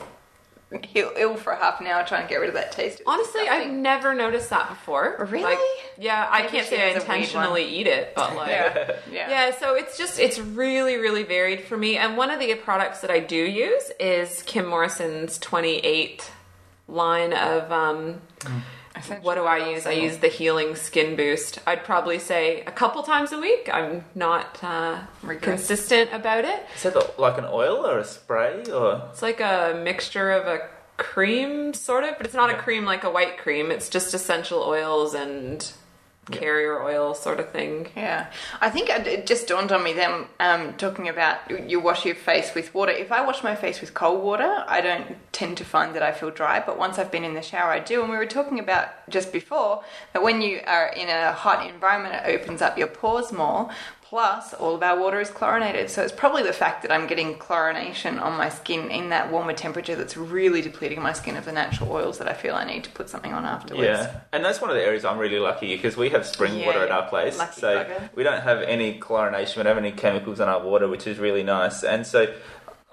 ill, 0.94 1.12
ill 1.16 1.36
for 1.36 1.56
half 1.56 1.82
an 1.82 1.88
hour 1.88 2.06
trying 2.06 2.24
to 2.24 2.30
get 2.30 2.38
rid 2.38 2.50
of 2.50 2.56
that 2.56 2.72
taste. 2.72 3.00
It 3.00 3.06
was 3.06 3.14
Honestly, 3.20 3.48
I've 3.48 3.72
never 3.72 4.14
noticed 4.14 4.50
that 4.50 4.70
before. 4.70 5.28
Really? 5.30 5.44
Like, 5.44 5.60
yeah, 5.98 6.28
I 6.30 6.48
can't 6.48 6.68
say 6.68 6.82
I 6.82 6.94
has 6.94 7.04
a 7.04 7.08
weed 7.08 7.14
intentionally 7.14 7.66
eat 7.66 7.88
it, 7.88 8.14
but 8.16 8.36
like, 8.36 8.50
yeah, 8.50 8.96
yeah, 9.12 9.30
Yeah, 9.30 9.58
so 9.58 9.76
it's 9.76 9.98
just 9.98 10.20
it's 10.20 10.40
really 10.40 10.98
really 10.98 11.24
varied 11.24 11.62
for 11.62 11.78
me. 11.78 11.98
And 11.98 12.18
one 12.18 12.30
of 12.30 12.40
the 12.40 12.54
products 12.56 13.02
that 13.02 13.12
I 13.12 13.20
do 13.20 13.36
use 13.36 13.92
is 14.00 14.44
Kim 14.44 14.66
Morrison's 14.68 15.38
28 15.40 16.32
line 16.88 17.34
of 17.34 17.72
um 17.72 18.22
Essential 18.42 18.62
what 19.22 19.36
do 19.36 19.44
I 19.44 19.72
use? 19.72 19.86
I 19.86 19.92
use 19.92 20.18
the 20.18 20.28
Healing 20.28 20.76
Skin 20.76 21.16
Boost. 21.16 21.60
I'd 21.66 21.84
probably 21.84 22.20
say 22.20 22.62
a 22.62 22.72
couple 22.72 23.04
times 23.04 23.32
a 23.32 23.40
week. 23.40 23.70
I'm 23.72 24.06
not 24.16 24.64
uh, 24.64 25.00
consistent 25.42 26.12
about 26.14 26.46
it. 26.46 26.66
Is 26.76 26.84
that 26.84 27.20
like 27.20 27.38
an 27.38 27.46
oil 27.46 27.86
or 27.86 28.00
a 28.00 28.06
spray 28.06 28.64
or? 28.72 29.10
It's 29.12 29.22
like 29.22 29.40
a 29.40 29.80
mixture 29.84 30.32
of 30.32 30.48
a 30.48 30.68
cream, 30.98 31.74
sort 31.74 32.04
of, 32.04 32.16
but 32.18 32.26
it's 32.26 32.36
not 32.36 32.50
a 32.50 32.58
cream 32.58 32.86
like 32.86 33.04
a 33.04 33.10
white 33.10 33.38
cream. 33.38 33.72
It's 33.72 33.90
just 33.90 34.14
essential 34.14 34.62
oils 34.62 35.14
and 35.14 35.72
carrier 36.30 36.82
oil, 36.84 37.14
sort 37.16 37.40
of 37.40 37.52
thing. 37.52 37.88
Yeah, 37.96 38.28
I 38.60 38.70
think 38.70 38.90
it 38.90 39.26
just 39.26 39.48
dawned 39.48 39.72
on 39.72 39.84
me 39.84 39.94
then 39.94 40.26
um, 40.40 40.74
talking 40.76 41.10
about 41.10 41.70
you 41.70 41.80
wash 41.80 42.06
your 42.06 42.16
face 42.16 42.54
with 42.54 42.74
water. 42.76 42.92
If 42.92 43.12
I 43.12 43.26
wash 43.26 43.44
my 43.44 43.56
face 43.56 43.82
with 43.82 43.94
cold 43.94 44.24
water, 44.24 44.64
I 44.68 44.82
don't 44.82 45.18
tend 45.32 45.58
to 45.58 45.66
find 45.66 45.96
that 45.96 46.04
I 46.04 46.12
feel 46.12 46.30
dry, 46.30 46.62
but 46.64 46.78
once 46.78 47.00
I've 47.00 47.12
been 47.12 47.24
in 47.24 47.34
the 47.34 47.42
shower, 47.42 47.72
I 47.72 47.80
do. 47.80 48.02
And 48.02 48.12
we 48.12 48.18
were 48.18 48.26
talking 48.26 48.60
about 48.60 48.90
just 49.10 49.34
before 49.34 49.84
that 50.14 50.22
when 50.22 50.42
you 50.42 50.62
are 50.68 50.90
in 50.90 51.10
a 51.10 51.32
hot 51.32 51.68
environment, 51.68 52.16
it 52.16 52.40
opens 52.40 52.62
up 52.62 52.78
your 52.78 52.88
pores 52.88 53.32
more. 53.32 53.70
Plus, 54.12 54.54
all 54.56 54.76
of 54.76 54.84
our 54.84 55.00
water 55.00 55.22
is 55.22 55.30
chlorinated, 55.30 55.90
so 55.90 56.04
it's 56.04 56.12
probably 56.12 56.44
the 56.44 56.52
fact 56.52 56.82
that 56.82 56.92
I'm 56.92 57.08
getting 57.08 57.36
chlorination 57.36 58.22
on 58.22 58.38
my 58.38 58.50
skin 58.50 58.92
in 58.92 59.08
that 59.12 59.32
warmer 59.32 59.54
temperature 59.54 59.96
that's 59.96 60.18
really 60.18 60.62
depleting 60.62 61.02
my 61.02 61.14
skin 61.14 61.38
of 61.38 61.46
the 61.46 61.54
natural 61.54 61.90
oils 61.94 62.18
that 62.18 62.28
I 62.28 62.34
feel 62.34 62.54
I 62.54 62.66
need 62.66 62.84
to 62.84 62.90
put 62.90 63.10
something 63.10 63.32
on 63.32 63.46
afterwards. 63.46 63.86
Yeah, 63.86 64.20
and 64.34 64.44
that's 64.44 64.60
one 64.60 64.70
of 64.70 64.76
the 64.76 64.84
areas 64.84 65.06
I'm 65.06 65.18
really 65.18 65.40
lucky 65.40 65.74
because 65.74 65.96
we 65.96 66.10
have 66.10 66.26
spring 66.26 66.60
Yeah, 66.60 66.66
water 66.66 66.84
at 66.84 66.92
our 66.92 67.08
place, 67.08 67.38
Lucky 67.38 67.62
so 67.62 67.86
bugger. 67.86 68.10
we 68.14 68.24
don't 68.24 68.42
have 68.42 68.62
any 68.64 69.00
chlorination, 69.00 69.56
we 69.56 69.64
don't 69.64 69.78
have 69.78 69.78
any 69.78 69.94
chemicals 69.94 70.42
in 70.42 70.50
our 70.50 70.62
water, 70.62 70.90
which 70.90 71.08
is 71.08 71.18
really 71.18 71.44
nice. 71.44 71.82
And 71.82 72.06
so, 72.06 72.36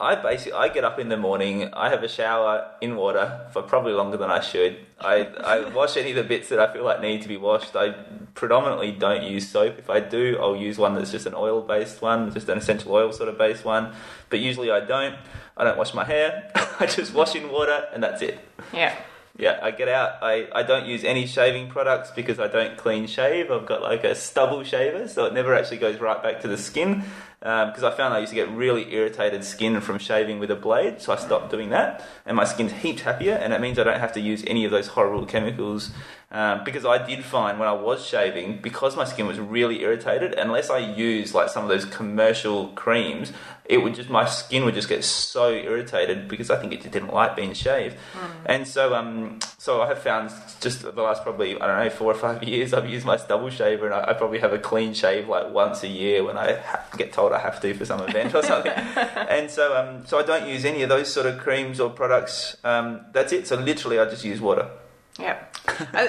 I 0.01 0.15
basically 0.15 0.53
I 0.53 0.69
get 0.69 0.85
up 0.85 1.01
in 1.01 1.09
the 1.09 1.17
morning, 1.17 1.75
I 1.75 1.89
have 1.91 2.05
a 2.05 2.09
shower 2.09 2.71
in 2.81 2.95
water 2.95 3.49
for 3.53 3.63
probably 3.63 3.93
longer 3.93 4.17
than 4.17 4.31
I 4.31 4.41
should. 4.41 4.79
I 5.01 5.25
I 5.25 5.69
wash 5.71 5.97
any 5.97 6.11
of 6.11 6.17
the 6.17 6.23
bits 6.23 6.49
that 6.51 6.61
I 6.61 6.73
feel 6.73 6.85
like 6.85 7.01
need 7.01 7.23
to 7.23 7.29
be 7.29 7.37
washed. 7.37 7.75
I 7.75 7.91
predominantly 8.35 8.93
don't 8.93 9.25
use 9.25 9.49
soap. 9.49 9.77
If 9.77 9.91
I 9.91 9.99
do, 9.99 10.39
I'll 10.41 10.55
use 10.55 10.79
one 10.79 10.95
that's 10.95 11.11
just 11.11 11.27
an 11.27 11.35
oil 11.35 11.63
based 11.63 12.01
one, 12.01 12.33
just 12.33 12.49
an 12.49 12.59
essential 12.59 12.93
oil 12.93 13.13
sort 13.13 13.29
of 13.29 13.39
based 13.39 13.65
one. 13.65 13.93
But 14.31 14.39
usually 14.39 14.71
I 14.71 14.81
don't. 14.81 15.17
I 15.57 15.65
don't 15.65 15.77
wash 15.77 15.93
my 15.93 16.05
hair. 16.05 16.53
I 16.81 16.87
just 16.87 17.13
wash 17.13 17.35
in 17.35 17.51
water, 17.51 17.89
and 17.93 18.01
that's 18.01 18.23
it. 18.23 18.39
Yeah. 18.73 18.95
Yeah, 19.39 19.61
I 19.63 19.71
get 19.71 19.89
out. 19.89 20.21
I, 20.21 20.49
I 20.53 20.65
don't 20.65 20.87
use 20.87 21.05
any 21.05 21.25
shaving 21.25 21.69
products 21.69 22.11
because 22.11 22.41
I 22.41 22.49
don't 22.49 22.77
clean 22.77 23.07
shave. 23.07 23.53
I've 23.53 23.67
got 23.67 23.83
like 23.83 24.03
a 24.03 24.17
stubble 24.17 24.65
shaver, 24.65 25.07
so 25.07 25.27
it 25.27 25.33
never 25.33 25.55
actually 25.55 25.77
goes 25.77 26.01
right 26.01 26.21
back 26.21 26.41
to 26.41 26.49
the 26.49 26.59
skin. 26.59 27.05
Um, 27.41 27.69
because 27.69 27.85
I 27.85 27.93
found 27.93 28.15
I 28.15 28.19
used 28.19 28.31
to 28.31 28.35
get 28.35 28.51
really 28.51 28.93
irritated 28.93 29.45
skin 29.45 29.81
from 29.81 29.99
shaving 29.99 30.41
with 30.41 30.51
a 30.51 30.57
blade, 30.57 31.01
so 31.01 31.13
I 31.13 31.17
stopped 31.17 31.53
doing 31.53 31.71
that. 31.71 32.05
And 32.27 32.37
my 32.37 32.43
skin's 32.43 32.73
heaps 32.73 33.03
happier, 33.03 33.35
and 33.35 33.53
it 33.53 33.61
means 33.61 33.79
I 33.79 33.85
don't 33.85 34.01
have 34.01 34.13
to 34.15 34.21
use 34.21 34.43
any 34.45 34.65
of 34.65 34.73
those 34.73 34.89
horrible 34.89 35.25
chemicals. 35.25 35.93
Um, 36.31 36.63
because 36.63 36.85
I 36.85 37.05
did 37.07 37.25
find 37.25 37.59
when 37.59 37.69
I 37.69 37.73
was 37.73 38.05
shaving, 38.05 38.61
because 38.61 38.97
my 38.97 39.05
skin 39.05 39.27
was 39.27 39.39
really 39.39 39.81
irritated, 39.81 40.35
unless 40.35 40.69
I 40.69 40.77
used 40.79 41.33
like 41.35 41.49
some 41.49 41.63
of 41.63 41.71
those 41.71 41.87
commercial 41.87 42.69
creams, 42.69 43.33
it 43.65 43.79
would 43.79 43.95
just 43.95 44.11
my 44.11 44.27
skin 44.27 44.65
would 44.67 44.75
just 44.75 44.89
get 44.91 45.05
so 45.05 45.51
irritated 45.51 46.29
because 46.29 46.51
I 46.51 46.59
think 46.59 46.73
it 46.73 46.81
just 46.81 46.93
didn't 46.93 47.15
like 47.15 47.35
being 47.35 47.53
shaved. 47.55 47.97
And 48.45 48.67
so 48.67 48.95
um 48.95 49.41
so 49.59 49.83
I 49.83 49.89
have 49.89 50.01
found 50.01 50.31
just 50.61 50.83
the 50.83 51.03
last 51.03 51.23
probably 51.23 51.59
I 51.61 51.67
don't 51.67 51.85
know 51.85 51.91
four 51.91 52.11
or 52.11 52.15
five 52.15 52.43
years 52.53 52.73
I've 52.73 52.89
used 52.89 53.05
my 53.07 53.17
stubble 53.17 53.51
shaver 53.51 53.87
and 53.87 53.95
I, 53.95 54.11
I 54.11 54.13
probably 54.15 54.39
have 54.39 54.53
a 54.53 54.59
clean 54.59 54.95
shave 54.95 55.29
like 55.29 55.51
once 55.53 55.83
a 55.83 55.89
year 55.89 56.25
when 56.25 56.39
I 56.39 56.57
ha- 56.57 56.85
get 56.97 57.13
told 57.13 57.33
I 57.33 57.41
have 57.41 57.61
to 57.61 57.75
for 57.75 57.85
some 57.85 58.01
event 58.01 58.35
or 58.35 58.43
something. 58.43 58.73
and 58.73 59.51
so 59.51 59.77
um 59.77 60.07
so 60.07 60.19
I 60.19 60.23
don't 60.23 60.49
use 60.49 60.65
any 60.65 60.83
of 60.83 60.89
those 60.89 61.13
sort 61.13 61.27
of 61.27 61.39
creams 61.39 61.79
or 61.79 61.91
products. 61.91 62.57
Um 62.65 63.07
that's 63.13 63.33
it. 63.33 63.47
So 63.47 63.57
literally 63.57 63.99
I 63.99 64.07
just 64.07 64.25
use 64.25 64.41
water. 64.41 64.69
Yeah. 65.19 65.43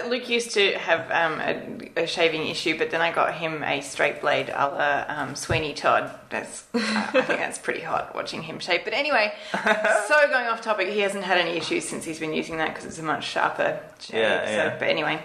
Luke 0.07 0.29
used 0.29 0.51
to 0.51 0.73
have 0.77 1.09
um, 1.11 1.39
a, 1.41 2.03
a 2.03 2.07
shaving 2.07 2.47
issue, 2.47 2.77
but 2.77 2.91
then 2.91 3.01
I 3.01 3.11
got 3.11 3.33
him 3.33 3.63
a 3.63 3.81
straight 3.81 4.21
blade 4.21 4.49
a 4.49 4.67
la 4.67 5.05
um, 5.07 5.35
Sweeney 5.35 5.73
Todd. 5.73 6.11
That's, 6.29 6.65
uh, 6.73 6.79
I 7.13 7.21
think 7.21 7.39
that's 7.39 7.57
pretty 7.57 7.81
hot 7.81 8.13
watching 8.15 8.41
him 8.43 8.59
shave. 8.59 8.81
But 8.83 8.93
anyway, 8.93 9.33
so 9.51 10.27
going 10.29 10.47
off 10.47 10.61
topic, 10.61 10.89
he 10.89 10.99
hasn't 10.99 11.23
had 11.23 11.37
any 11.39 11.57
issues 11.57 11.87
since 11.87 12.05
he's 12.05 12.19
been 12.19 12.33
using 12.33 12.57
that 12.57 12.69
because 12.69 12.85
it's 12.85 12.99
a 12.99 13.03
much 13.03 13.25
sharper 13.27 13.79
shave. 13.99 14.19
Yeah, 14.21 14.45
so- 14.45 14.51
yeah. 14.51 14.75
But 14.79 14.87
anyway, 14.89 15.21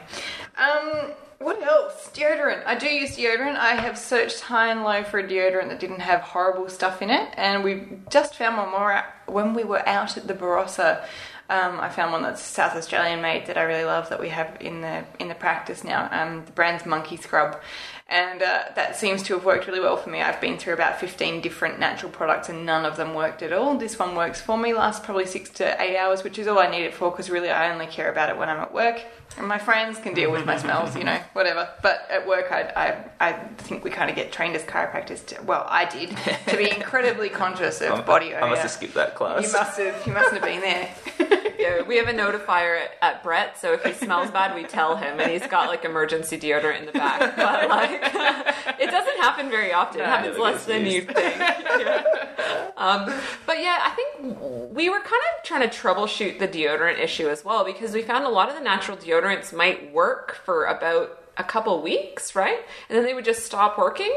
um, 0.56 1.12
what 1.38 1.62
else? 1.62 2.10
Deodorant. 2.14 2.64
I 2.64 2.74
do 2.76 2.88
use 2.88 3.16
deodorant. 3.16 3.56
I 3.56 3.74
have 3.74 3.98
searched 3.98 4.40
high 4.40 4.68
and 4.70 4.82
low 4.82 5.04
for 5.04 5.18
a 5.18 5.24
deodorant 5.28 5.68
that 5.68 5.78
didn't 5.80 6.00
have 6.00 6.20
horrible 6.20 6.68
stuff 6.70 7.02
in 7.02 7.10
it, 7.10 7.28
and 7.36 7.62
we 7.62 7.82
just 8.10 8.34
found 8.36 8.56
one 8.56 8.70
more 8.70 8.92
out- 8.92 9.04
when 9.26 9.52
we 9.54 9.62
were 9.64 9.86
out 9.88 10.16
at 10.16 10.26
the 10.26 10.34
Barossa. 10.34 11.04
Um, 11.50 11.78
I 11.78 11.90
found 11.90 12.12
one 12.12 12.22
that's 12.22 12.40
South 12.40 12.74
Australian 12.74 13.20
made 13.20 13.46
that 13.46 13.58
I 13.58 13.62
really 13.62 13.84
love 13.84 14.08
that 14.08 14.18
we 14.18 14.30
have 14.30 14.56
in 14.60 14.80
the 14.80 15.04
in 15.18 15.28
the 15.28 15.34
practice 15.34 15.84
now. 15.84 16.08
Um, 16.10 16.44
the 16.46 16.52
brand's 16.52 16.86
Monkey 16.86 17.16
Scrub, 17.16 17.60
and 18.06 18.42
uh, 18.42 18.64
that 18.74 18.96
seems 18.96 19.22
to 19.24 19.34
have 19.34 19.44
worked 19.44 19.66
really 19.66 19.80
well 19.80 19.96
for 19.96 20.10
me. 20.10 20.20
I've 20.20 20.40
been 20.40 20.58
through 20.58 20.74
about 20.74 21.00
fifteen 21.00 21.40
different 21.40 21.78
natural 21.78 22.12
products, 22.12 22.48
and 22.48 22.66
none 22.66 22.84
of 22.84 22.96
them 22.96 23.14
worked 23.14 23.42
at 23.42 23.52
all. 23.52 23.78
This 23.78 23.98
one 23.98 24.14
works 24.14 24.40
for 24.40 24.58
me. 24.58 24.74
Lasts 24.74 25.04
probably 25.04 25.26
six 25.26 25.48
to 25.50 25.82
eight 25.82 25.96
hours, 25.96 26.22
which 26.22 26.38
is 26.38 26.46
all 26.46 26.58
I 26.58 26.70
need 26.70 26.84
it 26.84 26.94
for 26.94 27.10
because 27.10 27.30
really 27.30 27.50
I 27.50 27.72
only 27.72 27.86
care 27.86 28.10
about 28.10 28.28
it 28.28 28.36
when 28.36 28.48
I'm 28.48 28.60
at 28.60 28.74
work. 28.74 29.00
And 29.36 29.48
my 29.48 29.58
friends 29.58 29.98
can 29.98 30.14
deal 30.14 30.30
with 30.30 30.46
my 30.46 30.56
smells, 30.56 30.94
you 30.94 31.02
know, 31.02 31.18
whatever. 31.32 31.68
But 31.82 32.06
at 32.08 32.24
work, 32.24 32.52
I, 32.52 33.04
I, 33.20 33.28
I 33.30 33.32
think 33.58 33.82
we 33.82 33.90
kind 33.90 34.08
of 34.08 34.14
get 34.14 34.30
trained 34.30 34.54
as 34.54 34.62
chiropractors. 34.62 35.26
To, 35.26 35.42
well, 35.42 35.66
I 35.68 35.86
did 35.86 36.16
to 36.48 36.56
be 36.56 36.70
incredibly 36.76 37.30
conscious 37.30 37.80
of 37.80 38.06
body 38.06 38.34
odor. 38.34 38.44
I 38.44 38.50
must 38.50 38.62
have 38.62 38.70
skipped 38.70 38.94
that 38.94 39.16
class. 39.16 39.44
You 39.44 39.52
must 39.52 39.78
have. 39.78 40.06
You 40.06 40.12
mustn't 40.12 40.34
have 40.34 40.44
been 40.44 40.60
there. 40.60 41.40
Yeah, 41.58 41.82
we 41.82 41.96
have 41.96 42.08
a 42.08 42.12
notifier 42.12 42.82
at, 42.82 42.90
at 43.02 43.22
Brett, 43.22 43.58
so 43.58 43.72
if 43.72 43.84
he 43.84 43.92
smells 43.92 44.30
bad, 44.30 44.54
we 44.54 44.64
tell 44.64 44.96
him, 44.96 45.20
and 45.20 45.30
he's 45.30 45.46
got 45.46 45.68
like 45.68 45.84
emergency 45.84 46.38
deodorant 46.38 46.80
in 46.80 46.86
the 46.86 46.92
back. 46.92 47.36
But 47.44 47.68
like, 47.68 47.90
it 48.80 48.90
doesn't 48.90 49.16
happen 49.20 49.50
very 49.50 49.72
often. 49.72 50.00
it 50.00 50.06
happens 50.06 50.38
less 50.38 50.64
than 50.64 50.84
used. 50.84 50.94
you 50.94 51.02
think. 51.02 51.36
Yeah. 51.38 52.70
Um, 52.76 53.12
but 53.46 53.58
yeah, 53.60 53.78
I 53.82 53.90
think 53.90 54.38
we 54.74 54.88
were 54.90 55.00
kind 55.00 55.22
of 55.36 55.44
trying 55.44 55.68
to 55.68 55.76
troubleshoot 55.76 56.38
the 56.38 56.48
deodorant 56.48 56.98
issue 56.98 57.28
as 57.28 57.44
well 57.44 57.64
because 57.64 57.92
we 57.92 58.02
found 58.02 58.24
a 58.24 58.28
lot 58.28 58.48
of 58.48 58.54
the 58.54 58.60
natural 58.60 58.96
deodorants 58.96 59.52
might 59.52 59.92
work 59.92 60.36
for 60.44 60.64
about 60.64 61.20
a 61.36 61.44
couple 61.44 61.80
weeks, 61.82 62.34
right? 62.36 62.58
And 62.88 62.96
then 62.96 63.04
they 63.04 63.14
would 63.14 63.24
just 63.24 63.44
stop 63.44 63.76
working. 63.78 64.12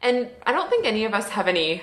And 0.00 0.28
I 0.46 0.52
don't 0.52 0.70
think 0.70 0.86
any 0.86 1.04
of 1.04 1.14
us 1.14 1.28
have 1.30 1.48
any 1.48 1.82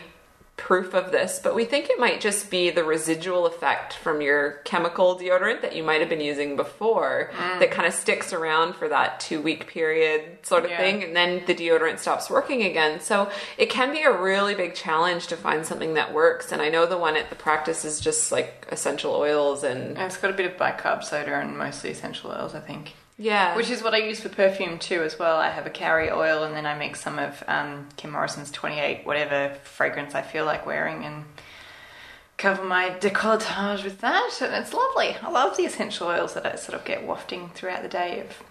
proof 0.60 0.94
of 0.94 1.12
this, 1.12 1.40
but 1.42 1.56
we 1.56 1.64
think 1.64 1.90
it 1.90 1.98
might 1.98 2.20
just 2.20 2.52
be 2.52 2.70
the 2.70 2.84
residual 2.84 3.46
effect 3.46 3.94
from 3.94 4.22
your 4.22 4.60
chemical 4.66 5.18
deodorant 5.18 5.62
that 5.62 5.74
you 5.76 5.82
might 5.84 6.02
have 6.02 6.10
been 6.10 6.20
using 6.20 6.58
before 6.58 7.32
that 7.38 7.70
mm. 7.70 7.72
kind 7.72 7.88
of 7.88 7.94
sticks 7.94 8.34
around 8.34 8.76
for 8.76 8.90
that 8.90 9.20
two 9.22 9.42
week 9.42 9.68
period 9.68 10.38
sort 10.44 10.66
of 10.66 10.72
Yeah. 10.72 10.78
thing, 10.78 11.04
and 11.04 11.16
then 11.16 11.44
the 11.48 11.56
deodorant 11.56 12.00
stops 12.00 12.30
working 12.30 12.64
again. 12.64 13.00
So 13.00 13.32
it 13.58 13.70
can 13.70 13.92
be 13.94 14.04
a 14.04 14.12
really 14.12 14.54
big 14.54 14.76
challenge 14.76 15.28
to 15.28 15.38
find 15.38 15.66
something 15.66 15.94
that 15.94 16.14
works. 16.14 16.52
And 16.52 16.62
I 16.62 16.70
know 16.70 16.86
the 16.86 16.98
one 16.98 17.16
at 17.16 17.30
the 17.30 17.36
practice 17.36 17.86
is 17.86 18.00
just 18.02 18.32
like 18.32 18.68
essential 18.70 19.14
oils 19.16 19.64
and 19.64 19.98
And 19.98 20.00
it's 20.00 20.18
got 20.18 20.30
a 20.30 20.34
bit 20.34 20.46
of 20.46 20.58
bicarb 20.58 21.04
soda 21.04 21.36
and 21.36 21.58
mostly 21.58 21.90
essential 21.92 22.32
oils, 22.32 22.54
I 22.54 22.60
think. 22.60 22.94
Yeah, 23.22 23.54
Which 23.58 23.70
is 23.70 23.84
what 23.84 23.94
I 23.94 23.98
use 23.98 24.22
for 24.22 24.30
perfume 24.30 24.80
too, 24.80 25.04
as 25.04 25.20
well. 25.20 25.36
I 25.36 25.50
have 25.50 25.66
a 25.66 25.70
carry 25.70 26.10
oil, 26.10 26.44
and 26.44 26.56
then 26.56 26.66
I 26.66 26.74
mix 26.78 27.02
some 27.02 27.20
of 27.20 27.44
um, 27.50 27.90
Kim 27.98 28.12
Morrison's 28.12 28.50
Twenty 28.50 28.80
Eight, 28.80 29.06
whatever 29.06 29.54
fragrance 29.64 30.16
I 30.16 30.22
feel 30.22 30.46
like 30.46 30.66
wearing, 30.66 31.04
and 31.04 31.26
cover 32.38 32.64
my 32.64 32.92
decolletage 32.92 33.84
with 33.84 34.00
that, 34.00 34.40
and 34.42 34.54
it's 34.54 34.74
lovely. 34.74 35.18
I 35.22 35.30
love 35.30 35.58
the 35.58 35.66
essential 35.66 36.08
oils 36.08 36.34
that 36.36 36.46
I 36.46 36.56
sort 36.56 36.80
of 36.80 36.86
get 36.86 37.06
wafting 37.06 37.50
throughout 37.50 37.84
the 37.84 37.90
day. 37.90 38.22
Of, 38.22 38.42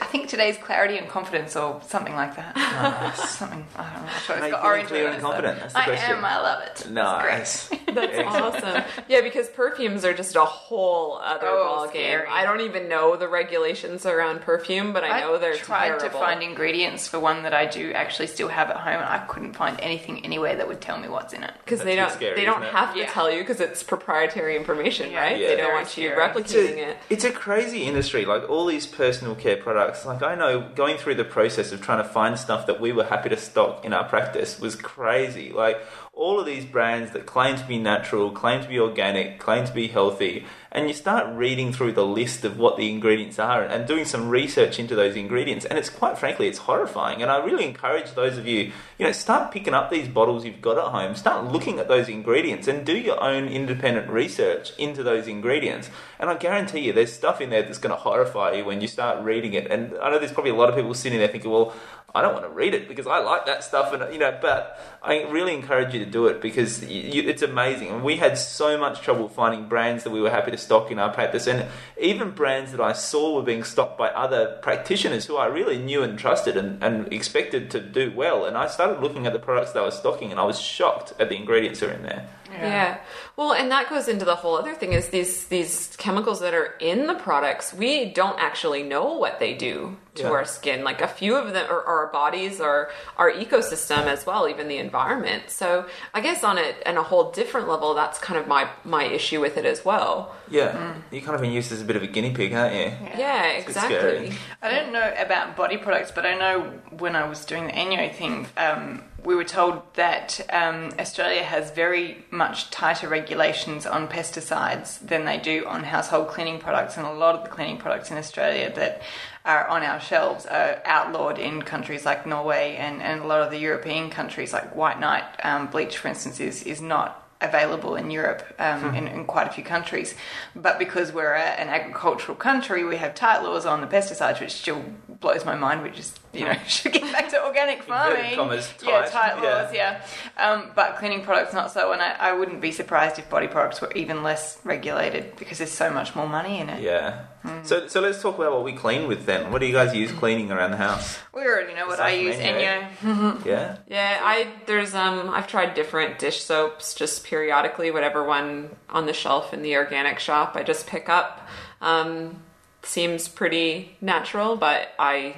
I 0.00 0.04
think 0.06 0.28
today's 0.28 0.56
clarity 0.58 0.96
and 0.96 1.08
confidence, 1.08 1.56
or 1.56 1.80
something 1.88 2.14
like 2.14 2.36
that. 2.36 3.16
something 3.16 3.66
I 3.76 3.82
don't 3.92 4.02
know. 4.04 4.08
I'm 4.12 4.20
sure 4.20 4.36
it's 4.36 4.42
Are 4.44 4.46
you 4.46 4.52
got 4.52 4.60
feeling 4.62 4.64
orange 4.64 4.88
clear 4.88 5.06
in 5.08 5.12
and 5.14 5.22
confident? 5.22 5.58
That's 5.60 5.72
the 5.72 5.78
I 5.80 5.84
question. 5.86 6.16
am. 6.18 6.24
I 6.24 6.36
love 6.40 6.62
it. 6.62 6.68
It's 6.70 6.86
Nice. 6.88 7.68
great. 7.68 7.86
That's 7.94 8.18
awesome. 8.28 8.84
Yeah, 9.08 9.20
because 9.22 9.48
perfumes 9.48 10.04
are 10.04 10.14
just 10.14 10.36
a 10.36 10.44
whole 10.44 11.18
other 11.18 11.48
Oh, 11.48 11.64
ball 11.64 11.84
game. 11.86 11.92
scary. 12.04 12.28
I 12.28 12.44
don't 12.44 12.60
even 12.60 12.88
know 12.88 13.16
the 13.16 13.26
regulations 13.28 14.06
around 14.06 14.40
perfume, 14.42 14.92
but 14.92 15.02
I 15.02 15.20
know 15.20 15.36
they're 15.38 15.56
tried 15.56 15.88
terrible. 15.88 16.04
to 16.06 16.10
find 16.10 16.42
ingredients 16.44 17.08
for 17.08 17.18
one 17.18 17.42
that 17.42 17.52
I 17.52 17.66
do 17.66 17.92
actually 17.92 18.28
still 18.28 18.48
have 18.48 18.70
at 18.70 18.76
home, 18.76 18.94
and 18.94 19.04
I 19.04 19.18
couldn't 19.26 19.54
find 19.54 19.80
anything 19.80 20.24
anywhere 20.24 20.54
that 20.56 20.68
would 20.68 20.80
tell 20.80 20.98
me 20.98 21.08
what's 21.08 21.32
in 21.32 21.42
it. 21.42 21.52
because 21.64 21.80
they 21.82 21.96
don't 21.96 22.12
scary, 22.12 22.36
they 22.36 22.44
don't 22.44 22.62
isn't 22.62 22.68
it? 22.72 22.76
have 22.78 22.94
to 22.94 23.00
Yeah. 23.00 23.06
tell 23.10 23.30
you 23.32 23.40
because 23.40 23.60
it's 23.60 23.82
proprietary 23.82 24.56
information, 24.56 25.10
Yeah. 25.10 25.20
right? 25.22 25.38
Yeah. 25.40 25.48
They 25.48 25.56
don't 25.56 25.64
Very 25.66 25.74
want 25.74 25.96
you 25.96 26.08
scary. 26.10 26.24
It's 26.40 26.52
replicating 26.52 26.76
a, 26.86 26.90
it. 26.90 26.96
it's 27.10 27.24
a 27.24 27.32
crazy 27.32 27.82
industry. 27.82 28.24
Like 28.24 28.48
all 28.48 28.66
these 28.66 28.86
personal 28.86 29.34
care 29.34 29.56
products. 29.56 29.71
Like 30.06 30.22
I 30.22 30.34
know 30.34 30.68
going 30.74 30.96
through 30.96 31.16
the 31.16 31.24
process 31.24 31.72
of 31.72 31.80
trying 31.80 32.02
to 32.02 32.08
find 32.08 32.38
stuff 32.38 32.66
that 32.66 32.80
we 32.80 32.92
were 32.92 33.04
happy 33.04 33.28
to 33.28 33.36
stock 33.36 33.84
in 33.84 33.92
our 33.92 34.04
practice 34.04 34.60
was 34.60 34.76
crazy. 34.76 35.52
Like 35.52 35.78
all 36.12 36.38
of 36.38 36.46
these 36.46 36.64
brands 36.64 37.12
that 37.12 37.26
claim 37.26 37.56
to 37.56 37.64
be 37.64 37.78
natural, 37.78 38.30
claim 38.30 38.62
to 38.62 38.68
be 38.68 38.78
organic, 38.78 39.38
claim 39.38 39.64
to 39.64 39.72
be 39.72 39.88
healthy, 39.88 40.46
and 40.72 40.88
you 40.88 40.94
start 40.94 41.34
reading 41.36 41.72
through 41.72 41.92
the 41.92 42.04
list 42.04 42.44
of 42.44 42.58
what 42.58 42.78
the 42.78 42.90
ingredients 42.90 43.38
are 43.38 43.62
and 43.62 43.86
doing 43.86 44.06
some 44.06 44.28
research 44.30 44.78
into 44.78 44.96
those 44.96 45.14
ingredients, 45.14 45.66
and 45.66 45.78
it's 45.78 45.90
quite 45.90 46.18
frankly, 46.18 46.48
it's 46.48 46.58
horrifying. 46.58 47.22
And 47.22 47.30
I 47.30 47.44
really 47.44 47.66
encourage 47.66 48.12
those 48.12 48.38
of 48.38 48.46
you, 48.46 48.72
you 48.98 49.06
know, 49.06 49.12
start 49.12 49.52
picking 49.52 49.74
up 49.74 49.90
these 49.90 50.08
bottles 50.08 50.44
you've 50.44 50.62
got 50.62 50.78
at 50.78 50.90
home, 50.90 51.14
start 51.14 51.52
looking 51.52 51.78
at 51.78 51.88
those 51.88 52.08
ingredients, 52.08 52.66
and 52.66 52.86
do 52.86 52.96
your 52.96 53.22
own 53.22 53.48
independent 53.48 54.10
research 54.10 54.72
into 54.78 55.02
those 55.02 55.28
ingredients. 55.28 55.90
And 56.18 56.30
I 56.30 56.36
guarantee 56.36 56.80
you, 56.80 56.92
there's 56.92 57.12
stuff 57.12 57.40
in 57.40 57.50
there 57.50 57.62
that's 57.62 57.78
going 57.78 57.94
to 57.94 58.00
horrify 58.00 58.52
you 58.52 58.64
when 58.64 58.80
you 58.80 58.88
start 58.88 59.22
reading 59.22 59.52
it. 59.52 59.70
And 59.70 59.94
I 59.98 60.10
know 60.10 60.18
there's 60.18 60.32
probably 60.32 60.52
a 60.52 60.56
lot 60.56 60.70
of 60.70 60.74
people 60.74 60.94
sitting 60.94 61.18
there 61.18 61.28
thinking, 61.28 61.50
well, 61.50 61.74
I 62.14 62.20
don't 62.20 62.34
want 62.34 62.44
to 62.44 62.50
read 62.50 62.74
it 62.74 62.88
because 62.88 63.06
I 63.06 63.18
like 63.18 63.46
that 63.46 63.64
stuff, 63.64 63.92
and 63.92 64.12
you 64.12 64.18
know. 64.18 64.36
But 64.40 64.78
I 65.02 65.22
really 65.24 65.54
encourage 65.54 65.94
you 65.94 66.04
to 66.04 66.10
do 66.10 66.26
it 66.26 66.40
because 66.40 66.84
you, 66.84 67.00
you, 67.00 67.28
it's 67.28 67.42
amazing. 67.42 67.88
And 67.88 68.04
we 68.04 68.16
had 68.16 68.36
so 68.36 68.76
much 68.78 69.00
trouble 69.00 69.28
finding 69.28 69.68
brands 69.68 70.04
that 70.04 70.10
we 70.10 70.20
were 70.20 70.30
happy 70.30 70.50
to 70.50 70.58
stock 70.58 70.90
in 70.90 70.98
our 70.98 71.12
practice, 71.12 71.46
and 71.46 71.66
even 71.98 72.30
brands 72.30 72.70
that 72.72 72.80
I 72.80 72.92
saw 72.92 73.34
were 73.34 73.42
being 73.42 73.64
stocked 73.64 73.96
by 73.96 74.08
other 74.08 74.58
practitioners 74.62 75.26
who 75.26 75.36
I 75.36 75.46
really 75.46 75.78
knew 75.78 76.02
and 76.02 76.18
trusted 76.18 76.56
and, 76.56 76.82
and 76.82 77.10
expected 77.12 77.70
to 77.70 77.80
do 77.80 78.12
well. 78.14 78.44
And 78.44 78.56
I 78.56 78.66
started 78.66 79.00
looking 79.00 79.26
at 79.26 79.32
the 79.32 79.38
products 79.38 79.72
they 79.72 79.80
were 79.80 79.90
stocking, 79.90 80.30
and 80.30 80.38
I 80.38 80.44
was 80.44 80.60
shocked 80.60 81.14
at 81.18 81.30
the 81.30 81.36
ingredients 81.36 81.80
that 81.80 81.90
are 81.90 81.94
in 81.94 82.02
there. 82.02 82.28
Yeah. 82.50 82.98
Well, 83.36 83.52
and 83.52 83.70
that 83.70 83.88
goes 83.88 84.08
into 84.08 84.26
the 84.26 84.36
whole 84.36 84.58
other 84.58 84.74
thing 84.74 84.92
is 84.92 85.08
these 85.08 85.46
these 85.46 85.94
chemicals 85.96 86.40
that 86.40 86.52
are 86.52 86.74
in 86.80 87.06
the 87.06 87.14
products, 87.14 87.72
we 87.72 88.12
don't 88.12 88.38
actually 88.38 88.82
know 88.82 89.14
what 89.14 89.40
they 89.40 89.54
do 89.54 89.96
to 90.14 90.22
Yeah. 90.24 90.30
our 90.30 90.44
skin. 90.44 90.84
Like 90.84 91.00
a 91.00 91.08
few 91.08 91.36
of 91.36 91.52
them 91.54 91.66
or 91.70 91.82
our 91.84 92.06
bodies 92.08 92.60
or 92.60 92.90
our 93.16 93.30
ecosystem 93.30 94.04
as 94.06 94.26
well, 94.26 94.48
even 94.48 94.68
the 94.68 94.76
environment. 94.78 95.44
So 95.50 95.86
I 96.12 96.20
guess 96.20 96.44
on 96.44 96.58
a 96.58 96.74
on 96.86 96.96
a 96.98 97.02
whole 97.02 97.30
different 97.30 97.68
level, 97.68 97.94
that's 97.94 98.18
kind 98.18 98.38
of 98.38 98.46
my 98.46 98.68
my 98.84 99.04
issue 99.04 99.40
with 99.40 99.56
it 99.56 99.64
as 99.64 99.84
well. 99.84 100.34
Yeah, 100.50 100.94
you 101.10 101.22
kind 101.22 101.34
of 101.34 101.40
been 101.40 101.52
used 101.52 101.72
as 101.72 101.80
a 101.80 101.84
bit 101.84 101.96
of 101.96 102.02
a 102.02 102.06
guinea 102.06 102.32
pig, 102.34 102.52
aren't 102.52 102.74
you? 102.74 102.92
Yeah, 103.16 103.46
a 103.46 103.56
bit 103.60 103.68
exactly. 103.68 104.32
I 104.60 104.70
don't 104.70 104.92
know 104.92 105.14
about 105.16 105.56
body 105.56 105.78
products, 105.78 106.10
but 106.10 106.26
I 106.26 106.34
know 106.36 106.60
when 106.98 107.16
I 107.16 107.26
was 107.26 107.46
doing 107.46 107.66
the 107.68 107.72
Enjo 107.72 108.14
thing, 108.14 108.46
um, 108.58 109.02
we 109.24 109.34
were 109.34 109.44
told 109.44 109.80
that 109.94 110.40
um, 110.50 110.90
Australia 110.98 111.42
has 111.42 111.70
very 111.70 112.26
much 112.30 112.70
tighter 112.70 113.08
regulations 113.08 113.86
on 113.86 114.08
pesticides 114.08 114.98
than 114.98 115.24
they 115.24 115.38
do 115.38 115.64
on 115.66 115.84
household 115.84 116.28
cleaning 116.28 116.58
products, 116.58 116.98
and 116.98 117.06
a 117.06 117.12
lot 117.12 117.34
of 117.34 117.44
the 117.44 117.48
cleaning 117.50 117.78
products 117.78 118.10
in 118.10 118.18
Australia 118.18 118.70
that 118.74 119.00
are 119.44 119.66
on 119.66 119.82
our 119.82 120.00
shelves 120.00 120.46
are 120.46 120.80
outlawed 120.84 121.38
in 121.38 121.62
countries 121.62 122.04
like 122.04 122.26
Norway 122.26 122.76
and, 122.76 123.02
and 123.02 123.22
a 123.22 123.26
lot 123.26 123.42
of 123.42 123.50
the 123.50 123.58
European 123.58 124.10
countries, 124.10 124.52
like 124.52 124.74
White 124.76 125.00
Knight 125.00 125.24
um, 125.42 125.66
bleach, 125.66 125.98
for 125.98 126.08
instance, 126.08 126.38
is, 126.38 126.62
is 126.62 126.80
not 126.80 127.22
available 127.42 127.96
in 127.96 128.10
Europe 128.10 128.44
um, 128.58 128.94
in, 128.94 129.08
in 129.08 129.24
quite 129.24 129.48
a 129.48 129.50
few 129.50 129.64
countries. 129.64 130.14
But 130.54 130.78
because 130.78 131.12
we're 131.12 131.34
a, 131.34 131.42
an 131.42 131.68
agricultural 131.68 132.36
country, 132.36 132.84
we 132.84 132.96
have 132.96 133.14
tight 133.14 133.42
laws 133.42 133.66
on 133.66 133.80
the 133.80 133.86
pesticides, 133.86 134.40
which 134.40 134.52
still 134.52 134.84
blows 135.08 135.44
my 135.44 135.56
mind. 135.56 135.82
We 135.82 135.90
just, 135.90 136.20
you 136.32 136.44
know, 136.44 136.54
should 136.66 136.92
get 136.92 137.10
back 137.12 137.28
to 137.30 137.44
organic 137.44 137.82
farming. 137.82 138.36
commas, 138.36 138.72
yeah, 138.82 139.02
tight, 139.02 139.10
tight 139.10 139.42
yeah. 139.42 139.54
laws, 139.54 139.74
yeah. 139.74 140.02
Um, 140.38 140.70
but 140.74 140.96
cleaning 140.96 141.22
products 141.22 141.52
not 141.52 141.72
so, 141.72 141.92
and 141.92 142.00
I, 142.00 142.12
I 142.12 142.32
wouldn't 142.32 142.60
be 142.60 142.70
surprised 142.70 143.18
if 143.18 143.28
body 143.28 143.48
products 143.48 143.80
were 143.80 143.92
even 143.92 144.22
less 144.22 144.58
regulated 144.64 145.36
because 145.36 145.58
there's 145.58 145.72
so 145.72 145.90
much 145.90 146.14
more 146.14 146.28
money 146.28 146.60
in 146.60 146.68
it. 146.68 146.82
Yeah. 146.82 147.24
Hmm. 147.42 147.64
So, 147.64 147.88
so 147.88 148.00
let's 148.00 148.22
talk 148.22 148.36
about 148.36 148.52
what 148.52 148.62
we 148.64 148.72
clean 148.72 149.08
with 149.08 149.26
then. 149.26 149.50
What 149.50 149.60
do 149.60 149.66
you 149.66 149.72
guys 149.72 149.94
use 149.94 150.12
cleaning 150.12 150.52
around 150.52 150.70
the 150.70 150.76
house? 150.76 151.18
We 151.34 151.42
already 151.42 151.74
know 151.74 151.86
what 151.88 151.98
I 152.00 152.10
use. 152.12 152.36
Enjo. 152.36 153.44
Yeah. 153.44 153.78
Yeah, 153.88 154.20
I 154.22 154.46
there's 154.66 154.94
um 154.94 155.28
I've 155.30 155.48
tried 155.48 155.74
different 155.74 156.18
dish 156.20 156.42
soaps 156.44 156.94
just 156.94 157.24
periodically, 157.24 157.90
whatever 157.90 158.22
one 158.24 158.70
on 158.88 159.06
the 159.06 159.12
shelf 159.12 159.52
in 159.52 159.62
the 159.62 159.76
organic 159.76 160.18
shop 160.20 160.52
I 160.54 160.62
just 160.62 160.86
pick 160.86 161.08
up. 161.08 161.48
Um 161.80 162.42
seems 162.84 163.28
pretty 163.28 163.96
natural, 164.00 164.56
but 164.56 164.88
I 164.98 165.34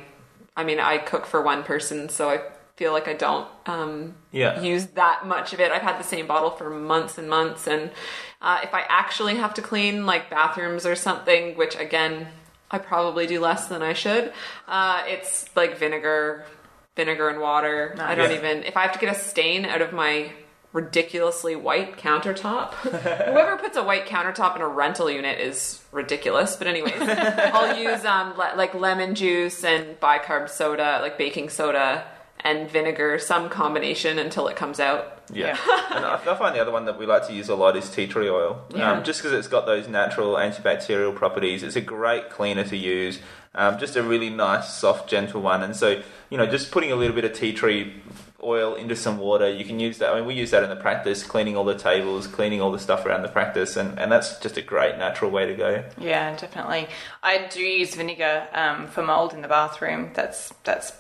I 0.57 0.65
mean 0.65 0.81
I 0.81 0.99
cook 0.99 1.25
for 1.27 1.41
one 1.43 1.63
person, 1.63 2.09
so 2.11 2.29
I 2.29 2.41
feel 2.77 2.93
like 2.93 3.09
I 3.09 3.15
don't 3.15 3.49
um 3.67 4.15
Yeah. 4.31 4.61
use 4.61 4.87
that 4.89 5.27
much 5.27 5.53
of 5.55 5.61
it. 5.61 5.73
I've 5.73 5.83
had 5.83 5.99
the 5.99 6.05
same 6.05 6.27
bottle 6.27 6.51
for 6.51 6.69
months 6.69 7.17
and 7.19 7.31
months 7.31 7.67
and 7.67 7.91
uh, 8.45 8.61
if 8.63 8.75
I 8.75 8.85
actually 8.89 9.37
have 9.37 9.55
to 9.55 9.63
clean 9.63 10.05
like 10.05 10.29
bathrooms 10.29 10.85
or 10.85 10.95
something, 10.95 11.57
which 11.57 11.75
again 11.77 12.29
I 12.71 12.79
probably 12.79 13.27
do 13.27 13.41
less 13.41 13.69
than 13.69 13.83
I 13.83 13.95
should, 13.95 14.33
uh, 14.69 15.03
it's 15.07 15.47
like 15.57 15.79
vinegar, 15.79 16.45
vinegar 16.95 17.31
and 17.31 17.41
water. 17.41 17.97
I 17.99 18.15
don't 18.15 18.33
even 18.33 18.63
if 18.65 18.77
I 18.77 18.83
have 18.83 18.93
to 18.93 18.99
get 18.99 19.17
a 19.17 19.19
stain 19.19 19.65
out 19.65 19.81
of 19.81 19.95
my 19.95 20.31
ridiculously 20.75 21.57
white 21.57 21.97
countertop. 21.97 22.75
Whoever 22.75 23.57
puts 23.57 23.79
a 23.79 23.83
white 23.83 24.07
countertop 24.07 24.57
in 24.57 24.63
a 24.63 24.69
rental 24.69 25.09
unit 25.11 25.41
is 25.41 25.83
ridiculous. 25.91 26.57
But 26.57 26.67
anyways, 26.67 27.01
I'll 27.01 27.79
use 27.79 28.05
um 28.05 28.37
le- 28.37 28.55
like 28.57 28.75
lemon 28.75 29.15
juice 29.15 29.65
and 29.65 29.99
bicarb 30.01 30.51
soda, 30.51 30.99
like 31.01 31.17
baking 31.17 31.49
soda 31.49 32.05
and 32.45 32.71
vinegar, 32.71 33.19
some 33.19 33.49
combination 33.49 34.19
until 34.19 34.47
it 34.49 34.57
comes 34.57 34.79
out. 34.79 35.23
Yeah. 35.33 35.57
and 35.91 36.05
I, 36.05 36.15
I 36.15 36.37
find 36.37 36.55
the 36.55 36.61
other 36.61 36.71
one 36.71 36.85
that 36.85 36.99
we 36.99 37.07
like 37.07 37.27
to 37.27 37.33
use 37.33 37.49
a 37.49 37.55
lot 37.55 37.75
is 37.77 37.91
tea 37.91 38.07
tree 38.07 38.29
oil. 38.29 38.63
Yeah. 38.75 38.93
Um, 38.93 39.03
just 39.03 39.21
because 39.21 39.33
it's 39.33 39.49
got 39.49 39.65
those 39.65 39.89
natural 39.89 40.35
antibacterial 40.35 41.15
properties, 41.15 41.63
it's 41.63 41.77
a 41.77 41.81
great 41.81 42.29
cleaner 42.29 42.65
to 42.65 42.77
use. 42.77 43.19
Um, 43.55 43.79
just 43.79 43.97
a 43.97 44.03
really 44.03 44.31
nice, 44.31 44.75
soft, 44.75 45.09
gentle 45.09 45.41
one. 45.41 45.63
And 45.63 45.75
so, 45.75 46.03
you 46.29 46.37
know, 46.37 46.47
just 46.47 46.71
putting 46.71 46.93
a 46.93 46.97
little 46.97 47.15
bit 47.15 47.25
of 47.25 47.33
tea 47.33 47.53
tree 47.53 47.95
oil 48.43 48.75
into 48.75 48.95
some 48.95 49.17
water, 49.17 49.49
you 49.49 49.65
can 49.65 49.81
use 49.81 49.99
that. 49.99 50.13
I 50.13 50.17
mean, 50.17 50.27
we 50.27 50.35
use 50.35 50.51
that 50.51 50.63
in 50.63 50.69
the 50.69 50.77
practice, 50.77 51.23
cleaning 51.23 51.57
all 51.57 51.65
the 51.65 51.79
tables, 51.79 52.27
cleaning 52.27 52.61
all 52.61 52.73
the 52.73 52.79
stuff 52.79 53.07
around 53.07 53.23
the 53.23 53.29
practice, 53.29 53.77
and, 53.77 53.99
and 53.99 54.13
that's 54.13 54.39
just 54.41 54.59
a 54.59 54.63
great 54.63 54.99
natural 54.99 55.31
way 55.31 55.47
to 55.47 55.55
go. 55.55 55.85
Yeah, 55.99 56.37
definitely. 56.37 56.89
I 57.23 57.47
do 57.47 57.63
use 57.63 57.95
vinegar 57.95 58.47
um, 58.53 58.87
for 58.89 59.03
mold 59.03 59.33
in 59.33 59.41
the 59.41 59.49
bathroom. 59.49 60.11
That's 60.13 60.53
that's 60.65 60.93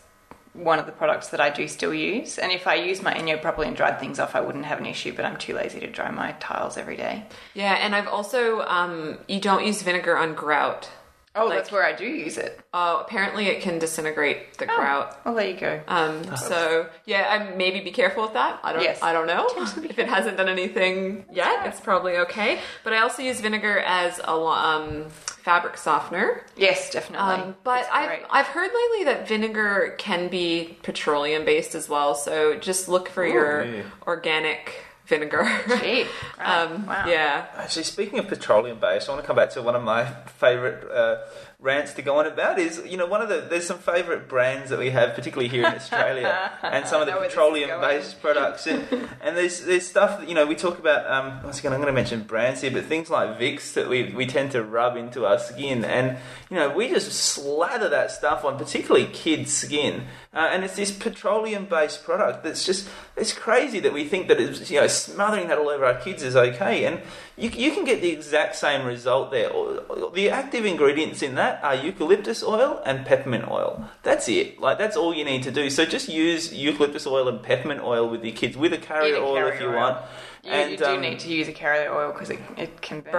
one 0.54 0.78
of 0.78 0.86
the 0.86 0.92
products 0.92 1.28
that 1.28 1.40
I 1.40 1.50
do 1.50 1.68
still 1.68 1.92
use. 1.92 2.38
And 2.38 2.50
if 2.52 2.66
I 2.66 2.76
use 2.76 3.02
my 3.02 3.12
Enjo 3.12 3.42
properly 3.42 3.68
and 3.68 3.76
dried 3.76 4.00
things 4.00 4.18
off, 4.18 4.34
I 4.34 4.40
wouldn't 4.40 4.64
have 4.64 4.78
an 4.78 4.86
issue. 4.86 5.12
But 5.14 5.24
I'm 5.26 5.36
too 5.36 5.54
lazy 5.54 5.80
to 5.80 5.88
dry 5.88 6.10
my 6.10 6.32
tiles 6.40 6.76
every 6.76 6.96
day. 6.96 7.26
Yeah, 7.54 7.74
and 7.74 7.94
I've 7.94 8.08
also 8.08 8.60
um 8.62 9.18
you 9.28 9.40
don't 9.40 9.66
use 9.66 9.82
vinegar 9.82 10.16
on 10.16 10.34
grout. 10.34 10.88
Oh, 11.36 11.46
Like- 11.46 11.58
that's 11.58 11.72
where 11.72 11.84
I 11.84 11.92
do 11.92 12.04
use 12.06 12.38
it. 12.38 12.60
Uh, 12.72 12.98
apparently 13.04 13.46
it 13.48 13.60
can 13.60 13.80
disintegrate 13.80 14.56
the 14.58 14.66
grout. 14.66 15.18
Well, 15.24 15.34
there 15.34 15.48
you 15.50 15.56
go. 15.58 15.80
Um, 15.88 16.36
so 16.36 16.88
yeah, 17.06 17.26
I 17.28 17.56
maybe 17.56 17.80
be 17.80 17.90
careful 17.90 18.22
with 18.22 18.34
that. 18.34 18.60
I 18.62 18.72
don't. 18.72 18.82
Yes. 18.84 19.02
I 19.02 19.12
don't 19.12 19.26
know 19.26 19.44
if 19.88 19.98
it 19.98 20.08
hasn't 20.08 20.36
done 20.36 20.48
anything 20.48 21.24
yet. 21.32 21.66
It's 21.66 21.80
probably 21.80 22.18
okay. 22.18 22.60
But 22.84 22.92
I 22.92 22.98
also 22.98 23.22
use 23.22 23.40
vinegar 23.40 23.80
as 23.80 24.20
a 24.20 24.30
um, 24.30 25.06
fabric 25.44 25.76
softener. 25.76 26.42
Yes, 26.56 26.90
definitely. 26.90 27.34
Um, 27.34 27.56
but 27.64 27.86
I've. 27.92 28.24
I've 28.30 28.46
heard 28.46 28.70
lately 28.72 29.04
that 29.04 29.28
vinegar 29.28 29.94
can 29.98 30.28
be 30.28 30.78
petroleum 30.82 31.44
based 31.44 31.74
as 31.74 31.86
well. 31.86 32.14
So 32.14 32.56
just 32.58 32.88
look 32.88 33.10
for 33.10 33.26
your 33.26 33.62
yeah. 33.64 33.82
organic 34.06 34.72
vinegar. 35.06 35.46
Cheap. 35.80 36.08
Right. 36.38 36.62
um, 36.62 36.86
wow. 36.86 37.06
Yeah. 37.06 37.46
Actually, 37.56 37.82
speaking 37.84 38.18
of 38.18 38.26
petroleum 38.26 38.78
based, 38.80 39.06
I 39.06 39.12
want 39.12 39.22
to 39.22 39.26
come 39.26 39.36
back 39.36 39.50
to 39.50 39.60
one 39.60 39.76
of 39.76 39.82
my 39.82 40.06
favourite 40.38 40.90
uh, 40.90 41.26
rants 41.64 41.94
to 41.94 42.02
go 42.02 42.18
on 42.18 42.26
about. 42.26 42.58
Is 42.58 42.80
you 42.86 42.96
know 42.96 43.06
one 43.06 43.22
of 43.22 43.28
the 43.28 43.46
there's 43.48 43.66
some 43.66 43.78
favourite 43.78 44.28
brands 44.28 44.70
that 44.70 44.78
we 44.78 44.90
have, 44.90 45.14
particularly 45.14 45.48
here 45.48 45.66
in 45.66 45.74
Australia, 45.74 46.52
and 46.62 46.86
some 46.86 47.00
of 47.00 47.06
the 47.06 47.12
I 47.12 47.16
know 47.16 47.20
where 47.20 47.28
this 47.28 47.32
is 47.32 47.34
petroleum 47.34 47.80
based 47.80 48.20
products. 48.20 48.66
And, 48.66 49.08
and 49.20 49.36
there's 49.36 49.62
there's 49.62 49.88
stuff 49.88 50.20
that 50.20 50.28
you 50.28 50.34
know 50.34 50.46
we 50.46 50.54
talk 50.54 50.78
about. 50.78 51.10
Um, 51.10 51.42
once 51.42 51.58
again, 51.58 51.72
I'm 51.72 51.80
going 51.80 51.92
to 51.92 51.94
mention 51.94 52.22
brands 52.22 52.60
here, 52.60 52.70
but 52.70 52.84
things 52.84 53.10
like 53.10 53.38
Vicks 53.38 53.72
that 53.72 53.88
we 53.88 54.12
we 54.12 54.26
tend 54.26 54.52
to 54.52 54.62
rub 54.62 54.96
into 54.96 55.26
our 55.26 55.38
skin, 55.38 55.84
and 55.84 56.18
you 56.50 56.56
know 56.56 56.68
we 56.68 56.88
just 56.88 57.10
slather 57.12 57.88
that 57.88 58.10
stuff 58.10 58.44
on, 58.44 58.58
particularly 58.58 59.06
kids' 59.06 59.52
skin. 59.52 60.06
Uh, 60.34 60.48
and 60.50 60.64
it's 60.64 60.76
this 60.76 60.90
petroleum 60.90 61.64
based 61.64 62.04
product 62.04 62.42
that's 62.44 62.66
just 62.66 62.88
it's 63.16 63.32
crazy 63.32 63.78
that 63.80 63.92
we 63.92 64.04
think 64.04 64.28
that 64.28 64.40
it's 64.40 64.70
you 64.70 64.80
know 64.80 64.86
smothering 64.88 65.48
that 65.48 65.58
all 65.58 65.68
over 65.68 65.84
our 65.84 65.94
kids 65.94 66.22
is 66.22 66.34
okay 66.34 66.84
and 66.84 67.00
you, 67.36 67.50
you 67.50 67.72
can 67.72 67.84
get 67.84 68.00
the 68.00 68.10
exact 68.10 68.54
same 68.56 68.86
result 68.86 69.30
there 69.30 69.50
Or- 69.50 69.78
or 69.88 70.10
the 70.12 70.30
active 70.30 70.64
ingredients 70.64 71.22
in 71.22 71.34
that 71.36 71.44
that 71.60 71.64
are 71.64 71.74
eucalyptus 71.74 72.42
oil 72.42 72.80
and 72.86 73.04
peppermint 73.04 73.48
oil. 73.50 73.84
That's 74.02 74.28
it. 74.28 74.60
Like 74.60 74.78
that's 74.78 74.96
all 74.96 75.12
you 75.12 75.24
need 75.24 75.42
to 75.42 75.50
do. 75.50 75.68
So 75.68 75.84
just 75.84 76.08
use 76.08 76.52
eucalyptus 76.54 77.06
oil 77.06 77.28
and 77.28 77.42
peppermint 77.42 77.82
oil 77.82 78.08
with 78.08 78.24
your 78.24 78.34
kids, 78.34 78.56
with 78.56 78.72
a 78.72 78.78
carrier 78.78 79.16
Either 79.16 79.24
oil 79.24 79.34
carrier 79.34 79.52
if 79.54 79.60
you 79.60 79.66
oil. 79.68 79.74
want. 79.76 79.98
You, 80.42 80.50
and 80.50 80.70
you 80.72 80.76
do 80.76 80.84
um, 80.84 81.00
need 81.00 81.18
to 81.20 81.28
use 81.28 81.48
a 81.48 81.52
carrier 81.52 81.90
oil 81.92 82.12
because 82.12 82.28
it, 82.30 82.38
it 82.58 82.80
can 82.82 83.00
burn. 83.00 83.12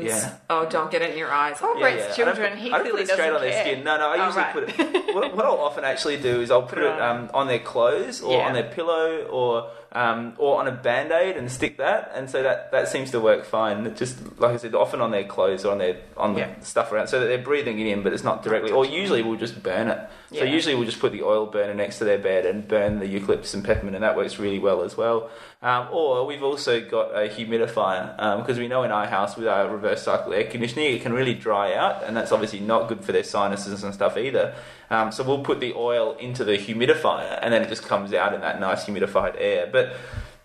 Burns. 0.00 0.04
Yeah. 0.06 0.36
Oh, 0.50 0.66
don't 0.68 0.90
get 0.90 1.02
it 1.02 1.10
in 1.12 1.18
your 1.18 1.30
eyes. 1.30 1.58
Oh, 1.62 1.74
Yeah, 1.74 1.80
Brett's 1.80 1.96
yeah. 1.98 2.24
I 2.24 2.26
don't 2.26 2.34
children, 2.34 2.50
put- 2.52 2.58
he 2.60 2.72
I 2.72 2.78
don't 2.78 2.90
put 2.90 3.00
it 3.00 3.08
straight 3.08 3.18
doesn't 3.30 3.34
on 3.36 3.40
their 3.42 3.60
skin. 3.64 3.84
No, 3.84 3.96
no. 3.98 4.08
I 4.08 4.18
Oh, 4.18 4.26
usually 4.26 4.42
right. 4.42 4.52
put 4.52 4.68
it. 4.96 5.02
What, 5.14 5.36
what 5.36 5.44
I'll 5.44 5.58
often 5.58 5.84
actually 5.84 6.16
do 6.16 6.40
is 6.40 6.50
I'll 6.50 6.62
put 6.62 6.76
Put 6.78 6.84
it 6.84 6.94
it 6.94 7.00
um, 7.02 7.30
on 7.34 7.46
their 7.46 7.58
clothes 7.58 8.22
or 8.22 8.38
Yeah. 8.38 8.46
on 8.46 8.54
their 8.54 8.62
pillow 8.70 9.24
or 9.30 9.68
um, 9.92 10.34
or 10.38 10.58
on 10.58 10.66
a 10.68 10.72
band 10.72 11.12
aid 11.12 11.36
and 11.36 11.50
stick 11.50 11.76
that, 11.78 12.10
and 12.14 12.28
so 12.30 12.42
that, 12.42 12.72
that 12.72 12.88
seems 12.88 13.10
to 13.12 13.20
work 13.20 13.44
fine. 13.44 13.86
It 13.86 13.96
just 13.96 14.16
like 14.40 14.52
I 14.52 14.56
said, 14.56 14.74
often 14.74 15.00
on 15.00 15.10
their 15.10 15.24
clothes 15.24 15.64
or 15.64 15.72
on 15.72 15.78
their 15.78 15.98
on 16.16 16.36
Yeah. 16.36 16.54
the 16.58 16.64
stuff 16.64 16.90
around, 16.92 17.08
so 17.08 17.20
that 17.20 17.26
they're 17.26 17.38
breathing 17.42 17.78
it 17.78 17.86
in, 17.86 18.02
but 18.02 18.12
it's 18.12 18.24
not 18.24 18.42
directly. 18.42 18.70
Or 18.72 18.84
usually 18.86 19.22
we'll 19.22 19.38
just 19.38 19.62
burn 19.62 19.88
it. 19.88 19.98
So 20.32 20.44
usually 20.44 20.74
we'll 20.74 20.86
just 20.86 21.00
put 21.00 21.12
the 21.12 21.22
oil 21.22 21.46
burner 21.46 21.74
next 21.74 21.98
to 21.98 22.04
their 22.04 22.18
bed 22.18 22.46
and 22.46 22.66
burn 22.66 22.98
the 22.98 23.06
eucalyptus 23.06 23.54
and 23.54 23.64
peppermint, 23.64 23.94
and 23.94 24.02
that 24.02 24.16
works 24.16 24.38
really 24.38 24.58
well 24.58 24.82
as 24.82 24.96
well. 24.96 25.30
Um, 25.62 25.88
or 25.92 26.26
we've 26.26 26.42
also 26.42 26.80
got 26.80 27.10
a 27.10 27.28
humidifier 27.28 28.38
because 28.38 28.58
we 28.58 28.68
know 28.68 28.82
in 28.82 28.90
our 28.90 29.06
house 29.06 29.36
with 29.36 29.46
our 29.46 29.68
reverse 29.68 30.02
cycle 30.02 30.32
air 30.32 30.44
conditioning 30.44 30.94
it 30.94 31.02
can 31.02 31.12
really 31.12 31.34
dry 31.34 31.74
out, 31.74 32.02
and 32.04 32.16
that's 32.16 32.32
obviously 32.32 32.60
not 32.60 32.88
good 32.88 33.04
for 33.04 33.12
their 33.12 33.24
sinuses 33.24 33.84
and 33.84 33.94
stuff 33.94 34.16
either. 34.16 34.54
Um, 34.90 35.12
so 35.12 35.22
we'll 35.24 35.44
put 35.44 35.60
the 35.60 35.72
oil 35.74 36.16
into 36.16 36.44
the 36.44 36.58
humidifier, 36.58 37.38
and 37.42 37.52
then 37.52 37.62
it 37.62 37.68
just 37.68 37.84
comes 37.84 38.12
out 38.12 38.34
in 38.34 38.40
that 38.40 38.60
nice 38.60 38.84
humidified 38.84 39.36
air. 39.38 39.68
But 39.70 39.96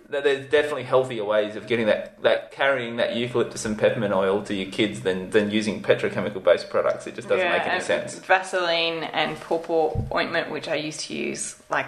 there's 0.10 0.50
definitely 0.50 0.84
healthier 0.84 1.26
ways 1.26 1.56
of 1.56 1.68
getting 1.68 1.88
that, 1.88 2.22
that 2.24 2.52
carrying 2.52 2.98
that 2.98 3.16
eucalyptus 3.16 3.66
and 3.66 3.78
peppermint 3.78 4.14
oil 4.14 4.42
to 4.44 4.54
your 4.54 4.72
kids 4.72 5.02
than, 5.02 5.30
than 5.32 5.52
using 5.52 5.82
petrochemical 5.82 6.44
based 6.44 6.70
products. 6.70 7.08
It 7.08 7.16
just 7.16 7.28
doesn't 7.28 7.50
make 7.50 7.64
any 7.64 7.82
sense. 7.82 8.16
Vaseline 8.20 9.04
and 9.04 9.40
pawpaw 9.42 10.02
ointment, 10.14 10.50
which 10.50 10.68
I 10.68 10.76
used 10.76 11.02
to 11.02 11.14
use 11.14 11.62
like 11.70 11.88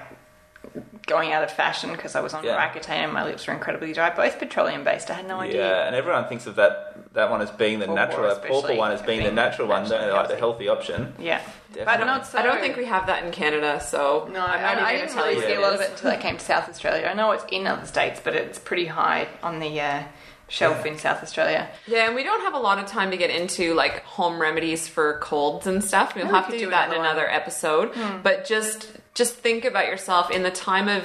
going 1.07 1.31
out 1.33 1.43
of 1.43 1.51
fashion 1.51 1.91
because 1.91 2.15
I 2.15 2.21
was 2.21 2.33
on 2.33 2.43
Yeah. 2.43 2.57
Roaccutane 2.69 2.89
and 3.05 3.13
my 3.13 3.23
lips 3.23 3.47
were 3.47 3.53
incredibly 3.53 3.93
dry. 3.93 4.09
Both 4.11 4.37
petroleum 4.37 4.83
based. 4.83 5.09
I 5.09 5.13
had 5.15 5.27
no 5.27 5.39
idea. 5.39 5.67
Yeah, 5.67 5.87
and 5.87 5.95
everyone 5.95 6.25
thinks 6.27 6.45
of 6.45 6.55
that 6.57 6.85
that 7.13 7.31
one 7.31 7.41
as 7.41 7.49
being 7.49 7.79
the 7.79 7.87
Pawpaw 7.87 7.95
natural, 8.05 8.27
that 8.29 8.41
pawpaw 8.43 8.57
especially, 8.57 8.77
one 8.77 8.91
as 8.91 9.01
being 9.01 9.23
the 9.23 9.31
natural 9.31 9.67
one, 9.67 9.89
don't 9.89 9.99
they? 10.01 10.11
like 10.11 10.27
the 10.27 10.35
healthy 10.35 10.67
option. 10.67 11.13
Yeah. 11.17 11.41
Definitely. 11.73 11.85
But 11.85 12.05
not 12.05 12.27
so. 12.27 12.37
I 12.37 12.43
don't 12.43 12.59
think 12.59 12.77
we 12.77 12.85
have 12.85 13.07
that 13.07 13.23
in 13.23 13.31
Canada, 13.31 13.79
so 13.81 14.29
No, 14.31 14.39
I'm 14.45 14.61
not 14.77 14.83
I 14.85 14.93
even 14.95 15.05
didn't 15.07 15.15
gonna 15.15 15.21
tell 15.21 15.23
really 15.25 15.35
you 15.35 15.41
see 15.47 15.53
a 15.57 15.59
what 15.61 15.71
lot 15.71 15.73
of 15.73 15.81
it 15.81 15.91
until 15.91 16.11
I 16.11 16.17
came 16.17 16.37
to 16.37 16.45
South 16.45 16.69
Australia. 16.69 17.07
I 17.07 17.13
know 17.13 17.31
it's 17.31 17.45
in 17.51 17.65
other 17.67 17.85
states, 17.87 18.21
but 18.23 18.35
it's 18.35 18.59
pretty 18.59 18.85
high 18.85 19.27
on 19.41 19.59
the 19.59 19.79
uh, 19.81 20.03
shelf 20.49 20.85
in 20.85 20.97
South 20.99 21.21
Australia. 21.23 21.67
Yeah, 21.87 22.05
and 22.07 22.15
we 22.15 22.23
don't 22.23 22.41
have 22.41 22.53
a 22.53 22.59
lot 22.59 22.77
of 22.79 22.85
time 22.87 23.09
to 23.11 23.17
get 23.17 23.29
into 23.31 23.73
like 23.75 24.03
home 24.03 24.39
remedies 24.41 24.87
for 24.87 25.17
colds 25.19 25.65
and 25.67 25.83
stuff. 25.83 26.15
We'll 26.15 26.25
we 26.25 26.31
have 26.31 26.45
could 26.45 26.53
to 26.53 26.57
do 26.59 26.65
do 26.65 26.71
that 26.71 26.89
in 26.89 26.99
another 26.99 26.99
one. 26.99 27.17
another 27.17 27.29
episode. 27.31 27.91
But 28.23 28.45
just 28.45 28.87
just 29.19 29.33
think 29.33 29.65
about 29.65 29.87
yourself 29.87 30.31
in 30.31 30.43
the 30.43 30.49
time 30.49 30.87
of 30.87 31.03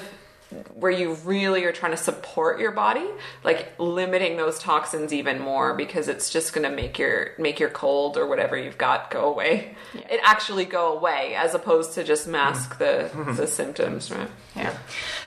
where 0.75 0.93
you 0.93 1.15
really 1.25 1.65
are 1.65 1.73
trying 1.73 1.91
to 1.91 1.97
support 1.97 2.61
your 2.61 2.71
body, 2.71 3.05
like 3.43 3.75
limiting 3.81 4.37
those 4.37 4.57
toxins 4.61 5.13
even 5.13 5.41
more 5.41 5.75
because 5.75 6.07
it's 6.07 6.31
just 6.31 6.53
going 6.53 6.63
to 6.69 6.75
make 6.75 6.97
your 6.97 7.33
make 7.39 7.59
your 7.59 7.71
cold 7.71 8.17
or 8.17 8.29
whatever 8.29 8.57
you've 8.57 8.79
got 8.79 9.11
go 9.11 9.29
away. 9.33 9.75
It 9.95 10.21
actually 10.23 10.65
go 10.65 10.97
away 10.97 11.35
as 11.35 11.55
opposed 11.55 11.95
to 11.95 12.05
just 12.05 12.29
mask 12.29 12.79
the 12.79 13.11
the 13.37 13.49
symptoms, 13.49 14.13
right? 14.13 14.31
Yeah. 14.55 14.79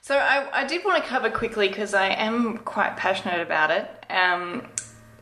So 0.02 0.18
I, 0.18 0.62
I 0.62 0.64
did 0.66 0.86
want 0.86 1.04
to 1.04 1.10
cover 1.10 1.30
quickly 1.30 1.68
because 1.68 1.94
I 1.94 2.08
am 2.08 2.60
quite 2.60 2.96
passionate 2.96 3.42
about 3.42 3.70
it. 3.70 3.90
Um, 4.10 4.66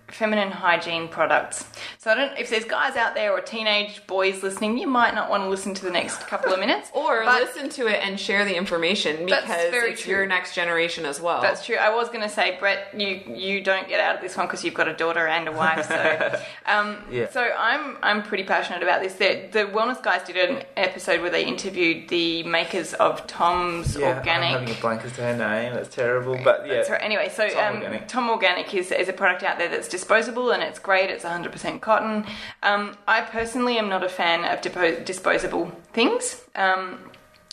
feminine 0.07 0.51
hygiene 0.51 1.07
products. 1.07 1.65
So 1.97 2.11
I 2.11 2.15
don't 2.15 2.37
if 2.37 2.49
there's 2.49 2.65
guys 2.65 2.95
out 2.95 3.15
there 3.15 3.31
or 3.31 3.41
teenage 3.41 4.05
boys 4.07 4.43
listening, 4.43 4.77
you 4.77 4.87
might 4.87 5.13
not 5.15 5.29
want 5.29 5.43
to 5.43 5.49
listen 5.49 5.73
to 5.75 5.85
the 5.85 5.91
next 5.91 6.27
couple 6.27 6.53
of 6.53 6.59
minutes. 6.59 6.91
Or 6.95 7.25
but 7.25 7.41
listen 7.41 7.69
to 7.71 7.87
it 7.87 7.99
and 8.03 8.17
share 8.19 8.45
the 8.45 8.55
information 8.55 9.25
because 9.25 9.69
very 9.71 9.91
it's 9.91 10.01
true. 10.01 10.13
your 10.13 10.25
next 10.27 10.55
generation 10.55 11.05
as 11.05 11.19
well. 11.19 11.41
That's 11.41 11.65
true. 11.65 11.75
I 11.75 11.93
was 11.93 12.07
going 12.07 12.21
to 12.21 12.29
say, 12.29 12.57
Brett, 12.57 12.87
you 12.97 13.21
you 13.27 13.61
don't 13.61 13.87
get 13.87 13.99
out 13.99 14.15
of 14.15 14.21
this 14.21 14.37
one 14.37 14.45
because 14.47 14.63
you've 14.63 14.73
got 14.73 14.87
a 14.87 14.93
daughter 14.93 15.27
and 15.27 15.47
a 15.47 15.51
wife. 15.51 15.87
So, 15.87 16.41
um, 16.65 17.03
Yeah. 17.11 17.29
so 17.29 17.41
I'm 17.57 17.97
I'm 18.01 18.23
pretty 18.23 18.43
passionate 18.43 18.81
about 18.81 19.01
this. 19.01 19.15
The, 19.15 19.47
the 19.51 19.65
Wellness 19.65 20.01
Guys 20.01 20.23
did 20.25 20.37
an 20.37 20.63
episode 20.77 21.21
where 21.21 21.29
they 21.29 21.45
interviewed 21.45 22.07
the 22.09 22.43
makers 22.43 22.93
of 22.93 23.25
Tom's 23.27 23.97
Yeah, 23.97 24.17
Organic. 24.17 24.49
I'm 24.51 24.59
having 24.61 24.75
a 24.75 24.81
blank 24.81 25.03
as 25.03 25.11
to 25.13 25.21
her 25.21 25.35
name. 25.35 25.73
That's 25.73 25.93
terrible. 25.93 26.39
But 26.43 26.67
yeah, 26.67 26.75
That's 26.75 26.89
right. 26.91 27.01
Anyway, 27.01 27.29
so 27.29 27.49
Tom 27.49 27.75
um, 27.77 27.81
Organic. 27.83 28.07
Tom 28.07 28.29
Organic 28.29 28.73
is, 28.73 28.91
is 28.91 29.09
a 29.09 29.13
product 29.13 29.43
out 29.43 29.57
there 29.57 29.69
that's 29.69 29.89
disposable 30.05 30.51
and 30.51 30.61
it's 30.61 30.77
great. 30.77 31.09
It's 31.09 31.25
100% 31.25 31.81
cotton. 31.81 32.25
Um, 32.61 32.95
I 33.07 33.21
personally 33.21 33.79
am 33.79 33.89
not 33.89 34.03
a 34.03 34.09
fan 34.09 34.45
of 34.45 34.61
depo- 34.61 35.03
disposable 35.03 35.71
things 35.93 36.43
um, 36.55 36.99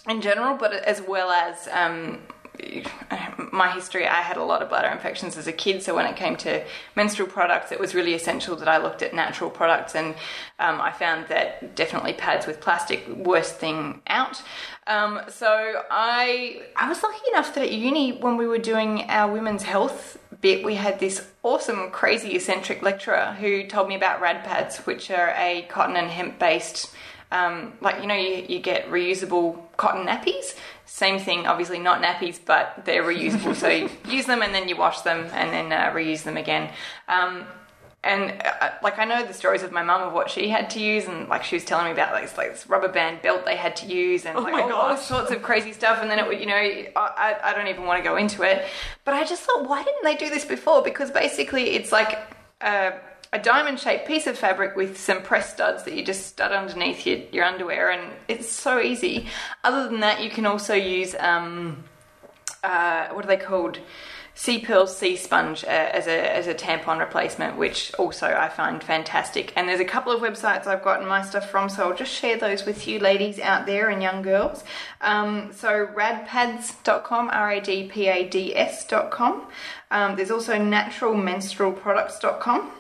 in 0.07 0.21
general, 0.21 0.59
but 0.59 0.75
as 0.75 1.01
well 1.01 1.31
as 1.31 1.67
um, 1.73 2.19
my 3.51 3.71
history, 3.71 4.07
I 4.07 4.21
had 4.21 4.37
a 4.37 4.45
lot 4.45 4.61
of 4.61 4.69
bladder 4.69 4.89
infections 4.89 5.39
as 5.39 5.47
a 5.47 5.53
kid. 5.53 5.83
So 5.83 5.95
when 5.95 6.05
it 6.05 6.15
came 6.15 6.37
to 6.37 6.63
menstrual 6.95 7.27
products, 7.27 7.73
it 7.73 7.81
was 7.81 7.95
really 7.95 8.13
essential 8.13 8.55
that 8.57 8.69
I 8.69 8.77
looked 8.77 9.01
at 9.01 9.15
natural 9.15 9.49
products, 9.49 9.95
and 9.95 10.15
um, 10.59 10.79
I 10.79 10.93
found 10.93 11.29
that 11.29 11.75
definitely 11.75 12.13
pads 12.13 12.47
with 12.47 12.61
plastic 12.61 13.09
worst 13.09 13.57
thing 13.57 14.03
out. 14.09 14.43
Um, 14.87 15.23
so 15.29 15.83
I 15.91 16.63
I 16.77 16.89
was 16.89 17.03
lucky 17.03 17.23
enough 17.33 17.55
that 17.55 17.63
at 17.65 17.73
uni 17.73 18.13
when 18.13 18.37
we 18.37 18.47
were 18.47 18.59
doing 18.59 19.05
our 19.09 19.33
women's 19.33 19.63
health 19.63 20.19
bit, 20.43 20.63
we 20.65 20.75
had 20.75 21.01
this 21.01 21.27
awesome, 21.43 21.91
crazy, 21.91 22.35
eccentric 22.35 22.83
lecturer 22.83 23.35
who 23.41 23.67
told 23.67 23.89
me 23.89 23.95
about 23.95 24.21
rad 24.21 24.45
pads, 24.45 24.79
which 24.81 25.11
are 25.11 25.35
a 25.39 25.63
cotton 25.71 25.97
and 25.97 26.11
hemp 26.11 26.39
based 26.39 26.93
um, 27.33 27.73
like 27.81 28.01
you 28.03 28.07
know 28.07 28.15
you, 28.15 28.45
you 28.47 28.59
get 28.61 28.89
reusable 28.91 29.59
cotton 29.77 30.07
nappies? 30.07 30.55
Same 30.85 31.19
thing 31.19 31.47
obviously 31.47 31.79
not 31.79 32.03
nappies 32.03 32.39
but 32.45 32.83
they're 32.85 33.03
reusable 33.03 33.57
so 33.57 33.69
you 33.69 33.89
use 34.09 34.27
them 34.27 34.43
and 34.43 34.55
then 34.55 34.69
you 34.69 34.77
wash 34.77 35.01
them 35.01 35.27
and 35.33 35.51
then 35.51 35.73
uh, 35.73 35.91
reuse 35.93 36.23
them 36.23 36.37
again. 36.37 36.71
Um, 37.09 37.47
and 38.05 38.43
uh, 38.45 38.71
like 38.83 38.99
I 38.99 39.05
know 39.05 39.25
the 39.25 39.33
stories 39.33 39.63
of 39.63 39.71
my 39.71 39.83
mum 39.83 40.03
of 40.03 40.13
what 40.13 40.29
she 40.29 40.49
had 40.49 40.71
to 40.71 40.81
use, 40.81 41.07
and 41.07 41.29
like 41.29 41.45
she 41.45 41.55
was 41.55 41.65
telling 41.65 41.85
me 41.87 41.93
about 41.93 42.13
like 42.13 42.25
this, 42.25 42.37
like 42.37 42.53
this 42.53 42.69
rubber 42.69 42.89
band 42.89 43.23
belt 43.23 43.45
they 43.45 43.57
had 43.57 43.77
to 43.77 43.87
use, 43.87 44.27
and 44.27 44.37
like 44.39 44.53
my 44.53 44.63
all, 44.63 44.73
all 44.73 44.97
sorts 44.97 45.31
of 45.31 45.43
crazy 45.43 45.73
stuff. 45.73 45.99
And 46.03 46.11
then 46.11 46.19
it 46.19 46.27
would, 46.27 46.41
you 46.41 46.47
know, 46.47 46.55
I, 46.55 47.37
I 47.43 47.55
don't 47.55 47.69
even 47.69 47.85
want 47.85 48.03
to 48.03 48.09
go 48.09 48.17
into 48.17 48.43
it, 48.43 48.67
but 49.05 49.15
I 49.15 49.25
just 49.25 49.43
thought, 49.43 49.69
why 49.69 49.85
didn't 49.85 50.03
they 50.03 50.17
do 50.17 50.31
this 50.31 50.45
before? 50.45 50.83
Because 50.83 51.13
basically, 51.13 51.71
it's 51.71 51.93
like 51.93 52.19
a, 52.61 52.95
a 53.33 53.39
diamond 53.39 53.79
shaped 53.79 54.09
piece 54.09 54.27
of 54.27 54.37
fabric 54.37 54.75
with 54.75 54.99
some 54.99 55.23
press 55.23 55.53
studs 55.53 55.85
that 55.85 55.95
you 55.95 56.05
just 56.05 56.27
stud 56.27 56.51
underneath 56.51 57.07
your, 57.07 57.19
your 57.31 57.45
underwear, 57.45 57.91
and 57.91 58.13
it's 58.27 58.49
so 58.49 58.81
easy. 58.81 59.27
Other 59.63 59.89
than 59.89 60.01
that, 60.01 60.23
you 60.25 60.31
can 60.31 60.45
also 60.45 60.75
use 60.75 61.15
um, 61.21 61.85
uh, 62.65 63.09
what 63.09 63.25
are 63.25 63.29
they 63.29 63.37
called? 63.37 63.79
Sea 64.35 64.61
Pearl 64.61 64.87
Sea 64.87 65.17
Sponge 65.17 65.63
uh, 65.65 65.69
as 65.69 66.07
a 66.07 66.37
as 66.37 66.47
a 66.47 66.55
tampon 66.55 66.99
replacement, 66.99 67.59
which 67.59 67.93
also 67.95 68.29
I 68.29 68.49
find 68.49 68.83
fantastic. 68.83 69.53
And 69.57 69.69
there's 69.69 69.81
a 69.81 69.85
couple 69.85 70.11
of 70.11 70.23
websites 70.23 70.67
I've 70.67 70.83
gotten 70.83 71.07
my 71.07 71.21
stuff 71.23 71.51
from, 71.51 71.69
so 71.69 71.91
I'll 71.91 71.97
just 71.97 72.13
share 72.13 72.39
those 72.39 72.65
with 72.65 72.89
you, 72.89 72.99
ladies 72.99 73.39
out 73.39 73.67
there 73.67 73.91
and 73.91 74.03
young 74.03 74.23
girls. 74.23 74.65
Um, 75.03 75.53
so 75.53 75.87
radpads.com, 75.87 77.29
r 77.31 77.53
a 77.53 77.61
d 77.61 77.89
p 77.89 78.09
a 78.09 78.27
d 78.27 78.57
s.com. 78.57 79.47
Um, 79.91 80.17
there's 80.17 80.31
also 80.31 80.55
naturalmenstrualproducts.com. 80.55 82.71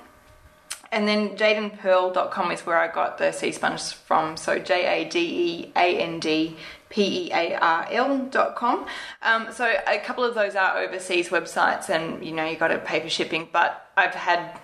And 0.91 1.07
then 1.09 1.37
jadeandpearl.com 1.39 2.53
is 2.53 2.67
where 2.67 2.79
I 2.79 2.87
got 2.87 3.17
the 3.17 3.33
sea 3.33 3.53
sponge 3.53 3.95
from. 3.95 4.37
So 4.37 4.59
J 4.59 4.87
A 4.87 5.09
D 5.09 5.19
E 5.19 5.73
A 5.75 5.99
N 5.99 6.21
D 6.21 6.57
P 6.93 7.27
E 7.27 7.33
A 7.33 7.55
R 7.57 7.89
L.com. 7.91 8.87
Um, 9.23 9.49
so 9.51 9.65
a 9.87 9.99
couple 9.99 10.25
of 10.25 10.35
those 10.35 10.55
are 10.55 10.79
overseas 10.79 11.31
websites, 11.31 11.89
and 11.89 12.25
you 12.25 12.33
know, 12.33 12.45
you 12.45 12.57
got 12.57 12.69
to 12.69 12.79
pay 12.79 13.01
for 13.01 13.09
shipping. 13.09 13.49
But 13.51 13.91
I've 13.97 14.15
had, 14.15 14.61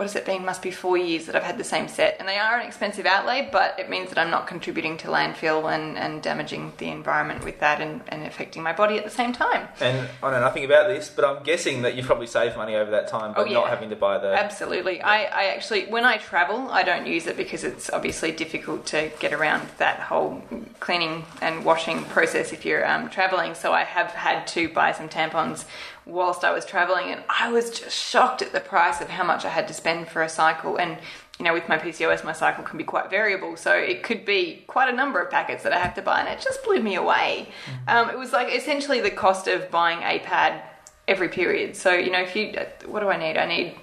what 0.00 0.06
has 0.06 0.16
it 0.16 0.24
been? 0.24 0.46
Must 0.46 0.62
be 0.62 0.70
four 0.70 0.96
years 0.96 1.26
that 1.26 1.36
I've 1.36 1.42
had 1.42 1.58
the 1.58 1.62
same 1.62 1.86
set. 1.86 2.16
And 2.18 2.26
they 2.26 2.38
are 2.38 2.58
an 2.58 2.66
expensive 2.66 3.04
outlay, 3.04 3.50
but 3.52 3.78
it 3.78 3.90
means 3.90 4.08
that 4.08 4.16
I'm 4.16 4.30
not 4.30 4.46
contributing 4.46 4.96
to 4.96 5.08
landfill 5.08 5.70
and, 5.70 5.98
and 5.98 6.22
damaging 6.22 6.72
the 6.78 6.88
environment 6.88 7.44
with 7.44 7.60
that 7.60 7.82
and, 7.82 8.00
and 8.08 8.22
affecting 8.22 8.62
my 8.62 8.72
body 8.72 8.96
at 8.96 9.04
the 9.04 9.10
same 9.10 9.34
time. 9.34 9.68
and 9.78 10.08
I 10.22 10.30
know 10.30 10.40
nothing 10.40 10.64
about 10.64 10.88
this, 10.88 11.10
but 11.10 11.26
I'm 11.26 11.42
guessing 11.42 11.82
that 11.82 11.96
you 11.96 12.02
probably 12.02 12.28
saved 12.28 12.56
money 12.56 12.76
over 12.76 12.90
that 12.92 13.08
time 13.08 13.34
by 13.34 13.42
Oh, 13.42 13.44
yeah. 13.44 13.52
not 13.52 13.68
having 13.68 13.90
to 13.90 13.96
buy 13.96 14.16
the. 14.16 14.28
Absolutely. 14.28 15.02
I, 15.02 15.24
I 15.24 15.44
actually, 15.54 15.84
when 15.84 16.06
I 16.06 16.16
travel, 16.16 16.70
I 16.70 16.82
don't 16.82 17.06
use 17.06 17.26
it 17.26 17.36
because 17.36 17.62
it's 17.62 17.90
obviously 17.90 18.32
difficult 18.32 18.86
to 18.86 19.10
get 19.20 19.34
around 19.34 19.68
that 19.76 20.00
whole 20.00 20.42
cleaning 20.80 21.26
and 21.42 21.62
washing 21.62 22.04
process 22.04 22.54
if 22.54 22.64
you're 22.64 22.88
um, 22.88 23.10
traveling. 23.10 23.54
So 23.54 23.74
I 23.74 23.84
have 23.84 24.12
had 24.12 24.46
to 24.46 24.70
buy 24.70 24.92
some 24.92 25.10
tampons 25.10 25.66
whilst 26.06 26.44
I 26.44 26.52
was 26.52 26.64
traveling, 26.64 27.10
and 27.10 27.22
I 27.28 27.50
was 27.52 27.70
just 27.70 27.96
shocked 27.96 28.42
at 28.42 28.52
the 28.52 28.60
price 28.60 29.00
of 29.00 29.08
how 29.08 29.24
much 29.24 29.44
I 29.44 29.48
had 29.48 29.68
to 29.68 29.74
spend 29.74 30.08
for 30.08 30.22
a 30.22 30.28
cycle. 30.28 30.76
And 30.76 30.98
you 31.38 31.44
know, 31.44 31.54
with 31.54 31.68
my 31.68 31.78
PCOS, 31.78 32.22
my 32.22 32.32
cycle 32.32 32.62
can 32.64 32.76
be 32.76 32.84
quite 32.84 33.08
variable, 33.08 33.56
so 33.56 33.72
it 33.72 34.02
could 34.02 34.24
be 34.26 34.64
quite 34.66 34.92
a 34.92 34.96
number 34.96 35.20
of 35.22 35.30
packets 35.30 35.62
that 35.62 35.72
I 35.72 35.78
have 35.78 35.94
to 35.94 36.02
buy, 36.02 36.20
and 36.20 36.28
it 36.28 36.40
just 36.42 36.62
blew 36.64 36.80
me 36.82 36.96
away. 36.96 37.48
Um, 37.88 38.10
it 38.10 38.18
was 38.18 38.32
like 38.32 38.54
essentially 38.54 39.00
the 39.00 39.10
cost 39.10 39.48
of 39.48 39.70
buying 39.70 40.02
a 40.02 40.18
pad 40.20 40.62
every 41.08 41.28
period. 41.28 41.76
So 41.76 41.92
you 41.92 42.10
know, 42.10 42.20
if 42.20 42.36
you, 42.36 42.52
what 42.86 43.00
do 43.00 43.08
I 43.08 43.16
need? 43.16 43.38
I 43.38 43.46
need 43.46 43.74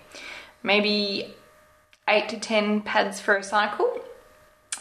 maybe 0.64 1.34
eight 2.08 2.30
to 2.30 2.40
ten 2.40 2.82
pads 2.82 3.20
for 3.20 3.36
a 3.36 3.44
cycle. 3.44 4.02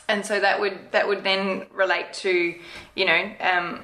and 0.08 0.24
so 0.24 0.38
that 0.40 0.60
would 0.60 0.78
that 0.92 1.08
would 1.08 1.24
then 1.24 1.66
relate 1.72 2.12
to 2.12 2.54
you 2.94 3.04
know 3.04 3.30
um, 3.40 3.80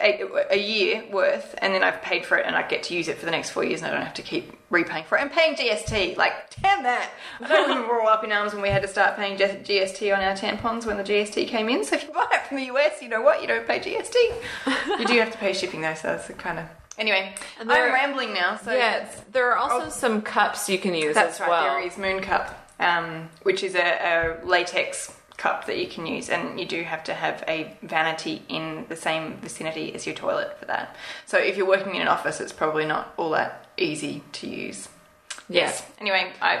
a, 0.00 0.24
a 0.50 0.58
year 0.58 1.04
worth, 1.10 1.54
and 1.58 1.74
then 1.74 1.82
I've 1.84 2.02
paid 2.02 2.26
for 2.26 2.36
it, 2.36 2.46
and 2.46 2.54
I 2.56 2.66
get 2.66 2.82
to 2.84 2.94
use 2.94 3.08
it 3.08 3.18
for 3.18 3.24
the 3.24 3.30
next 3.30 3.50
four 3.50 3.64
years, 3.64 3.80
and 3.82 3.90
I 3.90 3.94
don't 3.94 4.04
have 4.04 4.14
to 4.14 4.22
keep 4.22 4.52
repaying 4.70 5.04
for 5.04 5.16
it. 5.18 5.22
And 5.22 5.30
paying 5.30 5.54
GST, 5.54 6.16
like 6.16 6.32
damn 6.60 6.82
that! 6.82 7.10
I 7.40 7.48
don't 7.48 7.68
remember 7.68 8.00
all 8.00 8.08
up 8.08 8.24
in 8.24 8.32
arms 8.32 8.52
when 8.52 8.62
we 8.62 8.68
had 8.68 8.82
to 8.82 8.88
start 8.88 9.16
paying 9.16 9.36
GST 9.38 10.16
on 10.16 10.22
our 10.22 10.34
tampons 10.34 10.86
when 10.86 10.96
the 10.96 11.04
GST 11.04 11.46
came 11.48 11.68
in. 11.68 11.84
So 11.84 11.96
if 11.96 12.04
you 12.06 12.12
buy 12.12 12.26
it 12.32 12.46
from 12.46 12.56
the 12.58 12.64
US, 12.74 13.00
you 13.02 13.08
know 13.08 13.22
what? 13.22 13.40
You 13.40 13.48
don't 13.48 13.66
pay 13.66 13.78
GST. 13.80 14.98
you 14.98 15.04
do 15.06 15.18
have 15.18 15.30
to 15.32 15.38
pay 15.38 15.52
shipping 15.52 15.80
though, 15.80 15.94
so 15.94 16.08
that's 16.08 16.28
kind 16.40 16.58
of 16.58 16.66
anyway. 16.98 17.34
I'm 17.60 17.68
rambling 17.68 18.34
now. 18.34 18.56
So 18.56 18.72
Yes, 18.72 19.22
there 19.32 19.50
are 19.52 19.56
also 19.56 19.86
Oh. 19.86 19.90
some 19.90 20.22
cups 20.22 20.68
you 20.68 20.78
can 20.78 20.94
use 20.94 21.14
that's 21.14 21.34
as 21.36 21.40
right. 21.40 21.48
well. 21.50 21.74
There 21.76 21.86
is 21.86 21.96
Moon 21.98 22.20
Cup, 22.20 22.68
um, 22.80 23.28
which 23.42 23.62
is 23.62 23.74
a, 23.74 24.40
a 24.42 24.46
latex 24.46 25.12
cup 25.36 25.66
that 25.66 25.78
you 25.78 25.86
can 25.88 26.06
use, 26.06 26.28
and 26.30 26.58
you 26.60 26.66
do 26.66 26.82
have 26.84 27.02
to 27.04 27.14
have 27.14 27.42
a 27.48 27.76
vanity 27.82 28.42
in 28.48 28.86
the 28.88 28.96
same 28.96 29.36
vicinity 29.38 29.94
as 29.94 30.06
your 30.06 30.14
toilet 30.14 30.58
for 30.58 30.64
that. 30.66 30.94
So 31.26 31.38
if 31.38 31.56
you're 31.56 31.66
working 31.66 31.94
in 31.96 32.02
an 32.02 32.08
office, 32.08 32.40
it's 32.40 32.52
probably 32.52 32.86
not 32.86 33.12
all 33.16 33.30
that 33.30 33.66
easy 33.76 34.22
to 34.32 34.46
use. 34.48 34.88
Yes. 35.46 35.84
Anyway, 36.00 36.32
I 36.40 36.56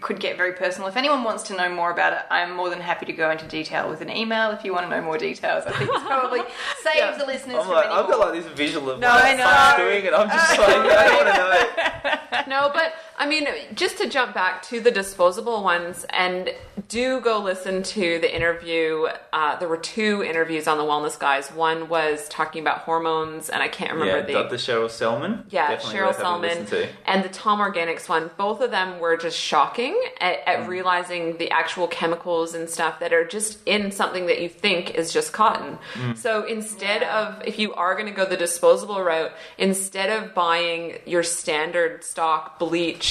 could 0.00 0.18
get 0.18 0.38
very 0.38 0.54
personal. 0.54 0.88
If 0.88 0.96
anyone 0.96 1.22
wants 1.22 1.42
to 1.44 1.54
know 1.54 1.68
more 1.68 1.90
about 1.90 2.14
it, 2.14 2.20
I'm 2.30 2.56
more 2.56 2.70
than 2.70 2.80
happy 2.80 3.04
to 3.04 3.12
go 3.12 3.30
into 3.30 3.46
detail 3.46 3.90
with 3.90 4.00
an 4.00 4.08
email 4.08 4.52
if 4.52 4.64
you 4.64 4.72
want 4.72 4.88
to 4.88 4.90
know 4.96 5.02
more 5.02 5.18
details. 5.18 5.64
I 5.66 5.72
think 5.72 5.90
it's 5.92 6.02
probably 6.04 6.40
saves 6.82 6.96
Yeah. 6.96 7.18
the 7.18 7.26
listeners 7.26 7.56
I'm 7.58 7.64
from 7.64 7.74
like, 7.74 7.84
any 7.86 7.94
I've 7.94 8.06
got 8.08 8.20
like 8.20 8.32
this 8.42 8.50
visual 8.54 8.88
of 8.88 9.00
No, 9.00 9.08
what 9.10 9.22
I 9.24 9.34
know. 9.34 9.44
I'm 9.46 9.78
doing, 9.80 10.06
and 10.06 10.14
I'm 10.16 10.28
just 10.30 10.50
like, 10.58 10.68
I 10.68 11.08
don't 11.08 11.26
want 11.26 11.34
to 11.34 12.44
know. 12.46 12.58
No, 12.60 12.70
but 12.72 12.94
I 13.22 13.26
mean, 13.26 13.46
just 13.76 13.98
to 13.98 14.08
jump 14.08 14.34
back 14.34 14.62
to 14.64 14.80
the 14.80 14.90
disposable 14.90 15.62
ones, 15.62 16.04
and 16.10 16.52
do 16.88 17.20
go 17.20 17.38
listen 17.38 17.84
to 17.84 18.18
the 18.18 18.34
interview. 18.34 19.06
Uh, 19.32 19.56
there 19.60 19.68
were 19.68 19.76
two 19.76 20.24
interviews 20.24 20.66
on 20.66 20.76
the 20.76 20.82
Wellness 20.82 21.16
Guys. 21.16 21.48
One 21.52 21.88
was 21.88 22.28
talking 22.28 22.62
about 22.62 22.78
hormones, 22.78 23.48
and 23.48 23.62
I 23.62 23.68
can't 23.68 23.92
remember 23.92 24.18
Yeah, 24.18 24.26
the 24.26 24.32
Dr. 24.32 24.56
Cheryl 24.56 24.90
Selman. 24.90 25.44
Yeah, 25.50 25.70
Definitely 25.70 26.00
Cheryl 26.00 26.06
worth 26.06 26.16
having 26.16 26.44
a 26.50 26.66
Selman 26.66 26.88
and 27.06 27.24
the 27.24 27.28
Tom 27.28 27.60
Organics 27.60 28.08
one. 28.08 28.28
Both 28.36 28.60
of 28.60 28.72
them 28.72 28.98
were 28.98 29.16
just 29.16 29.38
shocking 29.38 29.96
at, 30.20 30.44
Mm. 30.44 30.66
realizing 30.66 31.36
the 31.36 31.52
actual 31.52 31.86
chemicals 31.86 32.54
and 32.54 32.68
stuff 32.68 32.98
that 32.98 33.12
are 33.12 33.24
just 33.24 33.60
in 33.66 33.92
something 33.92 34.26
that 34.26 34.40
you 34.40 34.48
think 34.48 34.96
is 34.96 35.12
just 35.12 35.32
cotton. 35.32 35.78
Mm. 35.94 36.18
So 36.18 36.42
instead 36.44 37.04
of, 37.04 37.40
if 37.46 37.56
you 37.56 37.72
are 37.74 37.94
going 37.94 38.06
to 38.06 38.12
go 38.12 38.24
the 38.24 38.36
disposable 38.36 39.00
route, 39.00 39.30
instead 39.58 40.10
of 40.10 40.34
buying 40.34 40.98
your 41.06 41.22
standard 41.22 42.02
stock 42.02 42.58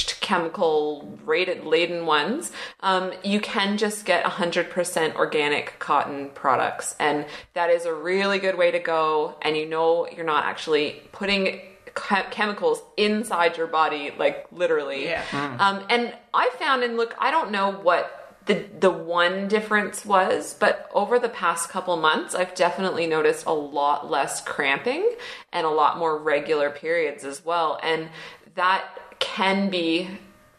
bleached 0.02 0.22
chemical 0.22 1.18
rated 1.26 1.64
laden 1.64 2.06
ones, 2.06 2.52
um, 2.82 3.12
you 3.24 3.40
can 3.40 3.78
just 3.78 4.06
get 4.06 4.24
100% 4.24 5.16
organic 5.16 5.78
cotton 5.80 6.30
products. 6.34 6.96
And 7.00 7.26
that 7.54 7.70
is 7.70 7.86
a 7.86 7.94
really 7.94 8.40
good 8.40 8.58
way 8.58 8.72
to 8.72 8.80
go. 8.80 9.38
And 9.42 9.56
you 9.56 9.68
know 9.68 10.08
you're 10.08 10.26
not 10.26 10.46
actually 10.46 11.02
putting 11.12 11.62
chemicals 11.94 12.82
inside 12.98 13.58
your 13.58 13.68
body, 13.68 14.12
like 14.18 14.48
literally. 14.52 15.06
Yeah. 15.06 15.24
Um, 15.60 15.86
and 15.90 16.14
I 16.34 16.50
found, 16.58 16.84
and 16.84 16.98
look, 16.98 17.14
I 17.20 17.32
don't 17.32 17.52
know 17.52 17.72
what 17.72 18.18
the 18.46 18.66
the 18.80 18.90
one 18.90 19.48
difference 19.48 20.04
was, 20.04 20.56
but 20.60 20.90
over 20.94 21.20
the 21.20 21.30
past 21.30 21.70
couple 21.70 21.96
months, 21.98 22.34
I've 22.34 22.56
definitely 22.56 23.06
noticed 23.06 23.46
a 23.46 23.52
lot 23.52 24.10
less 24.10 24.42
cramping 24.42 25.08
and 25.54 25.68
a 25.68 25.70
lot 25.70 26.00
more 26.00 26.18
regular 26.18 26.72
periods 26.72 27.24
as 27.24 27.46
well, 27.46 27.80
and 27.84 28.10
that 28.56 28.84
can 29.22 29.70
be 29.70 30.10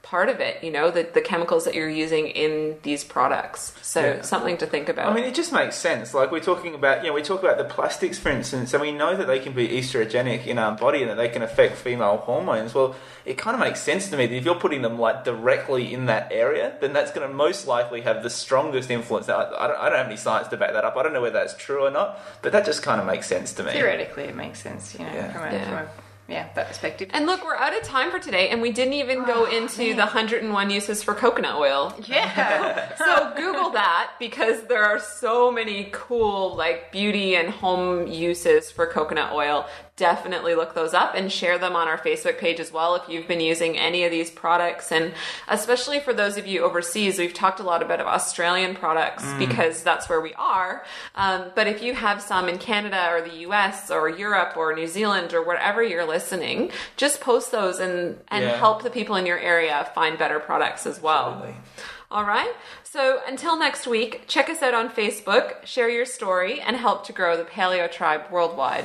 part 0.03 0.29
of 0.29 0.41
it 0.41 0.63
you 0.63 0.71
know 0.71 0.91
the, 0.91 1.05
the 1.15 1.21
chemicals 1.23 1.65
that 1.65 1.75
you're 1.75 1.89
using 1.89 2.27
in 2.27 2.77
these 2.83 3.03
products 3.03 3.73
so 3.83 4.01
Yeah. 4.17 4.21
something 4.23 4.59
to 4.59 4.67
think 4.67 4.89
about 4.91 5.11
I 5.11 5.15
mean, 5.15 5.25
it 5.25 5.35
just 5.35 5.53
makes 5.53 5.77
sense. 5.77 6.13
Like 6.13 6.31
we're 6.33 6.41
talking 6.41 6.75
about, 6.75 7.03
you 7.03 7.09
know, 7.09 7.15
we 7.15 7.23
talk 7.23 7.41
about 7.43 7.57
the 7.59 7.65
plastics, 7.65 8.19
for 8.19 8.29
instance, 8.31 8.73
and 8.75 8.81
we 8.83 8.91
know 8.93 9.17
that 9.17 9.27
they 9.27 9.39
can 9.39 9.53
be 9.55 9.69
estrogenic 9.69 10.47
in 10.47 10.59
our 10.59 10.73
body 10.77 11.01
and 11.03 11.11
that 11.11 11.17
they 11.17 11.29
can 11.29 11.43
affect 11.43 11.77
female 11.77 12.17
hormones. 12.19 12.75
Well, 12.75 12.95
it 13.25 13.39
kind 13.39 13.55
of 13.55 13.61
makes 13.61 13.81
sense 13.81 14.09
to 14.11 14.17
me 14.17 14.27
that 14.27 14.35
if 14.35 14.45
you're 14.45 14.55
putting 14.67 14.83
them 14.83 14.99
like 14.99 15.25
directly 15.25 15.93
in 15.95 16.07
that 16.07 16.29
area, 16.33 16.75
then 16.81 16.93
that's 16.93 17.11
going 17.13 17.27
to 17.29 17.33
most 17.35 17.67
likely 17.67 18.01
have 18.03 18.23
the 18.23 18.31
strongest 18.31 18.91
influence. 18.91 19.29
Now, 19.29 19.37
I, 19.39 19.65
I, 19.65 19.67
don't, 19.69 19.79
I 19.81 19.89
don't 19.89 19.99
have 19.99 20.07
any 20.07 20.17
science 20.17 20.49
to 20.49 20.57
back 20.57 20.73
that 20.73 20.85
up. 20.85 20.97
I 20.97 21.03
don't 21.03 21.13
know 21.13 21.23
whether 21.23 21.39
that's 21.39 21.57
true 21.57 21.85
or 21.87 21.91
not, 21.91 22.19
but 22.43 22.53
that 22.53 22.65
just 22.67 22.83
kind 22.83 23.01
of 23.01 23.07
makes 23.07 23.27
sense 23.27 23.53
to 23.55 23.63
me. 23.63 23.73
Theoretically, 23.73 24.25
it 24.25 24.37
makes 24.37 24.61
sense, 24.61 24.95
you 24.99 25.05
know, 25.05 25.13
Yeah. 25.13 25.33
from, 25.33 25.43
a, 25.43 25.53
Yeah. 25.53 25.65
from 25.65 25.75
a 25.87 25.89
yeah 26.29 26.49
that 26.55 26.69
perspective. 26.69 27.09
and 27.13 27.27
look 27.27 27.45
we're 27.45 27.57
out 27.57 27.77
of 27.77 27.83
time 27.83 28.11
for 28.11 28.19
today 28.19 28.49
and 28.51 28.63
we 28.63 28.71
didn't 28.73 28.95
even 28.95 29.25
go 29.25 29.47
oh, 29.47 29.57
into 29.57 29.95
the 29.95 30.03
101 30.03 30.71
uses 30.71 31.03
for 31.03 31.15
coconut 31.15 31.57
oil. 31.57 31.95
Yeah, 32.07 32.95
so 32.97 33.33
google 33.37 33.71
that 33.71 34.13
because 34.19 34.63
there 34.65 34.85
are 34.85 34.99
so 34.99 35.51
many 35.51 35.89
cool 35.93 36.55
like 36.57 36.93
beauty 36.93 37.37
and 37.37 37.51
home 37.51 38.07
uses 38.07 38.71
for 38.71 38.87
coconut 38.87 39.33
oil 39.33 39.67
definitely 39.97 40.55
look 40.55 40.75
those 40.75 40.95
up 40.95 41.15
and 41.15 41.31
share 41.31 41.59
them 41.59 41.77
on 41.77 41.87
our 41.87 41.99
facebook 41.99 42.39
page 42.39 42.59
as 42.59 42.73
well 42.73 42.95
if 42.95 43.07
you've 43.11 43.29
been 43.29 43.41
using 43.41 43.77
any 43.77 44.05
of 44.05 44.11
these 44.11 44.31
products 44.31 44.91
and 44.91 45.13
especially 45.49 46.01
for 46.01 46.15
those 46.15 46.39
of 46.39 46.47
you 46.47 46.63
overseas 46.65 47.19
we've 47.19 47.35
talked 47.35 47.61
a 47.61 47.63
lot 47.63 47.83
about 47.83 48.01
australian 48.01 48.75
products 48.75 49.23
because 49.39 49.83
that's 49.83 50.09
where 50.09 50.21
we 50.21 50.33
are 50.35 50.83
um, 51.15 51.45
but 51.55 51.67
if 51.67 51.83
you 51.83 51.93
have 51.95 52.23
some 52.23 52.49
in 52.49 52.57
canada 52.57 53.09
or 53.11 53.21
the 53.21 53.35
us 53.45 53.91
or 53.91 54.09
europe 54.09 54.57
or 54.57 54.75
new 54.75 54.87
zealand 54.87 55.35
or 55.35 55.43
wherever 55.45 55.83
you're 55.83 56.07
listening 56.07 56.71
just 56.97 57.21
post 57.21 57.53
those 57.53 57.79
and 57.79 58.19
and 58.29 58.45
Yeah. 58.45 58.57
help 58.57 58.83
the 58.83 58.91
people 58.91 59.17
in 59.17 59.27
your 59.27 59.39
area 59.39 59.91
find 59.95 60.17
better 60.17 60.41
products 60.41 60.87
as 60.87 61.03
well 61.03 61.33
Absolutely. 61.35 61.55
all 62.11 62.25
right. 62.25 62.53
So 62.85 63.21
until 63.27 63.59
next 63.59 63.87
week, 63.87 64.25
check 64.27 64.51
us 64.51 64.61
out 64.61 64.75
on 64.75 64.91
Facebook, 64.91 65.65
share 65.65 65.89
your 65.89 66.05
story, 66.05 66.61
and 66.61 66.77
help 66.77 67.07
to 67.07 67.13
grow 67.15 67.39
the 67.39 67.45
Paleo 67.45 67.91
Tribe 67.91 68.25
worldwide. 68.31 68.85